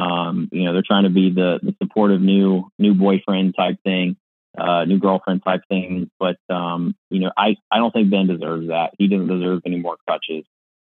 um, 0.00 0.48
you 0.52 0.64
know, 0.64 0.72
they're 0.72 0.82
trying 0.86 1.04
to 1.04 1.10
be 1.10 1.30
the 1.30 1.58
the 1.62 1.74
supportive 1.82 2.20
new 2.20 2.68
new 2.78 2.94
boyfriend 2.94 3.54
type 3.56 3.78
thing 3.82 4.16
uh, 4.56 4.84
new 4.84 4.98
girlfriend 4.98 5.42
type 5.44 5.62
thing. 5.68 6.10
But 6.18 6.36
um, 6.48 6.94
you 7.10 7.20
know, 7.20 7.32
I 7.36 7.56
I 7.70 7.78
don't 7.78 7.92
think 7.92 8.10
Ben 8.10 8.26
deserves 8.26 8.68
that. 8.68 8.94
He 8.98 9.08
doesn't 9.08 9.28
deserve 9.28 9.62
any 9.66 9.78
more 9.78 9.96
crutches. 10.06 10.44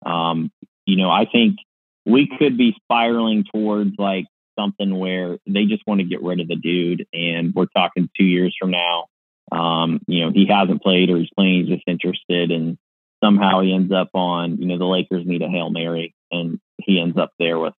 Um, 0.05 0.51
you 0.85 0.97
know, 0.97 1.09
I 1.09 1.25
think 1.25 1.57
we 2.05 2.29
could 2.37 2.57
be 2.57 2.75
spiraling 2.83 3.45
towards 3.51 3.95
like 3.97 4.25
something 4.57 4.97
where 4.97 5.37
they 5.47 5.65
just 5.65 5.83
want 5.87 5.99
to 5.99 6.07
get 6.07 6.21
rid 6.21 6.39
of 6.39 6.47
the 6.47 6.55
dude, 6.55 7.07
and 7.13 7.53
we're 7.53 7.65
talking 7.65 8.09
two 8.17 8.25
years 8.25 8.55
from 8.59 8.71
now. 8.71 9.05
Um, 9.51 9.99
you 10.07 10.25
know, 10.25 10.31
he 10.31 10.47
hasn't 10.47 10.81
played 10.81 11.09
or 11.09 11.17
he's 11.17 11.29
playing, 11.35 11.65
he's 11.65 11.75
just 11.75 11.87
interested, 11.87 12.51
and 12.51 12.77
somehow 13.23 13.61
he 13.61 13.73
ends 13.73 13.91
up 13.91 14.09
on, 14.13 14.57
you 14.57 14.67
know, 14.67 14.77
the 14.77 14.85
Lakers 14.85 15.25
need 15.25 15.41
a 15.41 15.49
Hail 15.49 15.69
Mary 15.69 16.13
and 16.31 16.59
he 16.77 16.99
ends 16.99 17.17
up 17.17 17.31
there 17.39 17.57
with 17.59 17.73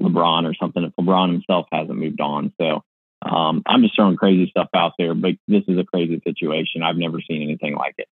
LeBron 0.00 0.48
or 0.48 0.54
something 0.54 0.82
if 0.84 0.92
LeBron 0.98 1.32
himself 1.32 1.66
hasn't 1.72 1.98
moved 1.98 2.20
on. 2.20 2.52
So 2.60 2.82
um, 3.24 3.62
I'm 3.66 3.82
just 3.82 3.94
throwing 3.96 4.16
crazy 4.16 4.48
stuff 4.50 4.68
out 4.74 4.92
there, 4.98 5.14
but 5.14 5.34
this 5.48 5.64
is 5.68 5.78
a 5.78 5.84
crazy 5.84 6.20
situation. 6.24 6.82
I've 6.82 6.96
never 6.96 7.20
seen 7.20 7.42
anything 7.42 7.74
like 7.74 7.94
it. 7.98 8.08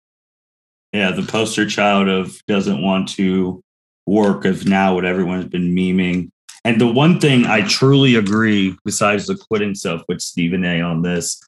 Yeah, 0.93 1.11
the 1.11 1.23
poster 1.23 1.67
child 1.67 2.07
of 2.07 2.39
doesn't 2.47 2.81
want 2.81 3.09
to 3.09 3.61
work 4.07 4.45
of 4.45 4.65
now 4.65 4.95
what 4.95 5.05
everyone's 5.05 5.45
been 5.45 5.75
memeing. 5.75 6.29
And 6.63 6.79
the 6.79 6.87
one 6.87 7.19
thing 7.19 7.45
I 7.45 7.61
truly 7.67 8.15
agree, 8.15 8.75
besides 8.85 9.27
the 9.27 9.35
quitting 9.35 9.75
stuff 9.75 10.03
with 10.07 10.21
Stephen 10.21 10.63
A 10.65 10.81
on 10.81 11.01
this, 11.01 11.41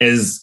is 0.00 0.42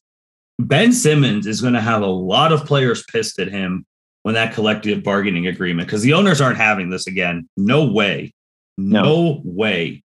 Ben 0.59 0.93
Simmons 0.93 1.45
is 1.45 1.61
going 1.61 1.73
to 1.73 1.81
have 1.81 2.01
a 2.01 2.07
lot 2.07 2.51
of 2.51 2.65
players 2.65 3.03
pissed 3.11 3.39
at 3.39 3.49
him 3.49 3.85
when 4.23 4.35
that 4.35 4.53
collective 4.53 5.03
bargaining 5.03 5.47
agreement, 5.47 5.87
because 5.87 6.01
the 6.01 6.13
owners 6.13 6.41
aren't 6.41 6.57
having 6.57 6.89
this 6.89 7.07
again. 7.07 7.47
No 7.57 7.85
way. 7.85 8.33
No, 8.77 9.03
no 9.03 9.41
way. 9.43 10.03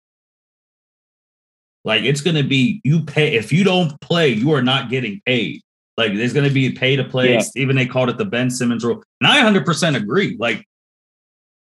Like 1.83 2.03
it's 2.03 2.21
going 2.21 2.35
to 2.35 2.43
be 2.43 2.81
you 2.83 3.03
pay 3.03 3.35
if 3.35 3.51
you 3.51 3.63
don't 3.63 3.99
play, 4.01 4.29
you 4.29 4.53
are 4.53 4.61
not 4.61 4.89
getting 4.89 5.21
paid. 5.25 5.61
Like 5.97 6.13
there's 6.13 6.33
going 6.33 6.47
to 6.47 6.53
be 6.53 6.71
pay 6.71 6.95
to 6.95 7.03
play. 7.03 7.33
Yeah. 7.33 7.43
Even 7.55 7.75
they 7.75 7.85
called 7.85 8.09
it 8.09 8.17
the 8.17 8.25
Ben 8.25 8.49
Simmons 8.49 8.83
rule, 8.83 9.03
and 9.19 9.27
I 9.27 9.41
100% 9.41 9.95
agree. 9.95 10.37
Like 10.39 10.65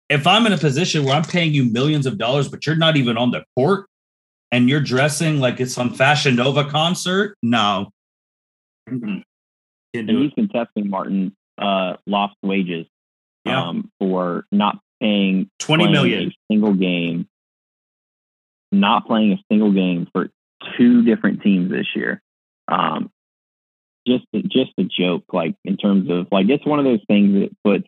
if 0.10 0.28
I'm 0.28 0.46
in 0.46 0.54
a 0.54 0.58
position 0.58 1.04
where 1.04 1.16
I'm 1.16 1.24
paying 1.24 1.54
you 1.54 1.66
millions 1.66 2.06
of 2.06 2.18
dollars, 2.18 2.48
but 2.48 2.66
you're 2.66 2.76
not 2.76 2.96
even 2.96 3.18
on 3.18 3.32
the 3.32 3.44
court, 3.56 3.88
and 4.52 4.70
you're 4.70 4.82
dressing 4.82 5.40
like 5.40 5.60
it's 5.60 5.78
on 5.78 5.94
Fashion 5.94 6.36
Nova 6.36 6.70
concert, 6.70 7.38
no. 7.42 7.92
Mm-hmm. 8.90 9.20
And 9.94 10.10
he's 10.10 10.34
contesting 10.34 10.90
Martin 10.90 11.36
uh, 11.58 11.96
lost 12.06 12.36
wages 12.44 12.86
yeah. 13.46 13.64
um, 13.64 13.92
for 14.00 14.46
not 14.52 14.80
paying 15.02 15.50
twenty 15.60 15.88
million 15.88 16.30
a 16.30 16.54
single 16.54 16.74
game, 16.74 17.28
not 18.80 19.08
playing 19.08 19.34
a 19.34 19.44
single 19.52 19.72
game 19.72 20.08
for 20.12 20.30
two 20.78 21.04
different 21.04 21.42
teams 21.42 21.72
this 21.72 21.88
year. 21.96 22.22
Um, 22.68 23.12
just 24.08 24.26
just 24.48 24.72
a 24.78 24.84
joke, 24.84 25.24
like 25.34 25.56
in 25.64 25.78
terms 25.78 26.10
of 26.10 26.28
like 26.32 26.48
it's 26.50 26.66
one 26.66 26.80
of 26.80 26.86
those 26.86 27.02
things 27.08 27.34
that 27.34 27.56
puts 27.64 27.88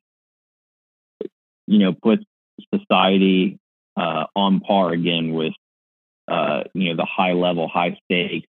you 1.67 1.79
know 1.79 1.93
puts 1.93 2.23
society 2.73 3.59
uh, 3.95 4.25
on 4.35 4.59
par 4.59 4.91
again 4.91 5.33
with 5.33 5.53
uh, 6.27 6.63
you 6.73 6.89
know 6.89 6.95
the 6.95 7.07
high 7.09 7.33
level, 7.33 7.67
high 7.67 7.97
stakes 8.05 8.47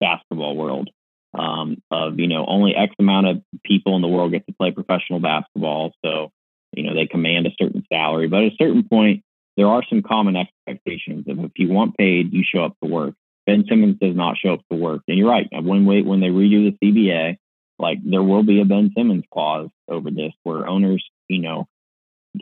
basketball 0.00 0.56
world 0.56 0.90
um, 1.34 1.76
of 1.90 2.18
you 2.18 2.28
know 2.28 2.44
only 2.46 2.74
X 2.74 2.94
amount 2.98 3.26
of 3.26 3.42
people 3.64 3.96
in 3.96 4.02
the 4.02 4.08
world 4.08 4.32
get 4.32 4.46
to 4.46 4.52
play 4.52 4.70
professional 4.70 5.20
basketball, 5.20 5.92
so 6.04 6.30
you 6.72 6.84
know 6.84 6.94
they 6.94 7.06
command 7.06 7.46
a 7.46 7.50
certain 7.60 7.84
salary. 7.92 8.28
But 8.28 8.44
at 8.44 8.52
a 8.52 8.56
certain 8.58 8.86
point, 8.88 9.22
there 9.56 9.66
are 9.66 9.82
some 9.88 10.02
common 10.02 10.36
expectations 10.36 11.26
of 11.28 11.38
if 11.40 11.52
you 11.56 11.68
want 11.68 11.96
paid, 11.96 12.32
you 12.32 12.42
show 12.44 12.64
up 12.64 12.76
to 12.82 12.88
work. 12.88 13.14
Ben 13.46 13.64
Simmons 13.68 13.96
does 14.00 14.14
not 14.14 14.36
show 14.38 14.54
up 14.54 14.60
to 14.70 14.78
work, 14.78 15.02
and 15.08 15.18
you're 15.18 15.28
right. 15.28 15.48
When 15.50 15.84
wait 15.84 16.06
when 16.06 16.20
they 16.20 16.28
redo 16.28 16.70
the 16.70 16.86
CBA, 16.86 17.36
like 17.78 17.98
there 18.04 18.22
will 18.22 18.44
be 18.44 18.60
a 18.60 18.64
Ben 18.64 18.92
Simmons 18.96 19.24
clause 19.32 19.68
over 19.88 20.10
this, 20.10 20.32
where 20.44 20.66
owners, 20.66 21.04
you 21.28 21.40
know, 21.40 21.66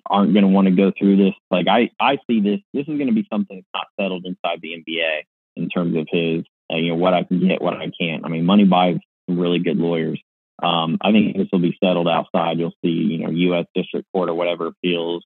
aren't 0.09 0.33
going 0.33 0.45
to 0.45 0.51
want 0.51 0.67
to 0.67 0.75
go 0.75 0.93
through 0.97 1.17
this. 1.17 1.35
Like 1.51 1.67
I, 1.69 1.91
I 1.99 2.19
see 2.29 2.41
this. 2.41 2.61
This 2.73 2.83
is 2.83 2.99
going 2.99 3.07
to 3.07 3.15
be 3.15 3.27
something 3.33 3.57
that's 3.57 3.67
not 3.75 3.87
settled 3.99 4.27
inside 4.27 4.61
the 4.61 4.75
NBA 4.75 5.23
in 5.57 5.69
terms 5.69 5.97
of 5.97 6.07
his 6.11 6.45
uh, 6.73 6.77
you 6.77 6.91
know 6.91 6.97
what 6.97 7.15
I 7.15 7.25
can 7.25 7.47
get, 7.47 7.63
what 7.63 7.75
I 7.75 7.91
can't. 7.99 8.25
I 8.25 8.29
mean, 8.29 8.45
money 8.45 8.65
buys 8.65 8.99
really 9.27 9.59
good 9.59 9.79
lawyers. 9.79 10.21
Um, 10.63 10.99
I 11.01 11.11
think 11.13 11.37
this 11.37 11.49
will 11.51 11.61
be 11.61 11.77
settled 11.83 12.09
outside. 12.09 12.59
You'll 12.59 12.75
see, 12.85 12.91
you 12.91 13.19
know, 13.19 13.31
U.S. 13.31 13.65
District 13.75 14.07
Court 14.13 14.29
or 14.29 14.35
whatever 14.35 14.67
appeals 14.67 15.25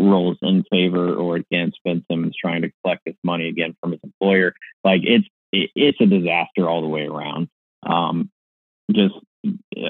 rules 0.00 0.38
in 0.42 0.64
favor 0.70 1.14
or 1.14 1.36
against 1.36 1.78
Ben 1.84 2.04
Simmons 2.10 2.36
trying 2.40 2.62
to 2.62 2.72
collect 2.82 3.02
this 3.04 3.16
money 3.22 3.48
again 3.48 3.76
from 3.80 3.92
his 3.92 4.00
employer. 4.02 4.54
Like 4.84 5.02
it's 5.04 5.26
it, 5.52 5.70
it's 5.74 6.00
a 6.00 6.06
disaster 6.06 6.68
all 6.68 6.82
the 6.82 6.88
way 6.88 7.06
around. 7.06 7.48
Um, 7.84 8.30
just 8.90 9.14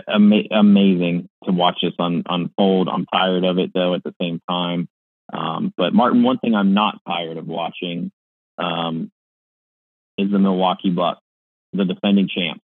ama- 0.09 0.49
amazing 0.51 1.29
to 1.45 1.53
watch 1.53 1.79
this 1.83 1.95
un- 1.99 2.25
unfold. 2.29 2.89
I'm 2.89 3.07
tired 3.07 3.45
of 3.45 3.59
it 3.59 3.71
though. 3.75 3.95
At 3.95 4.03
the 4.03 4.15
same 4.21 4.41
time, 4.49 4.89
um, 5.33 5.73
but 5.77 5.95
Martin, 5.95 6.23
one 6.23 6.39
thing 6.39 6.55
I'm 6.55 6.75
not 6.75 6.99
tired 7.07 7.37
of 7.37 7.47
watching 7.47 8.11
um, 8.59 9.11
is 10.19 10.31
the 10.31 10.39
Milwaukee 10.39 10.91
Bucks, 10.91 11.21
the 11.73 11.85
defending 11.85 12.29
champ. 12.29 12.61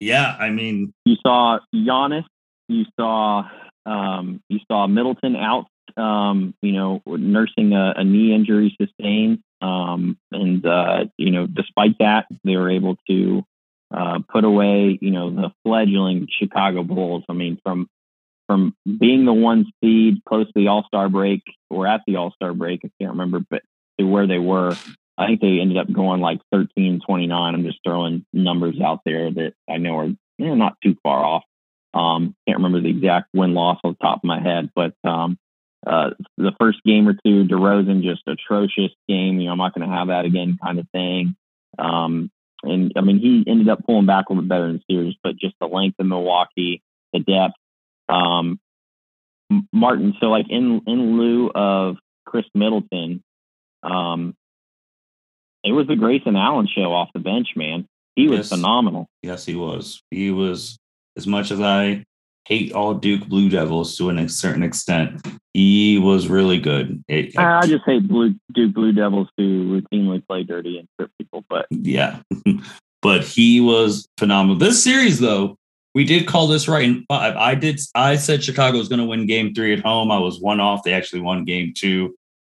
Yeah, 0.00 0.36
I 0.38 0.50
mean, 0.50 0.92
you 1.04 1.16
saw 1.26 1.58
Giannis, 1.74 2.24
you 2.68 2.84
saw 2.98 3.48
um, 3.88 4.42
you 4.48 4.60
saw 4.70 4.86
Middleton 4.86 5.34
out, 5.34 5.66
um, 5.96 6.54
you 6.60 6.72
know, 6.72 7.02
nursing 7.06 7.72
a, 7.72 7.94
a 7.96 8.04
knee 8.04 8.34
injury 8.34 8.76
sustained, 8.80 9.38
um, 9.62 10.18
and 10.30 10.64
uh, 10.66 11.06
you 11.16 11.30
know, 11.30 11.46
despite 11.46 11.98
that, 11.98 12.26
they 12.44 12.56
were 12.56 12.70
able 12.70 12.96
to 13.08 13.42
uh, 13.90 14.18
put 14.30 14.44
away, 14.44 14.98
you 15.00 15.10
know, 15.10 15.30
the 15.30 15.50
fledgling 15.64 16.28
Chicago 16.38 16.82
Bulls. 16.82 17.24
I 17.28 17.32
mean, 17.32 17.58
from 17.64 17.88
from 18.46 18.74
being 18.84 19.24
the 19.24 19.32
one 19.32 19.66
seed 19.82 20.22
close 20.28 20.46
to 20.46 20.52
the 20.54 20.68
All 20.68 20.84
Star 20.86 21.08
break 21.08 21.42
or 21.70 21.86
at 21.86 22.02
the 22.06 22.16
All 22.16 22.32
Star 22.32 22.52
break, 22.52 22.80
I 22.84 22.90
can't 23.00 23.12
remember, 23.12 23.40
but 23.48 23.62
to 23.98 24.06
where 24.06 24.26
they 24.26 24.38
were. 24.38 24.76
I 25.20 25.26
think 25.26 25.40
they 25.40 25.58
ended 25.58 25.78
up 25.78 25.92
going 25.92 26.20
like 26.20 26.38
13 26.52 27.00
29. 27.04 27.54
I'm 27.54 27.64
just 27.64 27.80
throwing 27.84 28.24
numbers 28.32 28.80
out 28.80 29.00
there 29.04 29.32
that 29.32 29.54
I 29.68 29.78
know 29.78 29.98
are 29.98 30.06
you 30.06 30.46
know, 30.46 30.54
not 30.54 30.76
too 30.80 30.96
far 31.02 31.24
off. 31.24 31.42
Um, 31.98 32.36
can't 32.46 32.58
remember 32.58 32.80
the 32.80 32.90
exact 32.90 33.28
win 33.34 33.54
loss 33.54 33.78
on 33.82 33.92
the 33.98 34.04
top 34.04 34.18
of 34.18 34.24
my 34.24 34.40
head, 34.40 34.70
but 34.74 34.94
um, 35.04 35.38
uh, 35.86 36.10
the 36.36 36.52
first 36.60 36.78
game 36.84 37.08
or 37.08 37.14
two, 37.14 37.44
DeRozan 37.44 38.02
just 38.02 38.22
atrocious 38.26 38.92
game. 39.08 39.40
You 39.40 39.46
know, 39.46 39.52
I'm 39.52 39.58
not 39.58 39.74
going 39.74 39.88
to 39.88 39.94
have 39.94 40.08
that 40.08 40.24
again, 40.24 40.58
kind 40.62 40.78
of 40.78 40.86
thing. 40.92 41.34
Um, 41.78 42.30
and 42.62 42.92
I 42.96 43.00
mean, 43.00 43.18
he 43.18 43.50
ended 43.50 43.68
up 43.68 43.84
pulling 43.84 44.06
back 44.06 44.26
a 44.28 44.32
little 44.32 44.42
bit 44.42 44.48
better 44.48 44.68
in 44.68 44.74
the 44.74 44.94
series, 44.94 45.14
but 45.22 45.36
just 45.36 45.54
the 45.60 45.66
length 45.66 45.96
of 45.98 46.06
Milwaukee, 46.06 46.82
the 47.12 47.20
depth. 47.20 47.54
Um, 48.08 48.60
Martin, 49.72 50.14
so 50.20 50.26
like 50.26 50.46
in 50.50 50.82
in 50.86 51.18
lieu 51.18 51.50
of 51.54 51.96
Khris 52.26 52.44
Middleton, 52.54 53.22
um, 53.82 54.34
it 55.64 55.72
was 55.72 55.86
the 55.86 55.96
Grayson 55.96 56.36
Allen 56.36 56.68
show 56.72 56.92
off 56.92 57.08
the 57.12 57.20
bench, 57.20 57.48
man. 57.56 57.86
He 58.14 58.28
was 58.28 58.38
yes. 58.38 58.48
phenomenal. 58.50 59.08
Yes, 59.22 59.44
he 59.44 59.54
was. 59.54 60.02
He 60.10 60.30
was 60.30 60.78
as 61.18 61.26
much 61.26 61.50
as 61.50 61.60
I 61.60 62.04
hate 62.46 62.72
all 62.72 62.94
Duke 62.94 63.28
Blue 63.28 63.50
Devils 63.50 63.96
to 63.98 64.08
a 64.08 64.28
certain 64.28 64.62
extent. 64.62 65.26
He 65.52 65.98
was 65.98 66.28
really 66.28 66.58
good. 66.58 67.04
It, 67.06 67.36
I 67.36 67.66
just 67.66 67.84
hate 67.84 68.08
Blue 68.08 68.34
Duke 68.54 68.72
Blue 68.72 68.92
Devils 68.92 69.28
who 69.36 69.80
routinely 69.82 70.26
play 70.26 70.44
dirty 70.44 70.78
and 70.78 70.88
trip 70.98 71.10
people. 71.18 71.44
But 71.50 71.66
yeah, 71.70 72.20
but 73.02 73.22
he 73.22 73.60
was 73.60 74.08
phenomenal. 74.16 74.56
This 74.56 74.82
series, 74.82 75.18
though, 75.18 75.56
we 75.94 76.04
did 76.04 76.26
call 76.26 76.46
this 76.46 76.68
right 76.68 76.84
in 76.84 77.04
five. 77.08 77.36
I 77.36 77.54
did. 77.54 77.80
I 77.94 78.16
said 78.16 78.42
Chicago 78.42 78.78
was 78.78 78.88
going 78.88 79.00
to 79.00 79.06
win 79.06 79.26
Game 79.26 79.52
Three 79.52 79.74
at 79.74 79.80
home. 79.80 80.10
I 80.10 80.18
was 80.18 80.40
one 80.40 80.60
off. 80.60 80.84
They 80.84 80.94
actually 80.94 81.20
won 81.20 81.44
Game 81.44 81.74
Two 81.76 82.16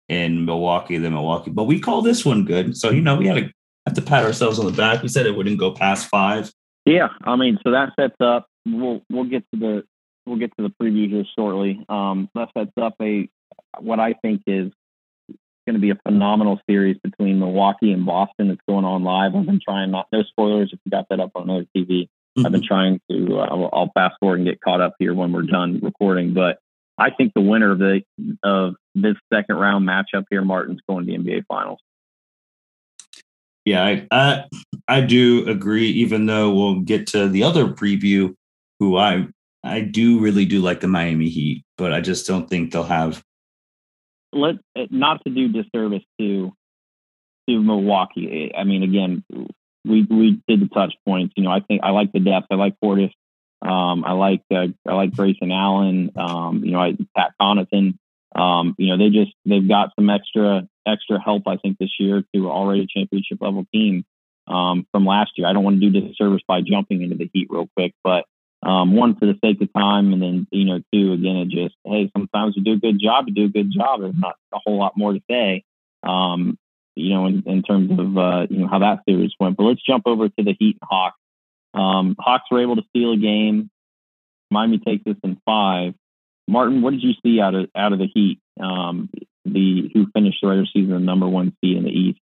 in 0.08 0.44
Milwaukee 0.44 0.98
than 0.98 1.14
Milwaukee. 1.14 1.50
But 1.50 1.64
we 1.64 1.80
call 1.80 2.02
this 2.02 2.24
one 2.24 2.44
good. 2.44 2.76
So, 2.76 2.90
you 2.90 3.00
know, 3.00 3.16
we 3.16 3.26
had 3.26 3.36
to 3.36 3.52
have 3.86 3.94
to 3.94 4.02
pat 4.02 4.24
ourselves 4.24 4.58
on 4.58 4.66
the 4.66 4.72
back. 4.72 5.02
We 5.02 5.08
said 5.08 5.26
it 5.26 5.36
wouldn't 5.36 5.58
go 5.58 5.70
past 5.70 6.08
five. 6.08 6.50
Yeah. 6.88 7.08
I 7.22 7.36
mean, 7.36 7.58
so 7.62 7.72
that 7.72 7.92
sets 7.98 8.16
up 8.20 8.46
we'll 8.66 9.02
we'll 9.10 9.24
get 9.24 9.44
to 9.52 9.60
the 9.60 9.84
we'll 10.26 10.38
get 10.38 10.56
to 10.56 10.62
the 10.62 10.74
preview 10.82 11.08
here 11.08 11.24
shortly. 11.36 11.84
Um 11.88 12.28
that 12.34 12.48
sets 12.56 12.72
up 12.80 12.94
a 13.00 13.28
what 13.80 14.00
I 14.00 14.14
think 14.14 14.42
is 14.46 14.72
going 15.66 15.74
to 15.74 15.80
be 15.80 15.90
a 15.90 15.98
phenomenal 16.02 16.58
series 16.68 16.96
between 17.02 17.38
Milwaukee 17.38 17.92
and 17.92 18.06
Boston 18.06 18.48
that's 18.48 18.60
going 18.66 18.86
on 18.86 19.04
live. 19.04 19.34
I've 19.34 19.44
been 19.44 19.60
trying 19.62 19.90
not 19.90 20.06
no 20.12 20.22
spoilers 20.22 20.70
if 20.72 20.80
you 20.84 20.90
got 20.90 21.06
that 21.10 21.20
up 21.20 21.32
on 21.34 21.42
another 21.42 21.66
TV. 21.76 22.04
Mm-hmm. 22.38 22.46
I've 22.46 22.52
been 22.52 22.66
trying 22.66 23.00
to 23.10 23.38
uh, 23.38 23.46
I'll, 23.50 23.70
I'll 23.72 23.90
fast 23.92 24.16
forward 24.18 24.40
and 24.40 24.48
get 24.48 24.60
caught 24.60 24.80
up 24.80 24.94
here 24.98 25.12
when 25.14 25.32
we're 25.32 25.42
done 25.42 25.80
recording, 25.82 26.32
but 26.32 26.58
I 26.96 27.10
think 27.10 27.32
the 27.34 27.42
winner 27.42 27.70
of 27.70 27.78
the 27.78 28.02
of 28.42 28.74
this 28.94 29.14
second 29.32 29.56
round 29.56 29.88
matchup 29.88 30.24
here, 30.30 30.42
Martin's 30.42 30.80
going 30.88 31.06
to 31.06 31.12
the 31.12 31.18
NBA 31.18 31.44
Finals. 31.46 31.80
Yeah, 33.68 33.84
I, 33.84 34.06
I, 34.10 34.44
I 34.88 35.00
do 35.02 35.46
agree. 35.46 35.88
Even 35.90 36.24
though 36.24 36.54
we'll 36.54 36.80
get 36.80 37.06
to 37.08 37.28
the 37.28 37.42
other 37.42 37.66
preview, 37.66 38.34
who 38.80 38.96
I 38.96 39.28
I 39.62 39.80
do 39.80 40.20
really 40.20 40.46
do 40.46 40.62
like 40.62 40.80
the 40.80 40.88
Miami 40.88 41.28
Heat, 41.28 41.64
but 41.76 41.92
I 41.92 42.00
just 42.00 42.26
don't 42.26 42.48
think 42.48 42.72
they'll 42.72 42.84
have. 42.84 43.22
Let 44.32 44.54
not 44.90 45.22
to 45.24 45.30
do 45.30 45.48
disservice 45.48 46.02
to 46.18 46.50
to 47.46 47.62
Milwaukee. 47.62 48.52
I 48.56 48.64
mean, 48.64 48.82
again, 48.82 49.22
we 49.84 50.06
we 50.08 50.40
did 50.48 50.60
the 50.60 50.68
touch 50.68 50.94
points. 51.06 51.34
You 51.36 51.44
know, 51.44 51.50
I 51.50 51.60
think 51.60 51.82
I 51.84 51.90
like 51.90 52.12
the 52.12 52.20
depth. 52.20 52.46
I 52.50 52.54
like 52.54 52.74
Portis. 52.82 53.12
Um, 53.60 54.02
I 54.02 54.12
like 54.12 54.40
uh, 54.50 54.68
I 54.86 54.94
like 54.94 55.14
Grayson 55.14 55.52
Allen. 55.52 56.12
Um, 56.16 56.64
you 56.64 56.70
know, 56.70 56.80
I, 56.80 56.96
Pat 57.14 57.32
Connaughton. 57.38 57.98
Um, 58.34 58.74
you 58.78 58.88
know, 58.88 58.98
they 58.98 59.10
just 59.10 59.32
they've 59.44 59.68
got 59.68 59.90
some 59.96 60.10
extra 60.10 60.68
extra 60.86 61.20
help. 61.20 61.44
I 61.46 61.56
think 61.56 61.78
this 61.78 61.94
year 61.98 62.22
to 62.34 62.50
already 62.50 62.86
championship 62.86 63.38
level 63.40 63.66
team 63.72 64.04
um, 64.46 64.86
from 64.92 65.06
last 65.06 65.32
year. 65.36 65.46
I 65.46 65.52
don't 65.52 65.64
want 65.64 65.80
to 65.80 65.90
do 65.90 66.00
disservice 66.00 66.42
by 66.46 66.60
jumping 66.60 67.02
into 67.02 67.16
the 67.16 67.30
Heat 67.32 67.48
real 67.50 67.68
quick, 67.76 67.94
but 68.02 68.24
Um, 68.60 68.96
one 68.96 69.14
for 69.14 69.26
the 69.26 69.38
sake 69.44 69.62
of 69.62 69.72
time, 69.72 70.12
and 70.12 70.20
then 70.20 70.46
you 70.50 70.64
know, 70.64 70.80
two 70.92 71.12
again, 71.12 71.36
it 71.36 71.48
just 71.48 71.76
hey, 71.84 72.10
sometimes 72.16 72.54
you 72.56 72.64
do 72.64 72.72
a 72.72 72.76
good 72.76 72.98
job, 72.98 73.26
you 73.28 73.34
do 73.34 73.44
a 73.44 73.48
good 73.48 73.70
job. 73.70 74.00
There's 74.00 74.18
not 74.18 74.34
a 74.52 74.58
whole 74.58 74.78
lot 74.78 74.96
more 74.96 75.12
to 75.12 75.22
say, 75.30 75.62
um, 76.02 76.58
you 76.96 77.10
know, 77.14 77.26
in, 77.26 77.44
in 77.46 77.62
terms 77.62 77.92
of 77.92 78.18
uh, 78.18 78.46
you 78.50 78.58
know 78.58 78.66
how 78.66 78.80
that 78.80 79.04
series 79.08 79.32
went. 79.38 79.56
But 79.56 79.62
let's 79.62 79.82
jump 79.82 80.04
over 80.06 80.28
to 80.28 80.42
the 80.44 80.56
Heat 80.58 80.76
and 80.80 80.88
Hawks. 80.90 81.20
Um, 81.72 82.16
Hawks 82.18 82.50
were 82.50 82.60
able 82.60 82.76
to 82.76 82.82
steal 82.90 83.12
a 83.12 83.16
game. 83.16 83.70
Miami 84.50 84.78
takes 84.78 85.04
this 85.04 85.16
in 85.22 85.40
five. 85.44 85.94
Martin, 86.48 86.80
what 86.80 86.92
did 86.92 87.02
you 87.02 87.12
see 87.22 87.40
out 87.40 87.54
of 87.54 87.68
out 87.76 87.92
of 87.92 87.98
the 87.98 88.08
Heat? 88.12 88.40
Um, 88.58 89.10
the 89.44 89.90
who 89.94 90.06
finished 90.14 90.38
the 90.42 90.48
regular 90.48 90.66
season 90.66 90.90
the 90.90 90.98
number 90.98 91.28
one 91.28 91.54
seed 91.60 91.76
in 91.76 91.84
the 91.84 91.90
East. 91.90 92.20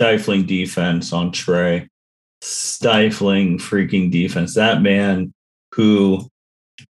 Stifling 0.00 0.46
defense 0.46 1.12
on 1.12 1.30
Trae. 1.30 1.86
Stifling 2.40 3.58
freaking 3.58 4.10
defense. 4.10 4.54
That 4.54 4.80
man 4.80 5.32
who 5.74 6.26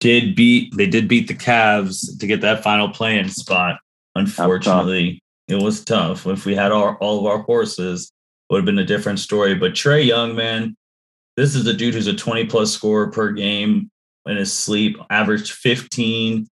did 0.01 0.35
beat 0.35 0.75
they 0.75 0.87
did 0.87 1.07
beat 1.07 1.29
the 1.29 1.33
Cavs 1.33 2.19
to 2.19 2.27
get 2.27 2.41
that 2.41 2.63
final 2.63 2.89
playing 2.89 3.29
spot. 3.29 3.79
Unfortunately, 4.15 5.21
it 5.47 5.61
was 5.61 5.85
tough. 5.85 6.27
If 6.27 6.45
we 6.45 6.53
had 6.53 6.71
our, 6.71 6.97
all 6.97 7.19
of 7.19 7.25
our 7.25 7.43
horses, 7.43 8.11
would 8.49 8.57
have 8.57 8.65
been 8.65 8.79
a 8.79 8.85
different 8.85 9.19
story. 9.19 9.55
But 9.55 9.73
Trae 9.73 10.05
Young, 10.05 10.35
man, 10.35 10.75
this 11.37 11.55
is 11.55 11.65
a 11.67 11.73
dude 11.73 11.93
who's 11.93 12.07
a 12.07 12.15
20 12.15 12.45
plus 12.45 12.71
scorer 12.71 13.11
per 13.11 13.31
game 13.31 13.89
in 14.27 14.37
his 14.37 14.53
sleep, 14.53 14.97
averaged 15.09 15.53
15, 15.53 16.47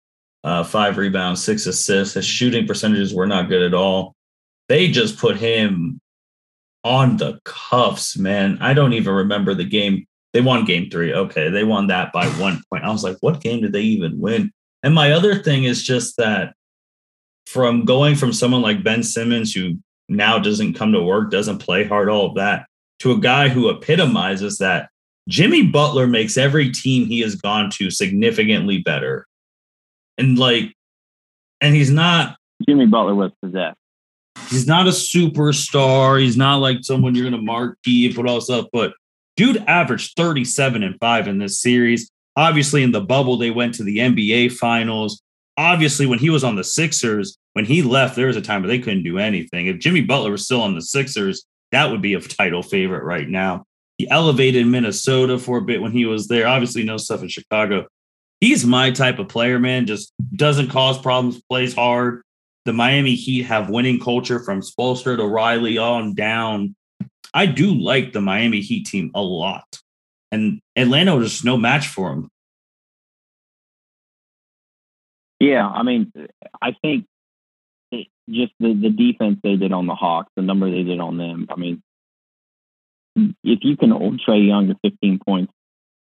uh, 0.44 0.64
five 0.64 0.98
rebounds, 0.98 1.44
six 1.44 1.66
assists. 1.66 2.16
His 2.16 2.26
shooting 2.26 2.68
percentages 2.68 3.14
were 3.14 3.28
not 3.28 3.50
good 3.50 3.62
at 3.62 3.74
all. 3.74 4.16
They 4.70 4.90
just 4.90 5.18
put 5.18 5.38
him 5.38 6.00
on 6.84 7.18
the 7.18 7.40
cuffs, 7.46 8.18
man. 8.18 8.58
I 8.62 8.74
don't 8.74 8.94
even 8.94 9.14
remember 9.14 9.54
the 9.54 9.66
game. 9.66 10.06
They 10.34 10.42
won 10.42 10.66
game 10.66 10.90
three. 10.90 11.14
Okay. 11.14 11.50
They 11.50 11.64
won 11.64 11.88
that 11.88 12.12
by 12.14 12.26
one 12.40 12.62
point. 12.70 12.84
I 12.84 12.92
was 12.92 13.04
like, 13.04 13.18
what 13.22 13.42
game 13.42 13.62
did 13.62 13.74
they 13.74 13.82
even 13.82 14.20
win? 14.20 14.52
And 14.84 14.96
my 14.96 15.12
other 15.12 15.36
thing 15.36 15.66
is 15.66 15.84
just 15.84 16.18
that 16.18 16.54
from 17.46 17.86
going 17.86 18.16
from 18.16 18.34
someone 18.34 18.62
like 18.62 18.84
Ben 18.84 19.04
Simmons, 19.04 19.54
who 19.54 19.78
now 20.10 20.40
doesn't 20.40 20.74
come 20.74 20.94
to 20.94 21.02
work, 21.02 21.32
doesn't 21.32 21.60
play 21.60 21.84
hard, 21.84 22.10
all 22.10 22.28
of 22.28 22.36
that, 22.36 22.66
to 23.00 23.12
a 23.12 23.20
guy 23.20 23.50
who 23.50 23.70
epitomizes 23.70 24.58
that. 24.60 24.90
Jimmy 25.28 25.64
Butler 25.64 26.08
makes 26.08 26.38
every 26.38 26.72
team 26.72 27.06
he 27.06 27.22
has 27.22 27.36
gone 27.36 27.70
to 27.72 27.92
significantly 27.92 28.80
better. 28.80 29.28
And 30.18 30.38
like, 30.38 30.74
and 31.62 31.76
he's 31.76 31.92
not 31.92 32.38
Jimmy 32.68 32.86
Butler 32.86 33.16
was 33.16 33.32
possessed. 33.42 33.78
He's 34.50 34.68
not 34.68 34.88
a 34.88 34.92
superstar. 34.92 36.22
He's 36.22 36.38
not 36.38 36.58
like 36.58 36.80
someone 36.82 37.16
you're 37.16 37.30
gonna 37.30 37.42
marquee 37.42 38.08
and 38.08 38.16
put 38.16 38.28
all 38.28 38.42
stuff, 38.42 38.68
but 38.74 38.94
dude 39.38 39.64
averaged 39.68 40.16
37 40.18 40.84
and 40.84 40.96
5 41.00 41.28
in 41.28 41.38
this 41.40 41.62
series. 41.62 42.10
Obviously, 42.36 42.84
in 42.84 42.92
the 42.92 43.02
bubble, 43.02 43.38
they 43.38 43.52
went 43.52 43.74
to 43.76 43.84
the 43.84 43.98
NBA 43.98 44.54
finals. 44.54 45.22
Obviously, 45.58 46.06
when 46.06 46.20
he 46.20 46.30
was 46.30 46.44
on 46.44 46.56
the 46.56 46.64
Sixers, 46.64 47.38
when 47.54 47.66
he 47.66 47.82
left, 47.82 48.16
there 48.16 48.28
was 48.28 48.38
a 48.38 48.42
time 48.42 48.62
where 48.62 48.70
they 48.70 48.80
couldn't 48.80 49.04
do 49.04 49.18
anything. 49.18 49.68
If 49.68 49.80
Jimmy 49.80 50.02
Butler 50.02 50.32
was 50.32 50.46
still 50.46 50.62
on 50.62 50.76
the 50.76 50.82
Sixers, 50.82 51.46
that 51.72 51.92
would 51.92 52.02
be 52.02 52.14
a 52.14 52.22
title 52.22 52.64
favorite 52.64 53.04
right 53.04 53.28
now. 53.28 53.66
He 54.02 54.10
elevated 54.10 54.66
Minnesota 54.66 55.38
for 55.38 55.60
a 55.60 55.62
bit 55.62 55.80
when 55.80 55.92
he 55.92 56.08
was 56.08 56.28
there. 56.28 56.48
Obviously, 56.48 56.82
no 56.82 56.98
stuff 56.98 57.22
in 57.22 57.28
Chicago. 57.28 57.86
He's 58.40 58.66
my 58.66 58.90
type 58.90 59.20
of 59.20 59.28
player, 59.28 59.60
man. 59.60 59.86
Just 59.86 60.12
doesn't 60.36 60.70
cause 60.70 61.00
problems, 61.00 61.40
plays 61.48 61.76
hard. 61.76 62.24
The 62.66 62.74
Miami 62.74 63.14
Heat 63.14 63.44
have 63.44 63.70
winning 63.70 64.00
culture 64.00 64.40
from 64.40 64.62
Spoelstra 64.62 65.18
to 65.18 65.24
Riley 65.24 65.78
on 65.78 66.16
down. 66.16 66.76
I 67.32 67.46
do 67.46 67.76
like 67.76 68.12
the 68.12 68.22
Miami 68.22 68.62
Heat 68.62 68.88
team 68.88 69.12
a 69.14 69.22
lot. 69.22 69.68
And 70.32 70.62
Atlanta 70.76 71.16
was 71.16 71.30
just 71.30 71.46
no 71.46 71.58
match 71.58 71.86
for 71.86 72.12
him. 72.12 72.30
Yeah, 75.40 75.68
I 75.68 75.84
mean, 75.84 76.12
I 76.60 76.76
think 76.82 77.06
just 78.28 78.54
the, 78.60 78.74
the 78.74 78.90
defense 78.90 79.38
they 79.44 79.58
did 79.58 79.72
on 79.72 79.86
the 79.86 79.94
Hawks, 79.94 80.32
the 80.36 80.42
number 80.42 80.72
they 80.72 80.82
did 80.82 81.00
on 81.00 81.18
them. 81.18 81.46
I 81.52 81.56
mean, 81.56 81.84
if 83.16 83.60
you 83.62 83.78
can 83.78 83.92
hold 83.92 84.22
Trae 84.26 84.46
Young 84.46 84.68
to 84.68 84.76
15 84.84 85.20
points 85.26 85.54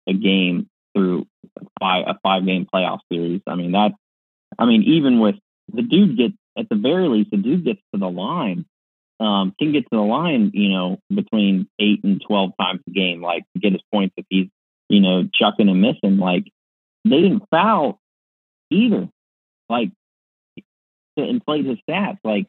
a 0.08 0.12
game 0.12 0.68
through 0.94 1.26
five, 1.78 2.04
a 2.06 2.18
five 2.22 2.46
game 2.46 2.66
playoff 2.72 3.00
series, 3.12 3.42
I 3.46 3.54
mean, 3.54 3.72
that, 3.72 3.92
I 4.58 4.66
mean, 4.66 4.82
even 4.84 5.20
with 5.20 5.36
the 5.72 5.82
dude 5.82 6.16
gets, 6.16 6.34
at 6.58 6.68
the 6.68 6.76
very 6.76 7.08
least, 7.08 7.30
the 7.30 7.36
dude 7.36 7.64
gets 7.64 7.80
to 7.94 8.00
the 8.00 8.10
line, 8.10 8.66
um, 9.20 9.54
can 9.58 9.72
get 9.72 9.82
to 9.82 9.96
the 9.96 9.98
line, 9.98 10.50
you 10.54 10.70
know, 10.70 10.98
between 11.14 11.68
eight 11.78 12.02
and 12.04 12.22
12 12.26 12.52
times 12.60 12.80
a 12.86 12.90
game, 12.90 13.22
like 13.22 13.44
to 13.54 13.60
get 13.60 13.72
his 13.72 13.82
points 13.92 14.14
if 14.16 14.26
he's, 14.28 14.48
you 14.88 15.00
know, 15.00 15.28
chucking 15.32 15.68
and 15.68 15.80
missing. 15.80 16.18
Like, 16.18 16.44
they 17.04 17.20
didn't 17.20 17.44
foul 17.50 18.00
either. 18.70 19.08
Like, 19.68 19.90
to 21.18 21.28
inflate 21.28 21.66
his 21.66 21.78
stats. 21.88 22.18
Like 22.24 22.46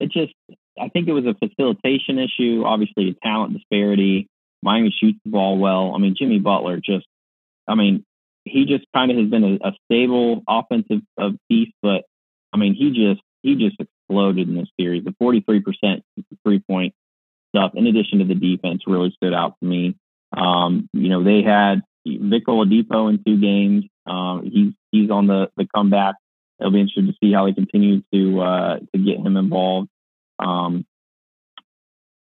it 0.00 0.10
just, 0.10 0.34
I 0.80 0.88
think 0.88 1.08
it 1.08 1.12
was 1.12 1.26
a 1.26 1.34
facilitation 1.34 2.18
issue, 2.18 2.62
obviously 2.64 3.10
a 3.10 3.26
talent 3.26 3.54
disparity. 3.54 4.28
Miami 4.62 4.94
shoots 4.98 5.18
the 5.24 5.30
ball 5.30 5.58
well. 5.58 5.92
I 5.94 5.98
mean, 5.98 6.14
Jimmy 6.16 6.38
Butler 6.38 6.80
just, 6.82 7.06
I 7.68 7.74
mean, 7.74 8.04
he 8.44 8.64
just 8.64 8.84
kind 8.94 9.10
of 9.10 9.18
has 9.18 9.28
been 9.28 9.44
a, 9.44 9.68
a 9.68 9.72
stable 9.84 10.42
offensive 10.48 11.00
of 11.18 11.34
piece, 11.48 11.72
but 11.82 12.04
I 12.52 12.56
mean, 12.56 12.74
he 12.74 12.90
just 12.90 13.22
he 13.42 13.56
just 13.56 13.76
exploded 13.80 14.48
in 14.48 14.54
this 14.56 14.68
series. 14.78 15.04
The 15.04 15.14
43% 15.22 16.00
three 16.44 16.60
point 16.60 16.94
stuff, 17.54 17.72
in 17.74 17.86
addition 17.86 18.18
to 18.18 18.24
the 18.24 18.34
defense, 18.34 18.82
really 18.86 19.10
stood 19.10 19.34
out 19.34 19.56
for 19.58 19.66
me. 19.66 19.96
Um, 20.36 20.88
you 20.92 21.08
know, 21.08 21.22
they 21.22 21.42
had 21.42 21.82
Vic 22.06 22.46
Oladipo 22.46 23.10
in 23.10 23.22
two 23.24 23.40
games. 23.40 23.84
Um, 24.06 24.42
he's 24.44 24.72
he's 24.90 25.10
on 25.10 25.26
the 25.26 25.50
the 25.56 25.66
comeback 25.74 26.16
it'll 26.62 26.72
be 26.72 26.80
interesting 26.80 27.08
to 27.08 27.14
see 27.20 27.32
how 27.32 27.46
they 27.46 27.52
continue 27.52 28.02
to 28.12 28.40
uh, 28.40 28.78
to 28.78 28.98
get 28.98 29.18
him 29.18 29.36
involved. 29.36 29.88
Um, 30.38 30.84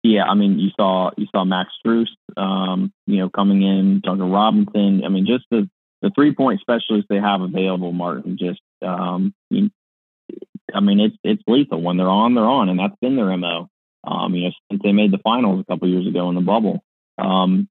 yeah, 0.03 0.23
I 0.23 0.35
mean, 0.35 0.59
you 0.59 0.69
saw 0.75 1.11
you 1.17 1.25
saw 1.31 1.43
Max 1.43 1.71
Strus, 1.83 2.09
um, 2.37 2.93
you 3.07 3.17
know, 3.17 3.29
coming 3.29 3.63
in, 3.63 4.01
Duncan 4.01 4.29
Robinson. 4.29 5.03
I 5.03 5.09
mean, 5.09 5.25
just 5.25 5.45
the 5.49 5.69
the 6.01 6.11
three 6.13 6.33
point 6.35 6.61
specialists 6.61 7.07
they 7.09 7.19
have 7.19 7.41
available, 7.41 7.91
Martin. 7.91 8.37
Just, 8.37 8.61
um, 8.83 9.33
I 9.51 10.79
mean, 10.79 10.99
it's 10.99 11.15
it's 11.23 11.41
lethal 11.47 11.81
when 11.81 11.97
they're 11.97 12.07
on, 12.07 12.35
they're 12.35 12.43
on, 12.43 12.69
and 12.69 12.79
that's 12.79 12.95
been 13.01 13.15
their 13.15 13.35
mo. 13.35 13.67
Um, 14.03 14.35
you 14.35 14.43
know, 14.43 14.51
since 14.69 14.83
they 14.83 14.91
made 14.91 15.11
the 15.11 15.17
finals 15.23 15.59
a 15.59 15.63
couple 15.63 15.89
years 15.89 16.05
ago 16.05 16.29
in 16.29 16.35
the 16.35 16.41
bubble. 16.41 16.83
Um, 17.17 17.67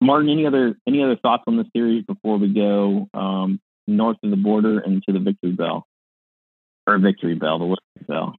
Martin, 0.00 0.30
any 0.30 0.46
other 0.46 0.76
any 0.86 1.02
other 1.02 1.16
thoughts 1.16 1.44
on 1.48 1.56
the 1.56 1.66
series 1.74 2.04
before 2.04 2.38
we 2.38 2.54
go? 2.54 3.08
Um, 3.12 3.60
north 3.86 4.18
of 4.22 4.30
the 4.30 4.36
border 4.36 4.78
and 4.78 5.02
to 5.02 5.12
the 5.12 5.18
Victory 5.18 5.52
Bell 5.52 5.86
or 6.86 6.98
Victory 6.98 7.34
Bell, 7.34 7.58
the 7.58 7.66
Victory 7.66 8.06
Bell. 8.06 8.36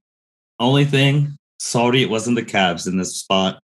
Only 0.62 0.84
thing, 0.84 1.38
sorry, 1.58 2.04
it 2.04 2.08
wasn't 2.08 2.36
the 2.36 2.44
Cavs 2.44 2.86
in 2.86 2.96
this 2.96 3.16
spot. 3.16 3.58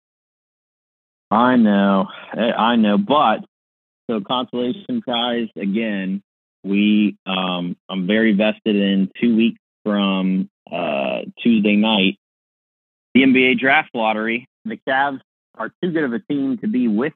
I 1.31 1.57
know, 1.57 2.07
I 2.33 2.77
know, 2.77 2.97
but 2.97 3.45
so 4.09 4.23
consolation 4.23 5.03
prize 5.03 5.49
again. 5.57 6.23
We, 6.65 7.19
um, 7.27 7.77
I'm 7.91 8.07
very 8.07 8.33
vested 8.33 8.77
in 8.77 9.11
two 9.21 9.37
weeks 9.37 9.61
from 9.85 10.49
uh, 10.73 11.19
Tuesday 11.43 11.77
night, 11.77 12.17
the 13.13 13.25
NBA 13.25 13.59
draft 13.59 13.91
lottery. 13.93 14.47
The 14.65 14.79
Cavs 14.89 15.21
are 15.55 15.71
too 15.83 15.93
good 15.93 16.05
of 16.05 16.15
a 16.15 16.21
team 16.21 16.57
to 16.63 16.67
be 16.67 16.89
with 16.89 17.13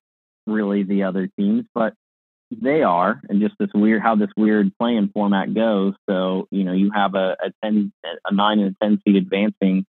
really 0.46 0.82
the 0.82 1.04
other 1.04 1.26
teams, 1.38 1.64
but 1.74 1.94
they 2.50 2.82
are, 2.82 3.20
and 3.28 3.40
just 3.40 3.54
this 3.58 3.70
weird 3.74 4.02
how 4.02 4.16
this 4.16 4.30
weird 4.36 4.72
playing 4.78 5.10
format 5.14 5.54
goes. 5.54 5.94
So 6.08 6.48
you 6.50 6.64
know, 6.64 6.72
you 6.72 6.90
have 6.94 7.14
a, 7.14 7.36
a 7.42 7.52
ten, 7.62 7.92
a 8.24 8.34
nine 8.34 8.58
and 8.60 8.74
a 8.74 8.84
ten 8.84 9.00
seed 9.04 9.16
advancing, 9.16 9.86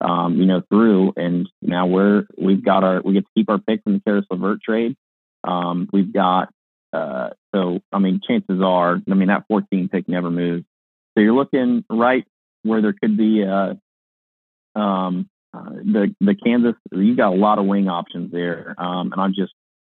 um, 0.00 0.36
you 0.36 0.46
know, 0.46 0.62
through, 0.68 1.12
and 1.16 1.48
now 1.62 1.86
we're 1.86 2.26
we've 2.36 2.64
got 2.64 2.84
our 2.84 3.00
we 3.02 3.14
get 3.14 3.24
to 3.24 3.30
keep 3.36 3.50
our 3.50 3.58
pick 3.58 3.82
from 3.82 3.94
the 3.94 4.00
Caris 4.00 4.26
LeVert 4.30 4.62
trade. 4.62 4.96
Um, 5.42 5.88
we've 5.92 6.12
got 6.12 6.50
uh, 6.94 7.30
so 7.54 7.80
I 7.92 7.98
mean, 7.98 8.20
chances 8.26 8.60
are, 8.62 9.00
I 9.10 9.14
mean, 9.14 9.28
that 9.28 9.44
14 9.48 9.88
pick 9.88 10.08
never 10.08 10.30
moves. 10.30 10.64
So 11.14 11.22
you're 11.22 11.34
looking 11.34 11.84
right 11.90 12.24
where 12.62 12.80
there 12.80 12.94
could 12.94 13.16
be 13.16 13.44
uh, 13.44 13.74
um, 14.78 15.28
uh, 15.52 15.70
the 15.70 16.14
the 16.20 16.34
Kansas. 16.34 16.74
you've 16.92 17.16
got 17.16 17.32
a 17.32 17.36
lot 17.36 17.58
of 17.58 17.66
wing 17.66 17.88
options 17.88 18.32
there, 18.32 18.74
um, 18.78 19.12
and 19.12 19.20
I'm 19.20 19.34
just 19.34 19.52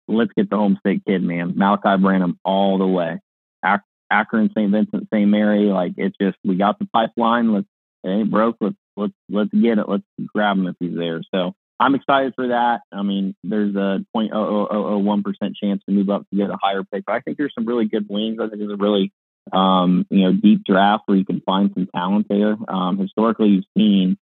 let's 0.08 0.32
get 0.36 0.50
the 0.50 0.58
home 0.58 0.78
state 0.80 1.04
kid, 1.06 1.24
man. 1.24 1.54
Malaki 1.54 2.02
Branham 2.02 2.40
all 2.44 2.78
the 2.78 2.88
way. 2.88 3.20
Ak- 3.64 3.84
Akron, 4.12 4.50
St. 4.56 4.72
Vincent, 4.72 5.08
St. 5.14 5.30
Mary, 5.30 5.66
like 5.66 5.94
it's 5.98 6.16
just 6.20 6.38
we 6.44 6.56
got 6.56 6.80
the 6.80 6.86
pipeline. 6.86 7.54
Let's 7.54 7.68
it 8.04 8.10
ain't 8.10 8.32
broke. 8.32 8.58
Let's 8.62 8.76
let's 8.96 9.14
let's 9.30 9.52
get 9.52 9.80
it. 9.80 9.90
Let's 9.90 10.04
grab 10.34 10.58
him 10.58 10.68
if 10.68 10.76
he's 10.80 10.96
there. 10.96 11.22
So 11.34 11.54
I'm 11.80 11.96
excited 11.96 12.34
for 12.36 12.50
that. 12.50 12.82
I 12.92 13.02
mean, 13.02 13.36
there's 13.44 13.76
a 13.76 14.06
0.0001 14.16 15.24
percent 15.24 15.56
chance 15.62 15.82
to 15.86 15.94
move 15.94 16.10
up 16.10 16.30
to 16.30 16.36
get 16.38 16.50
a 16.50 16.58
higher 16.62 16.84
pick. 16.84 17.06
But 17.06 17.16
I 17.16 17.20
think 17.20 17.38
there's 17.38 17.54
some 17.54 17.66
really 17.66 17.86
good 17.86 18.08
wings. 18.10 18.38
I 18.40 18.48
think 18.48 18.60
there's 18.60 18.72
a 18.72 18.78
really 18.78 19.12
um, 19.52 20.06
you 20.10 20.24
know 20.24 20.34
deep 20.34 20.64
draft 20.64 21.04
where 21.06 21.18
you 21.18 21.26
can 21.26 21.42
find 21.42 21.72
some 21.74 21.88
talent 21.94 22.28
there. 22.30 22.56
Um, 22.68 22.98
historically, 22.98 23.50
you've 23.50 23.66
seen 23.78 24.18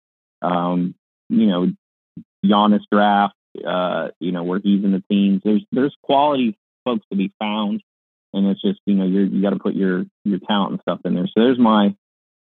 um, 0.42 0.96
you 1.30 1.48
know 1.48 1.68
Giannis 2.46 2.84
draft 2.92 3.34
uh, 3.66 4.10
you 4.20 4.32
know, 4.32 4.44
where 4.44 4.60
he's 4.64 4.84
in 4.84 4.92
the 4.92 5.04
teams. 5.10 5.42
There's 5.44 5.64
there's 5.72 5.96
quality 6.04 6.58
folks 6.86 7.06
to 7.12 7.18
be 7.18 7.34
found, 7.40 7.82
and 8.34 8.48
it's 8.48 8.62
just 8.62 8.80
you 8.86 8.96
know 8.96 9.06
you 9.06 9.22
you 9.22 9.42
got 9.42 9.52
to 9.52 9.60
put 9.60 9.76
your 9.76 10.06
your 10.24 10.40
talent 10.40 10.74
and 10.74 10.82
stuff 10.82 11.00
in 11.06 11.16
there. 11.16 11.28
So 11.28 11.42
there's 11.44 11.60
my 11.60 11.96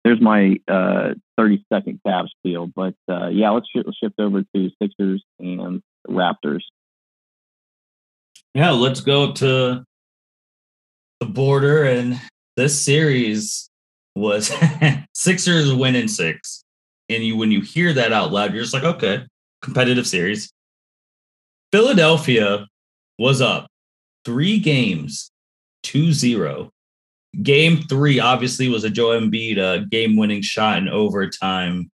there's 0.04 0.20
my 0.20 0.56
uh, 0.68 1.14
30 1.36 1.64
second 1.72 2.00
Cavs 2.06 2.28
feel. 2.42 2.66
But 2.66 2.94
uh, 3.11 3.28
yeah, 3.28 3.50
let's, 3.50 3.66
sh- 3.68 3.82
let's 3.84 3.98
shift 3.98 4.14
over 4.18 4.42
to 4.42 4.70
Sixers 4.80 5.22
and 5.38 5.82
Raptors. 6.09 6.62
Yeah, 8.54 8.70
let's 8.70 9.00
go 9.00 9.32
to 9.32 9.84
the 11.20 11.26
border. 11.26 11.84
And 11.84 12.20
this 12.56 12.80
series 12.82 13.68
was 14.14 14.52
Sixers 15.14 15.72
winning 15.72 16.09
six. 16.09 16.64
And 17.11 17.24
you 17.24 17.36
when 17.36 17.50
you 17.50 17.61
hear 17.61 17.92
that 17.94 18.12
out 18.12 18.32
loud, 18.32 18.52
you're 18.52 18.62
just 18.62 18.74
like, 18.74 18.84
okay, 18.84 19.24
competitive 19.62 20.06
series. 20.06 20.52
Philadelphia 21.72 22.66
was 23.18 23.40
up 23.40 23.68
three 24.24 24.58
games, 24.58 25.30
2 25.82 26.12
0 26.12 26.70
Game 27.42 27.82
three 27.82 28.18
obviously 28.18 28.68
was 28.68 28.84
a 28.84 28.90
Joel 28.90 29.20
Embiid 29.20 29.58
uh, 29.58 29.84
game-winning 29.90 30.42
shot 30.42 30.78
in 30.78 30.88
overtime. 30.88 31.90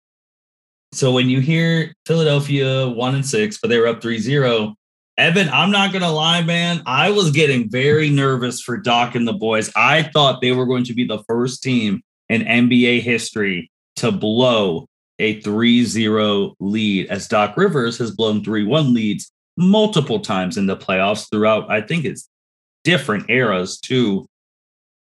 So 0.93 1.13
when 1.13 1.29
you 1.29 1.41
hear 1.41 1.95
Philadelphia 2.07 2.89
one 2.89 3.15
and 3.15 3.27
six, 3.27 3.59
but 3.61 3.69
they 3.69 3.79
were 3.79 3.87
up 3.87 4.01
3-0, 4.01 4.75
Evan, 5.19 5.49
I'm 5.51 5.71
not 5.71 5.93
gonna 5.93 6.11
lie, 6.11 6.43
man. 6.43 6.83
I 6.87 7.11
was 7.11 7.31
getting 7.31 7.71
very 7.71 8.09
nervous 8.09 8.63
for 8.63 8.79
Doc 8.79 9.15
and 9.15 9.29
the 9.29 9.35
boys. 9.35 9.71
I 9.77 10.05
thought 10.05 10.41
they 10.41 10.53
were 10.53 10.67
going 10.67 10.85
to 10.85 10.95
be 10.95 11.05
the 11.05 11.23
first 11.29 11.63
team 11.63 12.03
in 12.29 12.43
NBA 12.43 13.03
history 13.03 13.71
to 13.97 14.11
blow 14.11 14.87
a 15.19 15.41
3-0 15.43 16.55
lead, 16.61 17.07
as 17.09 17.29
Doc 17.29 17.57
Rivers 17.57 17.99
has 17.99 18.13
blown 18.13 18.43
3-1 18.43 18.95
leads 18.95 19.31
multiple 19.59 20.21
times 20.21 20.57
in 20.57 20.67
the 20.67 20.77
playoffs 20.77 21.29
throughout. 21.31 21.71
I 21.71 21.83
think 21.83 22.07
it's 22.07 22.29
different 22.85 23.29
eras 23.29 23.79
too 23.79 24.27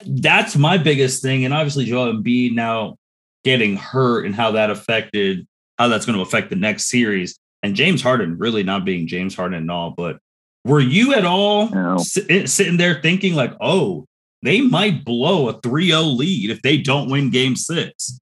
that's 0.05 0.55
my 0.55 0.77
biggest 0.77 1.21
thing. 1.21 1.45
And 1.45 1.53
obviously, 1.53 1.85
Joel 1.85 2.13
Embiid 2.13 2.53
now 2.53 2.97
getting 3.43 3.77
hurt 3.77 4.25
and 4.25 4.35
how 4.35 4.51
that 4.51 4.69
affected 4.69 5.47
how 5.77 5.87
that's 5.87 6.05
going 6.05 6.15
to 6.15 6.23
affect 6.23 6.49
the 6.49 6.55
next 6.55 6.89
series. 6.89 7.39
And 7.63 7.75
James 7.75 8.01
Harden 8.01 8.37
really 8.37 8.63
not 8.63 8.85
being 8.85 9.07
James 9.07 9.35
Harden 9.35 9.57
and 9.57 9.71
all. 9.71 9.91
But 9.91 10.17
were 10.65 10.79
you 10.79 11.13
at 11.13 11.25
all 11.25 11.69
no. 11.69 11.97
Eh, 12.29 12.45
sitting 12.45 12.77
there 12.77 12.99
thinking 13.01 13.35
like, 13.35 13.53
oh, 13.61 14.05
they 14.43 14.61
might 14.61 15.03
blow 15.03 15.49
a 15.49 15.59
3-0 15.61 16.17
lead 16.17 16.49
if 16.49 16.61
they 16.61 16.77
don't 16.77 17.09
win 17.09 17.29
game 17.29 17.55
six? 17.55 18.19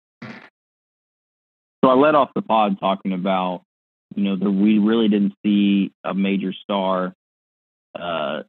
So 1.83 1.91
I 1.91 1.93
led 1.93 2.15
off 2.15 2.31
the 2.33 2.41
pod 2.41 2.79
talking 2.79 3.13
about, 3.13 3.61
you 4.15 4.23
know, 4.23 4.35
that 4.35 4.51
we 4.51 4.79
really 4.79 5.07
didn't 5.07 5.33
see 5.43 5.91
a 6.03 6.13
major 6.13 6.53
star 6.53 7.13
uh, 7.97 8.43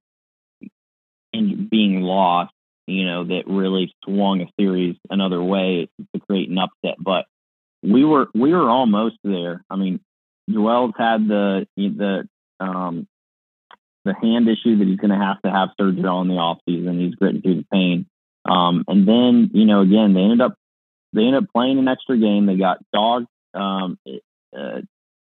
in 1.33 1.69
being 1.69 2.01
lost 2.01 2.53
you 2.87 3.05
know, 3.05 3.25
that 3.25 3.45
really 3.47 3.93
swung 4.05 4.41
a 4.43 4.47
series 4.59 4.97
another 5.11 5.43
way 5.43 5.89
to 6.14 6.21
create 6.21 6.49
an 6.49 6.59
upset. 6.59 6.95
But 6.99 7.27
we 7.83 8.05
were 8.05 8.29
we 8.35 8.53
were 8.53 8.71
almost 8.71 9.17
there. 9.25 9.64
I 9.69 9.77
mean, 9.77 10.01
Joel's 10.51 10.95
had 10.97 11.27
the 11.27 11.67
the 11.77 12.29
um, 12.61 13.09
the 14.05 14.14
hand 14.14 14.49
issue 14.49 14.79
that 14.79 14.87
he's 14.87 14.99
going 14.99 15.11
to 15.11 15.25
have 15.25 15.43
to 15.43 15.51
have 15.51 15.71
surgery 15.79 16.05
on 16.05 16.31
in 16.31 16.37
the 16.37 16.41
off 16.41 16.59
season. 16.69 17.01
He's 17.01 17.17
gritting 17.17 17.43
through 17.43 17.57
the 17.57 17.67
pain. 17.73 18.07
Um, 18.49 18.85
and 18.87 19.07
then 19.07 19.51
you 19.53 19.67
know, 19.67 19.81
again, 19.81 20.14
they 20.14 20.21
ended 20.21 20.41
up 20.41 20.55
they 21.12 21.23
ended 21.23 21.43
up 21.43 21.53
playing 21.53 21.79
an 21.79 21.89
extra 21.89 22.17
game. 22.17 22.47
They 22.47 22.57
got 22.57 22.79
dogged 22.93 23.27
um, 23.53 23.99
uh, 24.57 24.83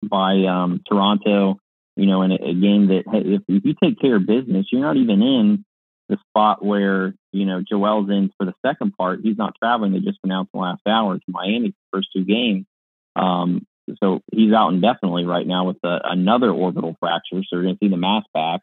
by 0.03 0.45
um, 0.45 0.83
Toronto. 0.89 1.59
You 1.97 2.07
know, 2.07 2.23
in 2.23 2.33
a, 2.33 2.37
a 2.37 2.55
game 2.55 2.89
that 2.89 3.03
if, 3.13 3.43
if 3.49 3.65
you 3.65 3.75
take 3.83 4.01
care 4.01 4.17
of 4.17 4.27
business, 4.27 4.67
you're 4.73 4.81
not 4.81 4.97
even 4.97 5.23
in 5.23 5.65
the 6.09 6.17
spot 6.29 6.65
where 6.65 7.15
you 7.33 7.45
know 7.45 7.63
Joel's 7.69 8.09
in 8.09 8.31
for 8.39 8.47
the 8.47 8.55
second 8.65 8.97
part. 8.97 9.21
He's 9.23 9.37
not 9.37 9.55
traveling. 9.63 9.93
They 9.93 10.01
just 10.01 10.19
announced 10.25 10.53
the 10.53 10.61
last 10.61 10.81
hour 10.87 11.17
to 11.17 11.25
Miami 11.29 11.75
first 11.93 12.09
two 12.15 12.25
games. 12.25 12.67
Um, 13.15 13.67
so 14.03 14.21
he's 14.33 14.53
out 14.53 14.73
indefinitely 14.73 15.25
right 15.25 15.47
now 15.47 15.67
with 15.67 15.79
a, 15.85 15.99
another 16.05 16.51
orbital 16.51 16.97
fracture. 17.01 17.43
So 17.43 17.57
you're 17.57 17.63
going 17.63 17.75
to 17.77 17.85
see 17.85 17.91
the 17.91 17.97
mass 17.97 18.25
back 18.33 18.61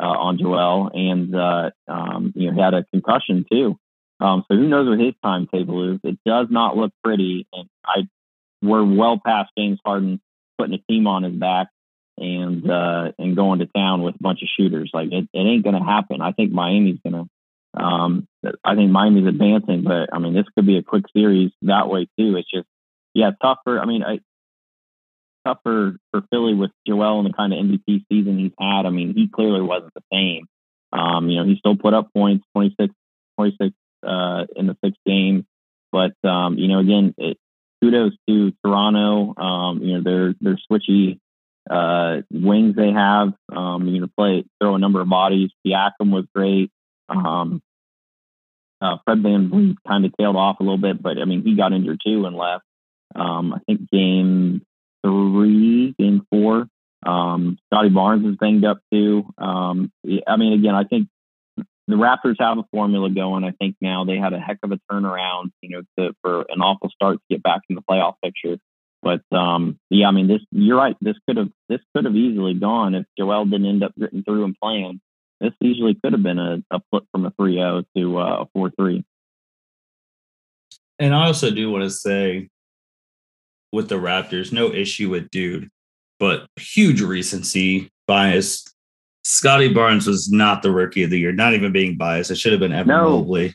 uh, 0.00 0.06
on 0.06 0.38
Joel, 0.38 0.90
and 0.92 1.34
uh, 1.34 1.70
um, 1.88 2.32
you 2.34 2.50
know 2.50 2.62
had 2.62 2.74
a 2.74 2.84
concussion 2.92 3.44
too. 3.50 3.78
Um, 4.20 4.44
so 4.48 4.56
who 4.56 4.68
knows 4.68 4.88
what 4.88 5.00
his 5.00 5.14
timetable 5.22 5.94
is? 5.94 6.00
It 6.04 6.18
does 6.24 6.46
not 6.50 6.76
look 6.76 6.92
pretty, 7.02 7.46
and 7.52 7.68
I 7.84 8.02
we're 8.62 8.84
well 8.84 9.20
past 9.24 9.50
James 9.58 9.80
Harden 9.84 10.20
putting 10.58 10.74
a 10.74 10.92
team 10.92 11.06
on 11.06 11.22
his 11.22 11.34
back 11.34 11.68
and 12.18 12.68
uh, 12.70 13.12
and 13.18 13.36
going 13.36 13.60
to 13.60 13.66
town 13.66 14.02
with 14.02 14.14
a 14.14 14.22
bunch 14.22 14.42
of 14.42 14.48
shooters. 14.56 14.90
Like 14.92 15.08
it, 15.12 15.28
it 15.32 15.38
ain't 15.38 15.64
to 15.80 15.84
happen. 15.84 16.20
I 16.20 16.32
think 16.32 16.52
Miami's 16.52 16.98
to. 17.14 17.28
Um, 17.74 18.28
I 18.62 18.74
think 18.74 18.90
Miami's 18.90 19.26
advancing, 19.26 19.82
but 19.82 20.10
I 20.12 20.18
mean 20.18 20.34
this 20.34 20.44
could 20.54 20.66
be 20.66 20.76
a 20.76 20.82
quick 20.82 21.04
series 21.16 21.52
that 21.62 21.88
way 21.88 22.06
too. 22.18 22.36
It's 22.36 22.50
just 22.50 22.66
yeah, 23.14 23.30
tougher. 23.40 23.78
I 23.78 23.86
mean, 23.86 24.02
I, 24.02 24.20
tougher 25.46 25.96
for 26.10 26.22
Philly 26.30 26.54
with 26.54 26.70
Joel 26.86 27.20
and 27.20 27.28
the 27.28 27.32
kind 27.32 27.52
of 27.52 27.58
MVP 27.58 28.04
season 28.10 28.38
he's 28.38 28.52
had. 28.58 28.86
I 28.86 28.90
mean, 28.90 29.14
he 29.14 29.28
clearly 29.28 29.60
wasn't 29.60 29.92
the 29.94 30.02
same. 30.12 30.46
Um, 30.92 31.28
you 31.28 31.38
know, 31.38 31.46
he 31.46 31.56
still 31.56 31.76
put 31.76 31.94
up 31.94 32.10
points, 32.14 32.44
26, 32.54 32.94
26 33.38 33.74
uh, 34.06 34.44
in 34.56 34.66
the 34.66 34.76
sixth 34.84 35.00
game. 35.06 35.46
But 35.90 36.12
um, 36.28 36.56
you 36.58 36.68
know, 36.68 36.78
again, 36.78 37.14
it, 37.18 37.38
kudos 37.82 38.12
to 38.28 38.52
Toronto. 38.64 39.34
Um, 39.36 39.82
you 39.82 39.94
know, 39.94 40.02
they're 40.02 40.34
they're 40.40 40.58
switchy 40.70 41.18
uh, 41.68 42.22
wings 42.30 42.76
they 42.76 42.92
have. 42.92 43.32
Um, 43.54 43.88
you 43.88 44.00
know, 44.00 44.08
play 44.16 44.44
throw 44.60 44.74
a 44.74 44.78
number 44.78 45.00
of 45.00 45.08
bodies. 45.08 45.50
Siakam 45.66 46.10
was 46.10 46.26
great. 46.34 46.70
Um, 47.08 47.62
uh, 48.80 48.96
Fred 49.04 49.18
VanVleet 49.18 49.76
kind 49.86 50.04
of 50.04 50.12
tailed 50.18 50.36
off 50.36 50.58
a 50.60 50.62
little 50.62 50.78
bit, 50.78 51.02
but 51.02 51.18
I 51.18 51.24
mean, 51.24 51.42
he 51.44 51.56
got 51.56 51.72
injured 51.72 52.00
too 52.04 52.26
and 52.26 52.36
left. 52.36 52.64
Um, 53.14 53.52
I 53.54 53.58
think 53.66 53.88
game 53.90 54.62
three, 55.04 55.94
game 55.98 56.26
four. 56.30 56.66
Um, 57.04 57.58
Scottie 57.66 57.90
Barnes 57.90 58.24
was 58.24 58.36
banged 58.36 58.64
up 58.64 58.78
too. 58.92 59.24
Um, 59.38 59.92
I 60.26 60.36
mean, 60.36 60.52
again, 60.52 60.74
I 60.74 60.84
think 60.84 61.08
the 61.88 61.96
Raptors 61.96 62.36
have 62.38 62.58
a 62.58 62.64
formula 62.70 63.10
going. 63.10 63.44
I 63.44 63.52
think 63.52 63.76
now 63.80 64.04
they 64.04 64.16
had 64.16 64.32
a 64.32 64.40
heck 64.40 64.58
of 64.62 64.72
a 64.72 64.78
turnaround, 64.90 65.50
you 65.60 65.70
know, 65.70 65.82
to, 65.98 66.14
for 66.22 66.42
an 66.48 66.60
awful 66.60 66.90
start 66.90 67.16
to 67.16 67.22
get 67.28 67.42
back 67.42 67.62
in 67.68 67.74
the 67.74 67.82
playoff 67.82 68.14
picture. 68.22 68.58
But 69.02 69.22
um, 69.36 69.78
yeah, 69.90 70.06
I 70.06 70.12
mean, 70.12 70.28
this 70.28 70.42
you're 70.52 70.76
right. 70.76 70.96
This 71.00 71.16
could 71.26 71.36
have 71.36 71.50
this 71.68 71.80
could 71.94 72.04
have 72.04 72.14
easily 72.14 72.54
gone 72.54 72.94
if 72.94 73.04
Joel 73.18 73.46
didn't 73.46 73.66
end 73.66 73.82
up 73.82 73.92
getting 73.98 74.22
through 74.22 74.44
and 74.44 74.56
playing. 74.62 75.00
This 75.40 75.52
easily 75.60 75.98
could 76.02 76.12
have 76.12 76.22
been 76.22 76.38
a, 76.38 76.62
a 76.70 76.80
flip 76.90 77.04
from 77.10 77.26
a 77.26 77.32
3-0 77.32 77.84
to 77.96 78.18
uh, 78.18 78.44
a 78.54 78.58
4-3. 78.58 79.02
And 81.00 81.12
I 81.12 81.26
also 81.26 81.50
do 81.50 81.68
want 81.68 81.82
to 81.82 81.90
say 81.90 82.48
with 83.72 83.88
the 83.88 83.96
Raptors, 83.96 84.52
no 84.52 84.72
issue 84.72 85.10
with 85.10 85.30
dude, 85.30 85.68
but 86.20 86.46
huge 86.54 87.00
recency 87.00 87.90
bias. 88.06 88.72
Scottie 89.24 89.72
Barnes 89.72 90.06
was 90.06 90.30
not 90.30 90.62
the 90.62 90.70
rookie 90.70 91.04
of 91.04 91.10
the 91.10 91.18
year, 91.18 91.32
not 91.32 91.54
even 91.54 91.72
being 91.72 91.96
biased. 91.96 92.30
It 92.30 92.36
should 92.36 92.52
have 92.52 92.60
been 92.60 92.72
Evan 92.72 92.88
no. 92.88 93.18
Mobley. 93.18 93.54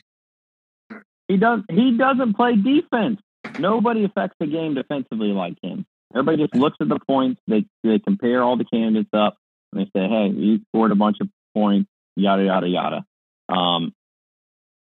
He 1.28 1.36
does 1.36 1.60
he 1.70 1.96
doesn't 1.96 2.34
play 2.34 2.56
defense. 2.56 3.20
Nobody 3.58 4.04
affects 4.04 4.36
the 4.40 4.46
game 4.46 4.74
defensively 4.74 5.28
like 5.28 5.56
him. 5.62 5.84
Everybody 6.14 6.44
just 6.44 6.54
looks 6.54 6.78
at 6.80 6.88
the 6.88 6.98
points. 7.06 7.40
They 7.46 7.66
they 7.84 7.98
compare 7.98 8.42
all 8.42 8.56
the 8.56 8.64
candidates 8.64 9.10
up 9.12 9.36
and 9.72 9.82
they 9.82 9.90
say, 9.94 10.08
"Hey, 10.08 10.28
you 10.28 10.60
scored 10.68 10.90
a 10.90 10.96
bunch 10.96 11.18
of 11.20 11.28
points." 11.54 11.90
Yada 12.16 12.44
yada 12.44 12.66
yada. 12.66 13.04
Um, 13.50 13.92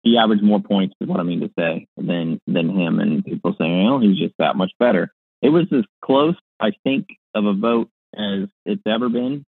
he 0.03 0.17
averaged 0.17 0.43
more 0.43 0.61
points, 0.61 0.95
is 1.01 1.07
what 1.07 1.19
I 1.19 1.23
mean 1.23 1.41
to 1.41 1.51
say, 1.59 1.87
than 1.97 2.39
than 2.47 2.69
him. 2.69 2.99
And 2.99 3.25
people 3.25 3.51
say, 3.59 3.83
"Well, 3.83 3.99
he's 3.99 4.17
just 4.17 4.35
that 4.39 4.55
much 4.55 4.71
better." 4.79 5.11
It 5.41 5.49
was 5.49 5.65
as 5.73 5.83
close, 6.01 6.35
I 6.61 6.71
think, 6.83 7.07
of 7.35 7.45
a 7.45 7.53
vote 7.53 7.89
as 8.15 8.47
it's 8.65 8.81
ever 8.87 9.09
been 9.09 9.45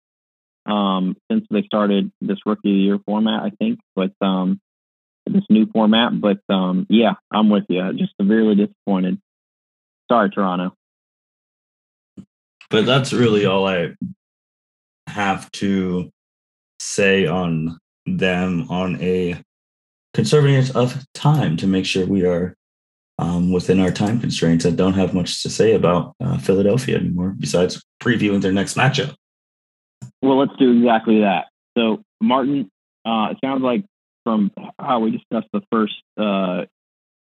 um, 0.68 1.16
since 1.32 1.46
they 1.50 1.64
started 1.64 2.12
this 2.22 2.40
rookie 2.46 2.60
of 2.60 2.64
the 2.64 2.70
year 2.70 3.00
format. 3.06 3.44
I 3.44 3.52
think, 3.52 3.80
but 3.96 4.12
um, 4.22 4.60
this 5.26 5.44
new 5.50 5.68
format. 5.72 6.20
But 6.20 6.40
um, 6.50 6.86
yeah, 6.90 7.14
I'm 7.32 7.50
with 7.50 7.66
you. 7.70 7.94
Just 7.94 8.14
severely 8.20 8.56
disappointed. 8.56 9.20
Sorry, 10.10 10.30
Toronto. 10.30 10.74
But 12.70 12.86
that's 12.86 13.14
really 13.14 13.46
all 13.46 13.68
I 13.68 13.96
have 15.08 15.50
to 15.54 16.10
say 16.80 17.26
on 17.26 17.78
them 18.06 18.68
on 18.70 19.02
a 19.02 19.42
conservative 20.14 20.76
of 20.76 21.06
time 21.14 21.58
to 21.58 21.68
make 21.68 21.86
sure 21.86 22.06
we 22.06 22.26
are 22.26 22.56
um, 23.20 23.52
within 23.52 23.80
our 23.80 23.92
time 23.92 24.20
constraints. 24.20 24.66
I 24.66 24.72
don't 24.72 24.94
have 24.94 25.14
much 25.14 25.42
to 25.44 25.50
say 25.50 25.74
about 25.74 26.14
uh, 26.20 26.38
Philadelphia 26.38 26.98
anymore 26.98 27.36
besides 27.38 27.84
previewing 28.02 28.42
their 28.42 28.52
next 28.52 28.76
matchup. 28.76 29.16
Well, 30.22 30.40
let's 30.40 30.56
do 30.58 30.78
exactly 30.78 31.22
that. 31.22 31.46
So, 31.78 32.04
Martin, 32.22 32.70
uh, 33.06 33.30
it 33.32 33.38
sounds 33.44 33.62
like 33.62 33.86
from 34.24 34.52
how 34.80 35.00
we 35.00 35.12
discussed 35.12 35.48
the 35.54 35.62
first 35.72 35.96
uh, 36.18 36.66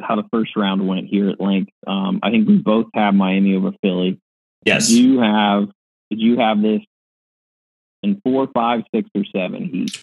how 0.00 0.16
the 0.16 0.28
first 0.32 0.56
round 0.56 0.86
went 0.86 1.06
here 1.08 1.28
at 1.28 1.40
length. 1.40 1.70
Um, 1.86 2.20
I 2.22 2.30
think 2.30 2.48
we 2.48 2.56
both 2.58 2.86
have 2.94 3.14
Miami 3.14 3.54
over 3.54 3.72
Philly. 3.82 4.18
Yes. 4.64 4.88
Did 4.88 4.98
you 4.98 5.20
have 5.20 5.68
did 6.10 6.20
you 6.20 6.38
have 6.38 6.62
this 6.62 6.80
in 8.02 8.20
four, 8.24 8.48
five, 8.54 8.82
six, 8.94 9.08
or 9.14 9.24
seven 9.34 9.68
heat? 9.68 10.02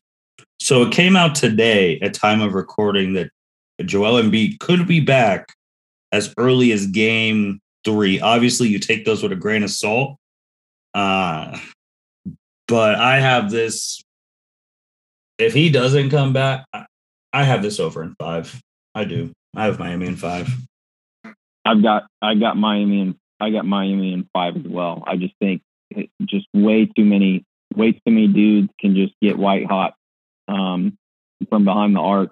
So 0.59 0.83
it 0.83 0.93
came 0.93 1.15
out 1.15 1.35
today 1.35 1.99
at 2.01 2.13
time 2.13 2.41
of 2.41 2.53
recording 2.53 3.13
that 3.13 3.29
Joel 3.83 4.21
Embiid 4.21 4.59
could 4.59 4.87
be 4.87 4.99
back 4.99 5.53
as 6.11 6.33
early 6.37 6.71
as 6.71 6.87
game 6.87 7.59
three. 7.83 8.19
Obviously, 8.19 8.67
you 8.67 8.79
take 8.79 9.05
those 9.05 9.21
with 9.21 9.31
a 9.31 9.35
grain 9.35 9.63
of 9.63 9.69
salt. 9.69 10.17
Uh, 10.93 11.57
but 12.67 12.95
I 12.95 13.19
have 13.19 13.51
this. 13.51 14.01
If 15.37 15.53
he 15.53 15.69
doesn't 15.69 16.09
come 16.09 16.33
back, 16.33 16.65
I 17.33 17.43
have 17.43 17.61
this 17.61 17.79
over 17.79 18.01
in 18.01 18.15
five. 18.17 18.61
I 18.93 19.03
do. 19.03 19.33
I 19.55 19.65
have 19.65 19.79
Miami 19.79 20.07
in 20.07 20.15
five. 20.15 20.49
I've 21.65 21.81
got 21.81 22.03
I 22.21 22.35
got 22.35 22.57
Miami 22.57 23.01
and 23.01 23.15
I 23.39 23.49
got 23.49 23.65
Miami 23.65 24.13
in 24.13 24.29
five 24.31 24.55
as 24.55 24.63
well. 24.65 25.03
I 25.05 25.17
just 25.17 25.33
think 25.39 25.61
just 26.21 26.47
way 26.53 26.85
too 26.85 27.03
many 27.03 27.43
way 27.75 27.91
too 27.91 27.99
many 28.07 28.27
dudes 28.27 28.69
can 28.79 28.95
just 28.95 29.13
get 29.21 29.37
white 29.37 29.65
hot 29.65 29.95
um, 30.47 30.97
from 31.49 31.65
behind 31.65 31.95
the 31.95 31.99
arc. 31.99 32.31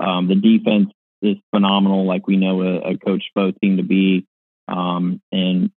Um, 0.00 0.28
the 0.28 0.34
defense 0.34 0.90
is 1.22 1.36
phenomenal, 1.54 2.04
like 2.04 2.26
we 2.26 2.36
know 2.36 2.62
a, 2.62 2.92
a 2.92 2.98
Coach 2.98 3.24
Spo 3.34 3.54
team 3.60 3.76
to 3.76 3.82
be, 3.82 4.26
um, 4.68 5.20
and 5.30 5.64
it, 5.64 5.70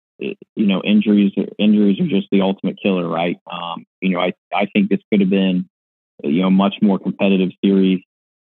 you 0.56 0.66
know 0.66 0.82
injuries 0.82 1.32
injuries 1.58 2.00
are 2.00 2.06
just 2.06 2.28
the 2.30 2.40
ultimate 2.40 2.78
killer, 2.82 3.08
right? 3.08 3.36
Um, 3.50 3.84
you 4.00 4.10
know, 4.10 4.20
I 4.20 4.32
I 4.54 4.66
think 4.72 4.88
this 4.88 5.00
could 5.10 5.20
have 5.20 5.30
been 5.30 5.68
you 6.22 6.42
know 6.42 6.50
much 6.50 6.76
more 6.82 6.98
competitive 6.98 7.50
series. 7.64 8.02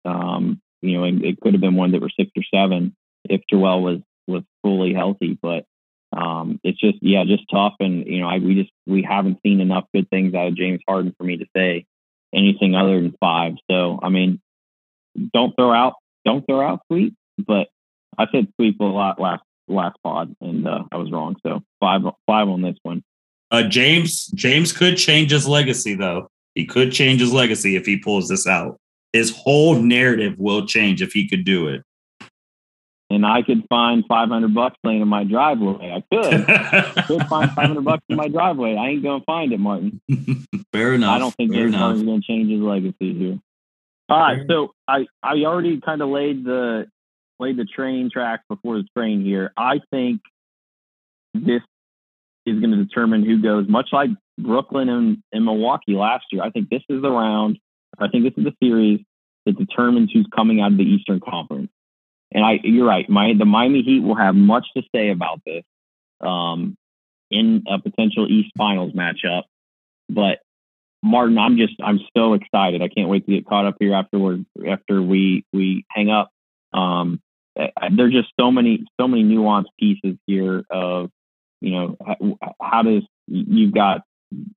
Um, 0.05 0.61
you 0.81 0.97
know, 0.97 1.05
it, 1.05 1.39
could 1.41 1.53
have 1.53 1.61
been 1.61 1.75
one 1.75 1.91
that 1.91 2.01
were 2.01 2.11
six 2.17 2.29
or 2.37 2.43
seven 2.53 2.95
if 3.25 3.41
Joel 3.49 3.81
was 3.81 3.99
was 4.27 4.43
fully 4.63 4.93
healthy, 4.93 5.37
but 5.41 5.65
um, 6.15 6.59
it's 6.63 6.79
just 6.79 6.97
yeah, 7.01 7.23
just 7.25 7.43
tough. 7.51 7.73
And 7.79 8.05
you 8.05 8.21
know, 8.21 8.27
I, 8.27 8.39
we 8.39 8.55
just 8.55 8.71
we 8.85 9.03
haven't 9.03 9.39
seen 9.43 9.61
enough 9.61 9.85
good 9.93 10.09
things 10.09 10.33
out 10.33 10.47
of 10.47 10.55
James 10.55 10.81
Harden 10.87 11.13
for 11.17 11.23
me 11.23 11.37
to 11.37 11.45
say 11.55 11.85
anything 12.33 12.75
other 12.75 13.01
than 13.01 13.15
five. 13.19 13.53
So 13.69 13.99
I 14.01 14.09
mean, 14.09 14.41
don't 15.33 15.55
throw 15.55 15.71
out 15.71 15.95
don't 16.23 16.45
throw 16.45 16.61
out 16.61 16.81
sweep, 16.87 17.15
but 17.37 17.67
I 18.17 18.25
said 18.31 18.47
sweep 18.55 18.79
a 18.79 18.83
lot 18.83 19.19
last 19.19 19.43
last 19.67 19.97
pod, 20.03 20.35
and 20.41 20.67
uh, 20.67 20.83
I 20.91 20.97
was 20.97 21.11
wrong. 21.11 21.35
So 21.43 21.61
five 21.79 22.01
five 22.27 22.47
on 22.47 22.61
this 22.61 22.77
one. 22.83 23.03
Uh, 23.51 23.63
James 23.63 24.27
James 24.27 24.71
could 24.71 24.97
change 24.97 25.31
his 25.31 25.47
legacy 25.47 25.95
though. 25.95 26.29
He 26.55 26.65
could 26.65 26.91
change 26.91 27.19
his 27.19 27.33
legacy 27.33 27.75
if 27.75 27.85
he 27.85 27.97
pulls 27.97 28.27
this 28.27 28.47
out. 28.47 28.79
His 29.13 29.35
whole 29.35 29.75
narrative 29.75 30.35
will 30.37 30.65
change 30.65 31.01
if 31.01 31.13
he 31.13 31.27
could 31.27 31.45
do 31.45 31.67
it 31.67 31.83
and 33.09 33.25
I 33.25 33.43
could 33.43 33.63
find 33.69 34.03
500 34.07 34.53
bucks 34.53 34.77
laying 34.83 35.01
in 35.01 35.07
my 35.07 35.23
driveway. 35.23 35.91
I 35.91 36.03
could. 36.13 36.49
I 36.49 37.01
could 37.07 37.27
find 37.27 37.51
500 37.51 37.83
bucks 37.83 38.03
in 38.09 38.17
my 38.17 38.27
driveway. 38.27 38.75
I 38.75 38.89
ain't 38.89 39.03
going 39.03 39.21
to 39.21 39.25
find 39.25 39.53
it, 39.53 39.59
Martin. 39.59 40.01
Fair 40.73 40.93
enough. 40.93 41.15
I 41.15 41.19
don't 41.19 41.33
think 41.35 41.51
Fair 41.51 41.63
James 41.63 41.75
Harden's 41.75 42.03
going 42.03 42.21
to 42.21 42.27
change 42.27 42.51
his 42.51 42.61
legacy 42.61 43.13
here. 43.13 43.39
All 44.07 44.19
right, 44.19 44.45
so 44.47 44.75
I 44.87 45.07
I 45.23 45.33
already 45.45 45.81
kind 45.81 45.99
of 46.03 46.09
laid 46.09 46.43
the 46.43 46.85
laid 47.39 47.57
the 47.57 47.65
train 47.65 48.09
tracks 48.11 48.43
before 48.49 48.77
the 48.77 48.87
train 48.95 49.23
here. 49.23 49.51
I 49.57 49.81
think 49.91 50.21
this 51.33 51.61
is 52.45 52.59
going 52.59 52.71
to 52.71 52.83
determine 52.83 53.25
who 53.25 53.41
goes, 53.41 53.67
much 53.67 53.89
like 53.91 54.09
Brooklyn 54.37 54.89
and, 54.89 55.17
and 55.31 55.45
Milwaukee 55.45 55.93
last 55.93 56.25
year. 56.31 56.43
I 56.43 56.49
think 56.49 56.69
this 56.69 56.83
is 56.89 57.01
the 57.01 57.11
round. 57.11 57.59
I 57.97 58.07
think 58.07 58.23
this 58.23 58.33
is 58.37 58.43
the 58.43 58.53
series 58.65 59.01
that 59.45 59.57
determines 59.57 60.11
who's 60.11 60.27
coming 60.35 60.61
out 60.61 60.71
of 60.71 60.77
the 60.77 60.83
Eastern 60.83 61.19
Conference 61.19 61.69
and 62.35 62.43
I, 62.43 62.59
you're 62.63 62.85
right. 62.85 63.09
My 63.09 63.33
the 63.33 63.45
Miami 63.45 63.81
Heat 63.81 64.01
will 64.01 64.17
have 64.17 64.35
much 64.35 64.67
to 64.75 64.83
say 64.93 65.09
about 65.09 65.41
this 65.45 65.63
um, 66.19 66.75
in 67.31 67.63
a 67.67 67.79
potential 67.79 68.27
East 68.29 68.51
Finals 68.57 68.93
matchup. 68.93 69.43
But 70.09 70.39
Martin, 71.01 71.37
I'm 71.37 71.57
just 71.57 71.75
I'm 71.81 71.99
so 72.15 72.33
excited. 72.33 72.81
I 72.81 72.89
can't 72.89 73.09
wait 73.09 73.25
to 73.25 73.31
get 73.31 73.45
caught 73.45 73.65
up 73.65 73.77
here 73.79 73.93
afterward 73.93 74.45
after 74.67 75.01
we 75.01 75.45
we 75.53 75.85
hang 75.89 76.09
up. 76.09 76.29
Um, 76.73 77.21
there's 77.55 78.13
just 78.13 78.29
so 78.39 78.51
many 78.51 78.85
so 78.99 79.07
many 79.07 79.23
nuanced 79.23 79.69
pieces 79.79 80.17
here 80.27 80.63
of 80.69 81.09
you 81.61 81.71
know 81.71 81.97
how, 82.61 82.83
does 82.83 83.03
you've 83.27 83.73
got 83.73 84.01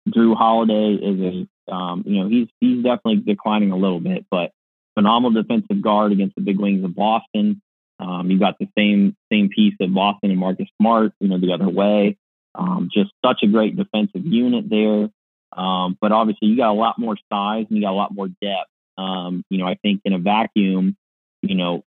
Jrue 0.08 0.36
Holiday 0.36 0.94
is 0.94 1.20
a 1.20 1.72
um, 1.72 2.04
you 2.06 2.22
know 2.22 2.28
he's 2.28 2.48
he's 2.60 2.82
definitely 2.82 3.16
declining 3.16 3.72
a 3.72 3.76
little 3.76 4.00
bit, 4.00 4.26
but 4.30 4.52
phenomenal 4.94 5.42
defensive 5.42 5.80
guard 5.82 6.12
against 6.12 6.34
the 6.34 6.40
big 6.40 6.58
wings 6.58 6.84
of 6.84 6.94
Boston. 6.94 7.62
Um, 8.00 8.30
you 8.30 8.38
got 8.38 8.58
the 8.58 8.68
same 8.76 9.16
same 9.30 9.48
piece 9.48 9.74
of 9.80 9.92
Boston 9.92 10.30
and 10.30 10.38
Marcus 10.38 10.68
Smart, 10.80 11.12
you 11.20 11.28
know, 11.28 11.38
the 11.38 11.52
other 11.52 11.68
way. 11.68 12.16
Um, 12.54 12.88
just 12.92 13.10
such 13.24 13.40
a 13.42 13.46
great 13.46 13.76
defensive 13.76 14.24
unit 14.24 14.68
there. 14.68 15.08
Um, 15.56 15.96
but 16.00 16.12
obviously, 16.12 16.48
you 16.48 16.56
got 16.56 16.70
a 16.70 16.72
lot 16.72 16.98
more 16.98 17.16
size 17.32 17.66
and 17.68 17.76
you 17.76 17.82
got 17.82 17.92
a 17.92 17.92
lot 17.92 18.14
more 18.14 18.28
depth. 18.28 18.70
Um, 18.96 19.44
you 19.50 19.58
know, 19.58 19.66
I 19.66 19.76
think 19.76 20.00
in 20.04 20.12
a 20.12 20.18
vacuum, 20.18 20.96
you 21.42 21.54
know, 21.54 21.84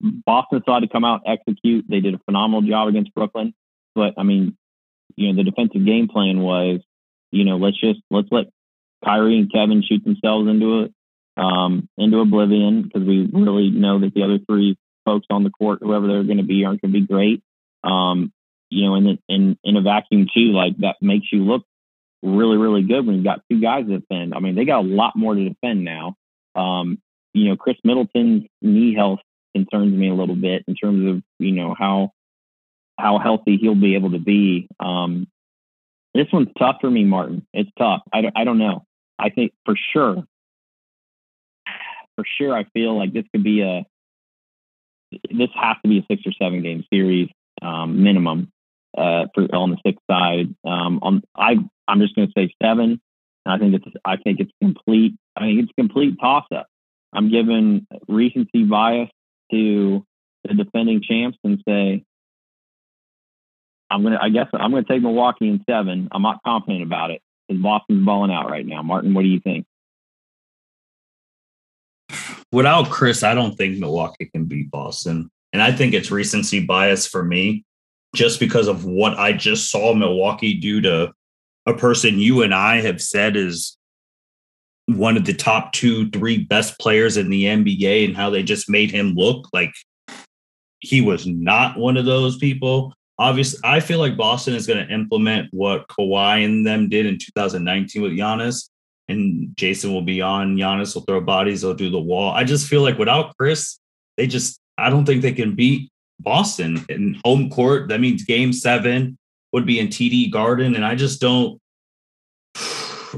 Boston 0.00 0.60
decided 0.60 0.88
to 0.88 0.92
come 0.92 1.04
out 1.04 1.22
execute. 1.26 1.86
They 1.88 2.00
did 2.00 2.14
a 2.14 2.20
phenomenal 2.24 2.62
job 2.62 2.88
against 2.88 3.14
Brooklyn. 3.14 3.54
But 3.94 4.14
I 4.18 4.22
mean, 4.22 4.56
you 5.16 5.32
know, 5.32 5.42
the 5.42 5.50
defensive 5.50 5.84
game 5.84 6.08
plan 6.08 6.40
was, 6.40 6.80
you 7.30 7.44
know, 7.44 7.56
let's 7.56 7.80
just 7.80 8.00
let's 8.10 8.28
let 8.30 8.46
Kyrie 9.04 9.38
and 9.38 9.52
Kevin 9.52 9.82
shoot 9.82 10.04
themselves 10.04 10.48
into 10.48 10.82
it 10.82 10.92
um, 11.36 11.88
into 11.96 12.18
oblivion 12.18 12.82
because 12.82 13.06
we 13.06 13.28
really 13.32 13.70
know 13.70 14.00
that 14.00 14.14
the 14.14 14.22
other 14.22 14.38
three 14.38 14.76
folks 15.04 15.26
on 15.30 15.44
the 15.44 15.50
court, 15.50 15.78
whoever 15.80 16.06
they're 16.06 16.24
going 16.24 16.38
to 16.38 16.44
be, 16.44 16.64
aren't 16.64 16.82
going 16.82 16.92
to 16.92 17.00
be 17.00 17.06
great. 17.06 17.42
Um, 17.82 18.32
you 18.68 18.84
know, 18.86 18.94
in, 18.94 19.18
in 19.28 19.58
in 19.64 19.76
a 19.76 19.82
vacuum 19.82 20.26
too, 20.32 20.52
like 20.52 20.76
that 20.78 20.96
makes 21.00 21.26
you 21.32 21.44
look 21.44 21.62
really 22.22 22.58
really 22.58 22.82
good 22.82 23.06
when 23.06 23.16
you've 23.16 23.24
got 23.24 23.40
two 23.50 23.60
guys 23.60 23.86
to 23.86 23.98
defend. 23.98 24.34
I 24.34 24.40
mean, 24.40 24.54
they 24.54 24.64
got 24.64 24.84
a 24.84 24.88
lot 24.88 25.16
more 25.16 25.34
to 25.34 25.48
defend 25.48 25.84
now. 25.84 26.14
Um, 26.54 26.98
you 27.32 27.48
know, 27.48 27.56
Khris 27.56 27.76
Middleton's 27.84 28.44
knee 28.60 28.94
health 28.94 29.20
concerns 29.54 29.92
me 29.92 30.08
a 30.08 30.14
little 30.14 30.36
bit 30.36 30.64
in 30.68 30.74
terms 30.74 31.08
of 31.08 31.22
you 31.38 31.52
know 31.52 31.74
how 31.78 32.12
how 32.98 33.18
healthy 33.18 33.56
he'll 33.56 33.74
be 33.74 33.94
able 33.94 34.10
to 34.12 34.18
be. 34.18 34.68
Um, 34.78 35.26
this 36.14 36.26
one's 36.32 36.48
tough 36.58 36.76
for 36.80 36.90
me, 36.90 37.04
Martin. 37.04 37.46
It's 37.52 37.70
tough. 37.78 38.02
I 38.12 38.20
don't, 38.20 38.36
I 38.36 38.44
don't 38.44 38.58
know. 38.58 38.84
I 39.18 39.30
think 39.30 39.52
for 39.64 39.76
sure 39.92 40.24
for 42.20 42.26
sure, 42.38 42.54
I 42.54 42.64
feel 42.74 42.96
like 42.98 43.12
this 43.12 43.24
could 43.32 43.42
be 43.42 43.62
a 43.62 43.84
this 45.10 45.48
has 45.54 45.76
to 45.82 45.88
be 45.88 45.98
a 45.98 46.04
six 46.10 46.22
or 46.26 46.32
seven 46.40 46.62
game 46.62 46.84
series 46.92 47.28
um, 47.62 48.02
minimum 48.02 48.52
uh, 48.96 49.26
for 49.34 49.44
on 49.54 49.70
the 49.70 49.78
sixth 49.84 50.02
side. 50.10 50.54
Um, 50.64 51.00
on 51.02 51.22
I 51.34 51.56
I'm 51.88 52.00
just 52.00 52.14
going 52.14 52.28
to 52.28 52.32
say 52.36 52.52
seven. 52.62 53.00
I 53.46 53.58
think 53.58 53.74
it's 53.74 53.86
I 54.04 54.16
think 54.16 54.40
it's 54.40 54.52
complete. 54.62 55.14
I 55.36 55.40
think 55.40 55.62
it's 55.62 55.72
complete 55.78 56.16
toss 56.20 56.44
up. 56.54 56.66
I'm 57.12 57.30
giving 57.30 57.86
recency 58.06 58.64
bias 58.64 59.08
to 59.50 60.04
the 60.44 60.54
defending 60.54 61.02
champs 61.02 61.38
and 61.44 61.62
say 61.66 62.04
I'm 63.90 64.02
gonna. 64.02 64.18
I 64.20 64.28
guess 64.28 64.46
I'm 64.52 64.70
gonna 64.70 64.84
take 64.84 65.02
Milwaukee 65.02 65.48
in 65.48 65.64
seven. 65.68 66.08
I'm 66.12 66.22
not 66.22 66.42
confident 66.44 66.82
about 66.82 67.10
it 67.10 67.22
because 67.48 67.60
Boston's 67.62 68.04
balling 68.04 68.30
out 68.30 68.48
right 68.48 68.64
now. 68.64 68.82
Martin, 68.82 69.14
what 69.14 69.22
do 69.22 69.28
you 69.28 69.40
think? 69.40 69.66
without 72.52 72.90
Khris, 72.90 73.22
I 73.22 73.34
don't 73.34 73.56
think 73.56 73.78
Milwaukee 73.78 74.26
can 74.26 74.44
beat 74.44 74.70
Boston. 74.70 75.30
And 75.52 75.62
I 75.62 75.72
think 75.72 75.94
it's 75.94 76.10
recency 76.10 76.64
bias 76.64 77.06
for 77.06 77.22
me 77.24 77.64
just 78.14 78.40
because 78.40 78.68
of 78.68 78.84
what 78.84 79.18
I 79.18 79.32
just 79.32 79.70
saw 79.70 79.94
Milwaukee 79.94 80.54
do 80.54 80.80
to 80.82 81.12
a 81.66 81.74
person 81.74 82.18
you 82.18 82.42
and 82.42 82.54
I 82.54 82.80
have 82.80 83.00
said 83.00 83.36
is 83.36 83.76
one 84.86 85.16
of 85.16 85.24
the 85.24 85.34
top 85.34 85.72
two, 85.72 86.10
three 86.10 86.44
best 86.44 86.78
players 86.78 87.16
in 87.16 87.30
the 87.30 87.44
NBA 87.44 88.04
and 88.06 88.16
how 88.16 88.30
they 88.30 88.42
just 88.42 88.68
made 88.68 88.90
him 88.90 89.14
look 89.14 89.48
like 89.52 89.72
he 90.80 91.00
was 91.00 91.26
not 91.26 91.78
one 91.78 91.96
of 91.96 92.06
those 92.06 92.38
people. 92.38 92.92
Obviously, 93.18 93.60
I 93.62 93.80
feel 93.80 93.98
like 93.98 94.16
Boston 94.16 94.54
is 94.54 94.66
going 94.66 94.84
to 94.84 94.92
implement 94.92 95.48
what 95.52 95.88
Kawhi 95.88 96.44
and 96.44 96.66
them 96.66 96.88
did 96.88 97.06
in 97.06 97.18
2019 97.18 98.02
with 98.02 98.12
Giannis 98.12 98.70
and 99.10 99.54
Jason 99.56 99.92
will 99.92 100.02
be 100.02 100.22
on. 100.22 100.56
Giannis 100.56 100.94
will 100.94 101.02
throw 101.02 101.20
bodies. 101.20 101.60
They'll 101.60 101.74
do 101.74 101.90
the 101.90 101.98
wall. 101.98 102.32
I 102.32 102.44
just 102.44 102.68
feel 102.68 102.82
like 102.82 102.96
without 102.96 103.36
Khris, 103.36 103.78
they 104.16 104.26
just 104.26 104.60
I 104.78 104.88
don't 104.88 105.04
think 105.04 105.20
they 105.20 105.32
can 105.32 105.54
beat 105.54 105.90
Boston 106.20 106.84
in 106.88 107.20
home 107.24 107.50
court. 107.50 107.88
That 107.88 108.00
means 108.00 108.24
Game 108.24 108.52
Seven 108.52 109.18
would 109.52 109.66
be 109.66 109.80
in 109.80 109.88
TD 109.88 110.30
Garden, 110.30 110.74
and 110.74 110.84
I 110.84 110.94
just 110.94 111.20
don't. 111.20 111.60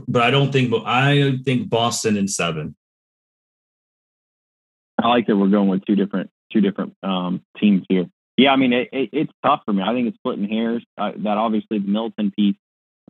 But 0.09 0.23
I 0.23 0.31
don't 0.31 0.53
think. 0.53 0.73
I 0.87 1.39
think 1.45 1.69
Boston 1.69 2.17
in 2.17 2.29
seven. 2.29 2.75
I 5.03 5.09
like 5.09 5.27
that 5.27 5.37
we're 5.37 5.49
going 5.49 5.69
with 5.69 5.85
two 5.85 5.97
different 5.97 6.31
two 6.53 6.61
different 6.61 6.95
um, 7.03 7.43
teams 7.59 7.85
here. 7.89 8.07
Yeah, 8.37 8.51
I 8.51 8.57
mean 8.57 8.73
it, 8.73 8.89
it, 8.93 9.11
it's 9.13 9.33
tough 9.45 9.63
for 9.65 9.73
me. 9.73 9.83
I 9.83 9.93
think 9.93 10.09
it's 10.09 10.17
splitting 10.17 10.49
hairs. 10.49 10.85
Uh, 10.97 11.13
that 11.19 11.39
obviously 11.39 11.79
the 11.79 11.89
Milton 11.89 12.33
piece 12.37 12.57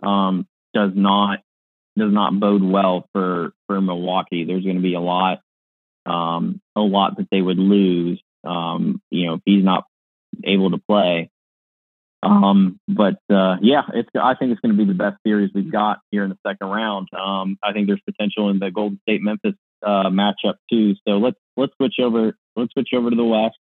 um, 0.03 0.47
does 0.75 0.93
not 0.95 1.41
does 1.97 2.13
not 2.13 2.39
bode 2.39 2.63
well 2.63 3.09
for 3.13 3.53
for 3.67 3.81
Milwaukee. 3.81 4.45
There's 4.45 4.65
going 4.65 4.77
to 4.77 4.83
be 4.83 4.95
a 4.95 5.01
lot, 5.01 5.41
um, 6.07 6.61
a 6.75 6.81
lot 6.81 7.17
that 7.19 7.29
they 7.31 7.43
would 7.43 7.59
lose. 7.59 8.21
Um, 8.45 9.01
you 9.11 9.27
know, 9.27 9.35
if 9.35 9.41
he's 9.45 9.65
not 9.65 9.85
able 10.45 10.71
to 10.71 10.79
play. 10.79 11.31
Um, 12.23 12.79
but 12.87 13.19
uh, 13.31 13.57
yeah, 13.61 13.83
it's. 13.93 14.09
I 14.15 14.35
think 14.35 14.53
it's 14.53 14.61
going 14.61 14.77
to 14.77 14.79
be 14.79 14.85
the 14.85 14.97
best 14.97 15.17
series 15.27 15.51
we've 15.55 15.73
got 15.73 15.99
here 16.11 16.23
in 16.23 16.31
the 16.31 16.39
second 16.47 16.69
round. 16.69 17.09
Um, 17.13 17.59
I 17.63 17.73
think 17.73 17.89
there's 17.89 18.03
potential 18.09 18.49
in 18.49 18.61
the 18.61 18.71
Golden 18.71 19.01
State 19.03 19.23
Memphis 19.23 19.55
uh, 19.85 20.09
matchup 20.11 20.55
too. 20.71 20.95
So 21.07 21.19
let's 21.19 21.39
let's 21.57 21.73
switch 21.77 21.97
over. 22.01 22.37
Let's 22.55 22.73
switch 22.73 22.91
over 22.95 23.11
to 23.11 23.17
the 23.17 23.25
West. 23.25 23.57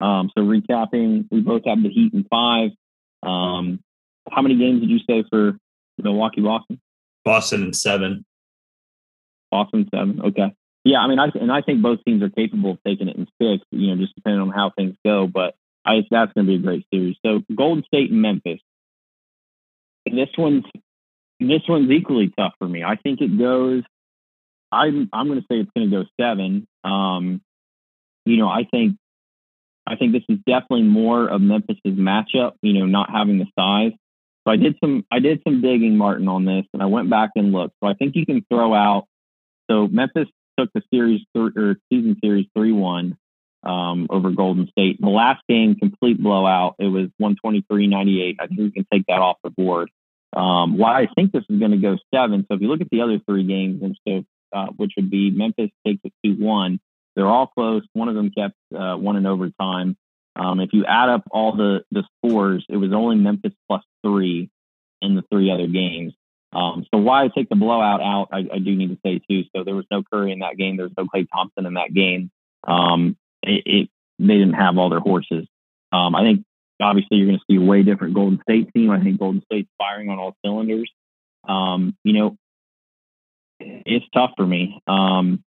Um, 0.00 0.30
so 0.36 0.42
recapping, 0.42 1.26
we 1.30 1.40
both 1.40 1.62
have 1.66 1.82
the 1.82 1.90
Heat 1.90 2.14
in 2.14 2.24
five. 2.24 2.70
Um, 3.22 3.80
how 4.30 4.40
many 4.40 4.56
games 4.56 4.80
did 4.80 4.88
you 4.88 5.00
say 5.08 5.24
for 5.28 5.58
Milwaukee, 5.98 6.40
Boston? 6.40 6.80
Boston 7.24 7.64
in 7.64 7.72
seven. 7.74 8.24
Boston 9.50 9.88
seven. 9.94 10.22
Okay. 10.22 10.54
Yeah, 10.84 11.00
I 11.00 11.08
mean, 11.08 11.18
I 11.18 11.26
and 11.34 11.52
I 11.52 11.60
think 11.60 11.82
both 11.82 11.98
teams 12.06 12.22
are 12.22 12.30
capable 12.30 12.72
of 12.72 12.78
taking 12.86 13.08
it 13.08 13.16
in 13.16 13.26
six. 13.40 13.62
You 13.70 13.88
know, 13.88 14.00
just 14.00 14.14
depending 14.14 14.40
on 14.40 14.50
how 14.50 14.70
things 14.74 14.96
go. 15.04 15.26
But 15.26 15.54
I 15.84 16.02
that's 16.10 16.32
going 16.32 16.46
to 16.46 16.50
be 16.50 16.56
a 16.56 16.58
great 16.58 16.86
series. 16.92 17.16
So 17.24 17.40
Golden 17.54 17.84
State 17.84 18.10
and 18.10 18.22
Memphis. 18.22 18.60
This 20.06 20.28
one's 20.36 20.64
this 21.38 21.62
one's 21.68 21.90
equally 21.90 22.32
tough 22.36 22.52
for 22.58 22.68
me. 22.68 22.84
I 22.84 22.96
think 22.96 23.20
it 23.20 23.38
goes. 23.38 23.82
I'm 24.72 25.08
I'm 25.12 25.26
going 25.26 25.40
to 25.40 25.46
say 25.50 25.58
it's 25.58 25.70
going 25.76 25.90
to 25.90 25.96
go 25.96 26.04
seven. 26.20 26.66
Um, 26.84 27.40
you 28.24 28.36
know, 28.36 28.48
I 28.48 28.66
think 28.70 28.96
I 29.86 29.96
think 29.96 30.12
this 30.12 30.22
is 30.28 30.38
definitely 30.46 30.82
more 30.82 31.28
of 31.28 31.40
Memphis's 31.40 31.98
matchup. 31.98 32.52
You 32.62 32.74
know, 32.74 32.86
not 32.86 33.10
having 33.10 33.38
the 33.38 33.46
size. 33.58 33.92
So 34.46 34.52
I 34.52 34.56
did 34.56 34.76
some 34.82 35.04
I 35.10 35.18
did 35.18 35.42
some 35.46 35.60
digging, 35.60 35.96
Martin, 35.96 36.28
on 36.28 36.44
this, 36.44 36.64
and 36.72 36.82
I 36.82 36.86
went 36.86 37.10
back 37.10 37.30
and 37.36 37.52
looked. 37.52 37.74
So 37.82 37.88
I 37.88 37.94
think 37.94 38.16
you 38.16 38.26
can 38.26 38.44
throw 38.50 38.74
out. 38.74 39.06
So 39.70 39.88
Memphis 39.88 40.28
took 40.58 40.70
the 40.74 40.82
series 40.92 41.20
th- 41.34 41.52
or 41.56 41.76
season 41.90 42.16
series 42.22 42.46
three 42.54 42.72
one 42.72 43.16
um, 43.62 44.06
over 44.10 44.30
Golden 44.30 44.68
State. 44.68 45.00
The 45.00 45.08
last 45.08 45.42
game, 45.48 45.74
complete 45.74 46.22
blowout. 46.22 46.76
It 46.78 46.88
was 46.88 47.08
123-98. 47.20 48.36
I 48.38 48.46
think 48.46 48.58
we 48.58 48.70
can 48.70 48.86
take 48.92 49.06
that 49.06 49.20
off 49.20 49.36
the 49.44 49.50
board. 49.50 49.90
Um, 50.32 50.78
why 50.78 51.02
I 51.02 51.08
think 51.14 51.32
this 51.32 51.44
is 51.48 51.58
going 51.58 51.72
to 51.72 51.76
go 51.76 51.98
seven. 52.14 52.46
So 52.48 52.54
if 52.54 52.60
you 52.60 52.68
look 52.68 52.80
at 52.80 52.90
the 52.90 53.02
other 53.02 53.18
three 53.26 53.44
games, 53.44 53.82
and 53.82 53.98
so 54.06 54.24
uh, 54.52 54.66
which 54.76 54.92
would 54.96 55.10
be 55.10 55.30
Memphis 55.30 55.70
takes 55.86 56.00
it 56.04 56.12
two 56.24 56.34
one. 56.34 56.80
They're 57.16 57.26
all 57.26 57.48
close. 57.48 57.82
One 57.92 58.08
of 58.08 58.14
them 58.14 58.30
kept 58.30 58.54
uh, 58.76 58.96
one 58.96 59.16
in 59.16 59.26
overtime. 59.26 59.96
Um, 60.36 60.60
if 60.60 60.70
you 60.72 60.84
add 60.86 61.08
up 61.08 61.24
all 61.30 61.56
the 61.56 61.84
the 61.90 62.04
scores, 62.16 62.64
it 62.68 62.76
was 62.76 62.92
only 62.92 63.16
Memphis 63.16 63.52
plus 63.68 63.82
three 64.04 64.50
in 65.02 65.16
the 65.16 65.22
three 65.30 65.50
other 65.50 65.66
games. 65.66 66.14
Um, 66.52 66.84
so 66.92 67.00
why 67.00 67.24
I 67.24 67.28
take 67.28 67.48
the 67.48 67.56
blowout 67.56 68.00
out, 68.00 68.28
I, 68.32 68.38
I, 68.38 68.58
do 68.58 68.74
need 68.74 68.88
to 68.88 68.98
say 69.06 69.20
too. 69.30 69.44
So 69.54 69.62
there 69.62 69.76
was 69.76 69.84
no 69.88 70.02
Curry 70.02 70.32
in 70.32 70.40
that 70.40 70.56
game. 70.56 70.76
There 70.76 70.86
was 70.86 70.94
no 70.98 71.04
Klay 71.04 71.28
Thompson 71.32 71.64
in 71.64 71.74
that 71.74 71.94
game. 71.94 72.32
Um, 72.66 73.16
it, 73.42 73.62
it, 73.66 73.88
they 74.18 74.34
didn't 74.34 74.54
have 74.54 74.78
all 74.78 74.90
their 74.90 75.00
horses. 75.00 75.46
Um, 75.92 76.14
I 76.14 76.22
think 76.22 76.44
obviously 76.80 77.18
you're 77.18 77.26
going 77.26 77.38
to 77.38 77.44
see 77.50 77.62
a 77.62 77.66
way 77.66 77.82
different 77.82 78.14
Golden 78.14 78.40
State 78.42 78.72
team. 78.74 78.90
I 78.90 79.00
think 79.00 79.18
Golden 79.18 79.42
State's 79.44 79.70
firing 79.78 80.08
on 80.08 80.18
all 80.18 80.36
cylinders. 80.44 80.90
Um, 81.48 81.96
you 82.04 82.12
know, 82.12 82.36
it's 83.60 84.06
tough 84.14 84.32
for 84.36 84.46
me. 84.46 84.80
Um, 84.86 85.42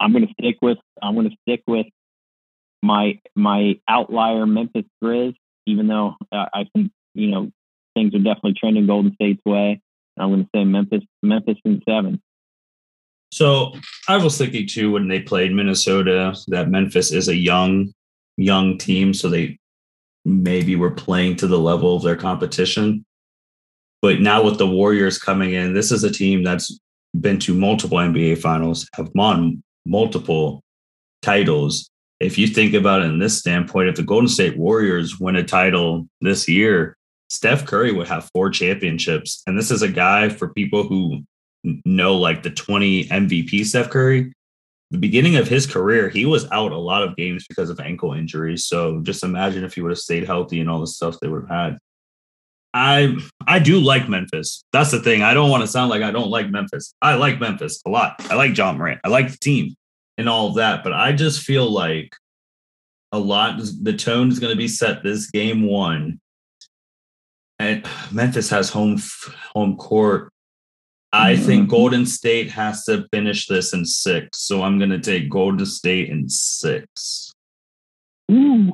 I'm 0.00 0.12
going 0.12 0.26
to 0.26 0.32
stick 0.40 0.56
with 0.62 0.78
I'm 1.02 1.14
going 1.14 1.30
to 1.30 1.36
stick 1.42 1.62
with 1.66 1.86
my 2.82 3.20
my 3.34 3.80
outlier 3.88 4.46
Memphis 4.46 4.84
Grizz, 5.02 5.34
even 5.66 5.88
though 5.88 6.14
uh, 6.32 6.46
I 6.54 6.66
think 6.74 6.92
you 7.14 7.30
know 7.30 7.50
things 7.94 8.14
are 8.14 8.18
definitely 8.18 8.54
trending 8.58 8.86
Golden 8.86 9.12
State's 9.14 9.44
way. 9.44 9.80
I'm 10.18 10.30
going 10.30 10.44
to 10.44 10.50
say 10.54 10.64
Memphis 10.64 11.02
Memphis 11.22 11.58
in 11.64 11.82
seven. 11.88 12.20
So 13.30 13.72
I 14.08 14.16
was 14.16 14.38
thinking 14.38 14.66
too 14.66 14.92
when 14.92 15.08
they 15.08 15.20
played 15.20 15.52
Minnesota 15.52 16.34
that 16.48 16.70
Memphis 16.70 17.12
is 17.12 17.28
a 17.28 17.36
young 17.36 17.92
young 18.36 18.78
team, 18.78 19.12
so 19.12 19.28
they 19.28 19.58
maybe 20.24 20.76
were 20.76 20.90
playing 20.90 21.36
to 21.36 21.46
the 21.46 21.58
level 21.58 21.96
of 21.96 22.02
their 22.02 22.16
competition. 22.16 23.04
But 24.00 24.20
now 24.20 24.42
with 24.42 24.58
the 24.58 24.66
Warriors 24.66 25.18
coming 25.18 25.54
in, 25.54 25.74
this 25.74 25.90
is 25.90 26.04
a 26.04 26.10
team 26.10 26.44
that's 26.44 26.78
been 27.20 27.38
to 27.40 27.54
multiple 27.54 27.98
NBA 27.98 28.38
finals, 28.38 28.88
have 28.94 29.10
won 29.14 29.62
multiple 29.84 30.62
titles. 31.22 31.90
If 32.20 32.38
you 32.38 32.46
think 32.46 32.74
about 32.74 33.02
it 33.02 33.06
in 33.06 33.18
this 33.18 33.38
standpoint, 33.38 33.88
if 33.88 33.96
the 33.96 34.02
Golden 34.02 34.28
State 34.28 34.56
Warriors 34.56 35.18
win 35.18 35.36
a 35.36 35.42
title 35.42 36.08
this 36.20 36.48
year, 36.48 36.96
Steph 37.28 37.66
Curry 37.66 37.92
would 37.92 38.08
have 38.08 38.30
four 38.32 38.50
championships. 38.50 39.42
And 39.46 39.58
this 39.58 39.70
is 39.70 39.82
a 39.82 39.88
guy 39.88 40.28
for 40.28 40.52
people 40.54 40.84
who 40.84 41.22
know 41.84 42.16
like 42.16 42.42
the 42.42 42.50
20 42.50 43.04
MVP 43.04 43.64
Steph 43.64 43.90
Curry. 43.90 44.32
The 44.90 44.98
beginning 44.98 45.36
of 45.36 45.46
his 45.46 45.66
career, 45.66 46.08
he 46.08 46.24
was 46.24 46.50
out 46.50 46.72
a 46.72 46.78
lot 46.78 47.02
of 47.02 47.14
games 47.14 47.46
because 47.46 47.68
of 47.68 47.78
ankle 47.78 48.14
injuries. 48.14 48.64
So 48.64 49.00
just 49.02 49.22
imagine 49.22 49.62
if 49.62 49.74
he 49.74 49.82
would 49.82 49.90
have 49.90 49.98
stayed 49.98 50.24
healthy 50.24 50.60
and 50.60 50.70
all 50.70 50.80
the 50.80 50.86
stuff 50.86 51.20
they 51.20 51.28
would 51.28 51.42
have 51.48 51.50
had. 51.50 51.78
I 52.74 53.16
I 53.46 53.58
do 53.58 53.80
like 53.80 54.08
Memphis. 54.08 54.64
That's 54.72 54.90
the 54.90 55.00
thing. 55.00 55.22
I 55.22 55.34
don't 55.34 55.50
want 55.50 55.62
to 55.62 55.66
sound 55.66 55.90
like 55.90 56.02
I 56.02 56.10
don't 56.10 56.30
like 56.30 56.50
Memphis. 56.50 56.94
I 57.00 57.14
like 57.14 57.40
Memphis 57.40 57.82
a 57.86 57.90
lot. 57.90 58.14
I 58.30 58.34
like 58.34 58.56
Ja 58.56 58.72
Morant. 58.72 59.00
I 59.04 59.08
like 59.08 59.30
the 59.30 59.38
team 59.38 59.74
and 60.16 60.28
all 60.28 60.48
of 60.48 60.56
that. 60.56 60.84
But 60.84 60.92
I 60.92 61.12
just 61.12 61.42
feel 61.42 61.70
like 61.70 62.14
a 63.12 63.18
lot 63.18 63.60
the 63.82 63.94
tone 63.94 64.28
is 64.28 64.38
going 64.38 64.52
to 64.52 64.56
be 64.56 64.68
set 64.68 65.02
this 65.02 65.30
game 65.30 65.66
one. 65.66 66.20
And 67.58 67.84
Memphis 68.12 68.50
has 68.50 68.70
home 68.70 69.00
home 69.54 69.76
court. 69.76 70.30
I 71.12 71.34
mm-hmm. 71.34 71.44
think 71.44 71.68
Golden 71.70 72.06
State 72.06 72.50
has 72.50 72.84
to 72.84 73.06
finish 73.10 73.46
this 73.46 73.72
in 73.72 73.84
six. 73.84 74.40
So 74.40 74.62
I'm 74.62 74.78
going 74.78 74.90
to 74.90 75.00
take 75.00 75.30
Golden 75.30 75.64
State 75.64 76.10
in 76.10 76.28
six. 76.28 77.32
Ooh. 78.30 78.72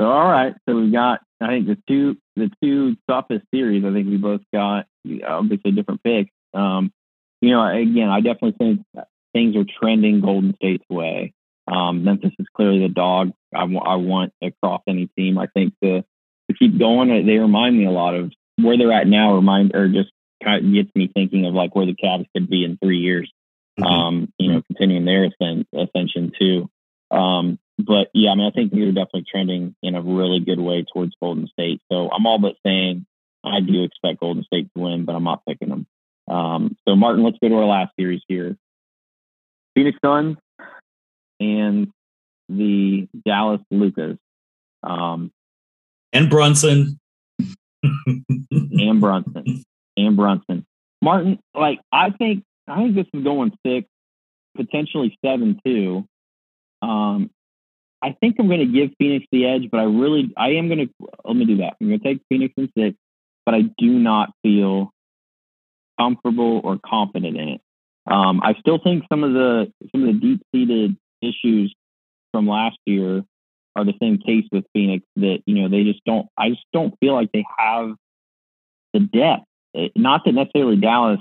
So 0.00 0.06
all 0.06 0.30
right. 0.30 0.54
So 0.68 0.76
we've 0.76 0.92
got 0.92 1.20
I 1.40 1.48
think 1.48 1.66
the 1.66 1.78
two 1.88 2.16
the 2.36 2.50
two 2.62 2.96
toughest 3.08 3.44
series. 3.52 3.84
I 3.84 3.92
think 3.92 4.08
we 4.08 4.16
both 4.16 4.42
got 4.52 4.86
obviously 5.26 5.72
different 5.72 6.02
picks. 6.02 6.30
Um, 6.54 6.92
you 7.40 7.50
know, 7.50 7.66
again, 7.66 8.08
I 8.08 8.20
definitely 8.20 8.52
think 8.52 8.86
things 9.32 9.56
are 9.56 9.64
trending 9.80 10.20
Golden 10.20 10.54
State's 10.56 10.84
way. 10.88 11.32
Um, 11.66 12.04
Memphis 12.04 12.32
is 12.38 12.46
clearly 12.54 12.80
the 12.80 12.88
dog 12.88 13.32
I, 13.54 13.60
w- 13.60 13.78
I 13.78 13.96
want 13.96 14.32
across 14.42 14.82
any 14.88 15.08
team. 15.16 15.38
I 15.38 15.46
think 15.46 15.74
to 15.82 16.02
to 16.02 16.56
keep 16.58 16.78
going, 16.78 17.08
they 17.26 17.38
remind 17.38 17.76
me 17.76 17.86
a 17.86 17.90
lot 17.90 18.14
of 18.14 18.32
where 18.56 18.76
they're 18.76 18.92
at 18.92 19.06
now. 19.06 19.34
Remind 19.34 19.74
or 19.74 19.88
just 19.88 20.10
kind 20.42 20.64
of 20.64 20.72
gets 20.72 20.90
me 20.94 21.10
thinking 21.12 21.46
of 21.46 21.54
like 21.54 21.74
where 21.74 21.86
the 21.86 21.94
Cavs 21.94 22.26
could 22.34 22.48
be 22.48 22.64
in 22.64 22.78
three 22.78 22.98
years. 22.98 23.30
Mm-hmm. 23.78 23.84
Um, 23.84 24.32
you 24.38 24.52
know, 24.52 24.62
continuing 24.62 25.04
their 25.04 25.24
ascent, 25.24 25.66
ascension 25.74 26.32
too. 26.38 26.68
Um, 27.10 27.58
but 27.78 28.08
yeah, 28.14 28.30
I 28.30 28.34
mean, 28.34 28.46
I 28.46 28.50
think 28.50 28.72
we 28.72 28.82
are 28.82 28.92
definitely 28.92 29.26
trending 29.30 29.74
in 29.82 29.94
a 29.94 30.02
really 30.02 30.40
good 30.40 30.60
way 30.60 30.84
towards 30.92 31.14
Golden 31.20 31.46
State. 31.48 31.80
So 31.90 32.10
I'm 32.10 32.26
all 32.26 32.38
but 32.38 32.56
saying 32.64 33.06
I 33.44 33.60
do 33.60 33.82
expect 33.82 34.20
Golden 34.20 34.44
State 34.44 34.70
to 34.74 34.82
win, 34.82 35.04
but 35.04 35.14
I'm 35.14 35.24
not 35.24 35.44
picking 35.46 35.68
them. 35.68 35.86
Um, 36.28 36.76
so 36.86 36.94
Martin, 36.94 37.24
let's 37.24 37.38
go 37.40 37.48
to 37.48 37.56
our 37.56 37.64
last 37.64 37.92
series 37.98 38.22
here. 38.28 38.56
Phoenix 39.74 39.98
Suns 40.04 40.36
and 41.40 41.88
the 42.48 43.08
Dallas 43.26 43.60
Lucas. 43.70 44.18
Um, 44.82 45.32
and 46.12 46.28
Brunson. 46.28 47.00
and 47.82 49.00
Brunson. 49.00 49.64
And 49.96 50.16
Brunson. 50.16 50.64
Martin, 51.02 51.38
like 51.54 51.80
I 51.92 52.10
think 52.10 52.44
I 52.68 52.82
think 52.82 52.94
this 52.94 53.06
is 53.12 53.24
going 53.24 53.52
six, 53.66 53.88
potentially 54.56 55.18
seven 55.24 55.60
two. 55.64 56.06
Um, 56.80 57.30
I 58.02 58.16
think 58.20 58.36
I'm 58.38 58.48
going 58.48 58.60
to 58.60 58.66
give 58.66 58.90
Phoenix 58.98 59.26
the 59.30 59.46
edge, 59.46 59.68
but 59.70 59.78
I 59.78 59.84
really, 59.84 60.32
I 60.36 60.50
am 60.50 60.66
going 60.66 60.88
to, 60.88 61.08
let 61.24 61.36
me 61.36 61.44
do 61.44 61.58
that. 61.58 61.76
I'm 61.80 61.86
going 61.86 62.00
to 62.00 62.04
take 62.04 62.20
Phoenix 62.28 62.52
in 62.56 62.68
six, 62.76 62.96
but 63.46 63.54
I 63.54 63.62
do 63.78 63.86
not 63.86 64.30
feel 64.42 64.92
comfortable 66.00 66.60
or 66.64 66.80
confident 66.84 67.36
in 67.36 67.48
it. 67.48 67.60
Um, 68.10 68.40
I 68.42 68.54
still 68.58 68.78
think 68.82 69.04
some 69.08 69.22
of 69.22 69.32
the 69.32 69.72
some 69.92 70.02
of 70.02 70.08
the 70.08 70.20
deep 70.20 70.42
seated 70.52 70.96
issues 71.20 71.72
from 72.32 72.48
last 72.48 72.76
year 72.84 73.22
are 73.76 73.84
the 73.84 73.94
same 74.02 74.18
case 74.18 74.44
with 74.50 74.64
Phoenix. 74.72 75.06
That 75.16 75.38
you 75.46 75.62
know 75.62 75.68
they 75.68 75.84
just 75.84 76.04
don't. 76.04 76.26
I 76.36 76.50
just 76.50 76.64
don't 76.72 76.94
feel 76.98 77.14
like 77.14 77.30
they 77.32 77.44
have 77.58 77.92
the 78.92 79.00
depth. 79.00 79.44
Not 79.96 80.22
that 80.24 80.32
necessarily 80.32 80.76
Dallas 80.76 81.20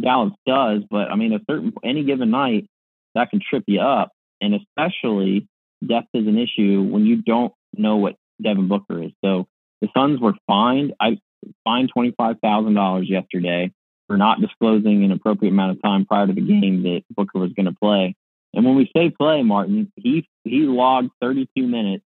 Dallas 0.00 0.32
does, 0.46 0.82
but 0.90 1.10
I 1.10 1.16
mean 1.16 1.32
a 1.32 1.40
certain 1.50 1.72
any 1.84 2.04
given 2.04 2.30
night 2.30 2.68
that 3.14 3.30
can 3.30 3.40
trip 3.40 3.64
you 3.66 3.80
up, 3.80 4.12
and 4.40 4.54
especially 4.54 5.48
depth 5.86 6.08
is 6.14 6.26
an 6.26 6.38
issue 6.38 6.82
when 6.82 7.06
you 7.06 7.22
don't 7.22 7.52
know 7.76 7.96
what 7.96 8.16
Devin 8.42 8.68
Booker 8.68 9.02
is. 9.02 9.12
So 9.24 9.46
the 9.80 9.88
Suns 9.96 10.20
were 10.20 10.34
fined. 10.46 10.94
I 11.00 11.18
fined 11.64 11.90
twenty 11.92 12.12
five 12.16 12.36
thousand 12.42 12.74
dollars 12.74 13.08
yesterday 13.08 13.72
for 14.06 14.16
not 14.16 14.40
disclosing 14.40 15.04
an 15.04 15.12
appropriate 15.12 15.52
amount 15.52 15.76
of 15.76 15.82
time 15.82 16.04
prior 16.04 16.26
to 16.26 16.32
the 16.32 16.40
game 16.40 16.82
that 16.82 17.02
Booker 17.14 17.38
was 17.38 17.52
going 17.52 17.66
to 17.66 17.76
play. 17.80 18.16
And 18.52 18.64
when 18.64 18.74
we 18.74 18.90
say 18.96 19.10
play, 19.10 19.42
Martin, 19.42 19.92
he 19.96 20.28
he 20.44 20.60
logged 20.62 21.10
32 21.20 21.66
minutes 21.66 22.04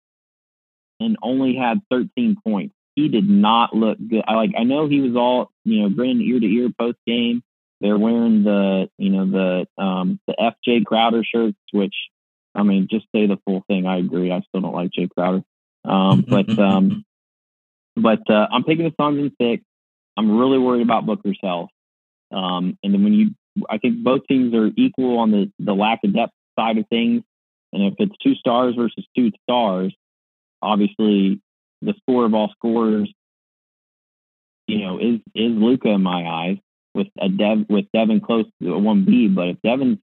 and 1.00 1.16
only 1.22 1.56
had 1.56 1.80
13 1.90 2.36
points. 2.44 2.74
He 2.94 3.08
did 3.08 3.28
not 3.28 3.74
look 3.74 3.98
good. 3.98 4.22
I 4.26 4.34
like 4.34 4.52
I 4.58 4.64
know 4.64 4.88
he 4.88 5.00
was 5.00 5.16
all 5.16 5.50
you 5.64 5.82
know 5.82 5.88
grinning 5.90 6.20
ear 6.22 6.40
to 6.40 6.46
ear 6.46 6.68
post 6.78 6.98
game. 7.06 7.42
They're 7.80 7.98
wearing 7.98 8.44
the 8.44 8.88
you 8.98 9.10
know 9.10 9.26
the 9.26 9.82
um 9.82 10.20
the 10.26 10.34
FJ 10.34 10.84
Crowder 10.84 11.24
shirts, 11.24 11.58
which 11.72 11.94
I 12.54 12.62
mean, 12.62 12.88
just 12.90 13.06
say 13.14 13.26
the 13.26 13.38
full 13.44 13.64
thing. 13.66 13.86
I 13.86 13.98
agree. 13.98 14.30
I 14.30 14.40
still 14.48 14.60
don't 14.60 14.74
like 14.74 14.90
Jae 14.96 15.10
Crowder. 15.10 15.42
Um, 15.84 16.24
but 16.26 16.48
um, 16.58 17.04
but 17.96 18.28
uh, 18.30 18.46
I'm 18.50 18.64
picking 18.64 18.84
the 18.84 18.94
Suns 19.00 19.18
in 19.18 19.32
six. 19.40 19.64
I'm 20.16 20.38
really 20.38 20.58
worried 20.58 20.82
about 20.82 21.06
Booker's 21.06 21.38
health. 21.42 21.70
Um, 22.30 22.78
and 22.82 22.94
then 22.94 23.02
when 23.02 23.12
you 23.12 23.30
I 23.68 23.78
think 23.78 24.02
both 24.02 24.26
teams 24.28 24.54
are 24.54 24.70
equal 24.76 25.18
on 25.18 25.30
the 25.30 25.52
the 25.58 25.74
lack 25.74 26.00
of 26.04 26.14
depth 26.14 26.32
side 26.58 26.78
of 26.78 26.86
things. 26.88 27.22
And 27.72 27.82
if 27.84 27.94
it's 27.98 28.16
two 28.22 28.34
stars 28.36 28.76
versus 28.76 29.04
two 29.16 29.32
stars, 29.42 29.94
obviously 30.62 31.40
the 31.84 31.94
score 32.00 32.24
of 32.24 32.34
all 32.34 32.50
scores, 32.56 33.12
you 34.66 34.78
know, 34.78 34.98
is 34.98 35.20
is 35.34 35.52
Luka 35.52 35.88
in 35.88 36.02
my 36.02 36.26
eyes 36.26 36.56
with 36.94 37.08
a 37.20 37.28
Dev 37.28 37.66
with 37.68 37.86
Devin 37.92 38.20
close 38.20 38.46
to 38.62 38.74
a 38.74 38.78
one 38.78 39.04
B. 39.04 39.28
But 39.28 39.48
if 39.48 39.56
Devin's 39.62 39.98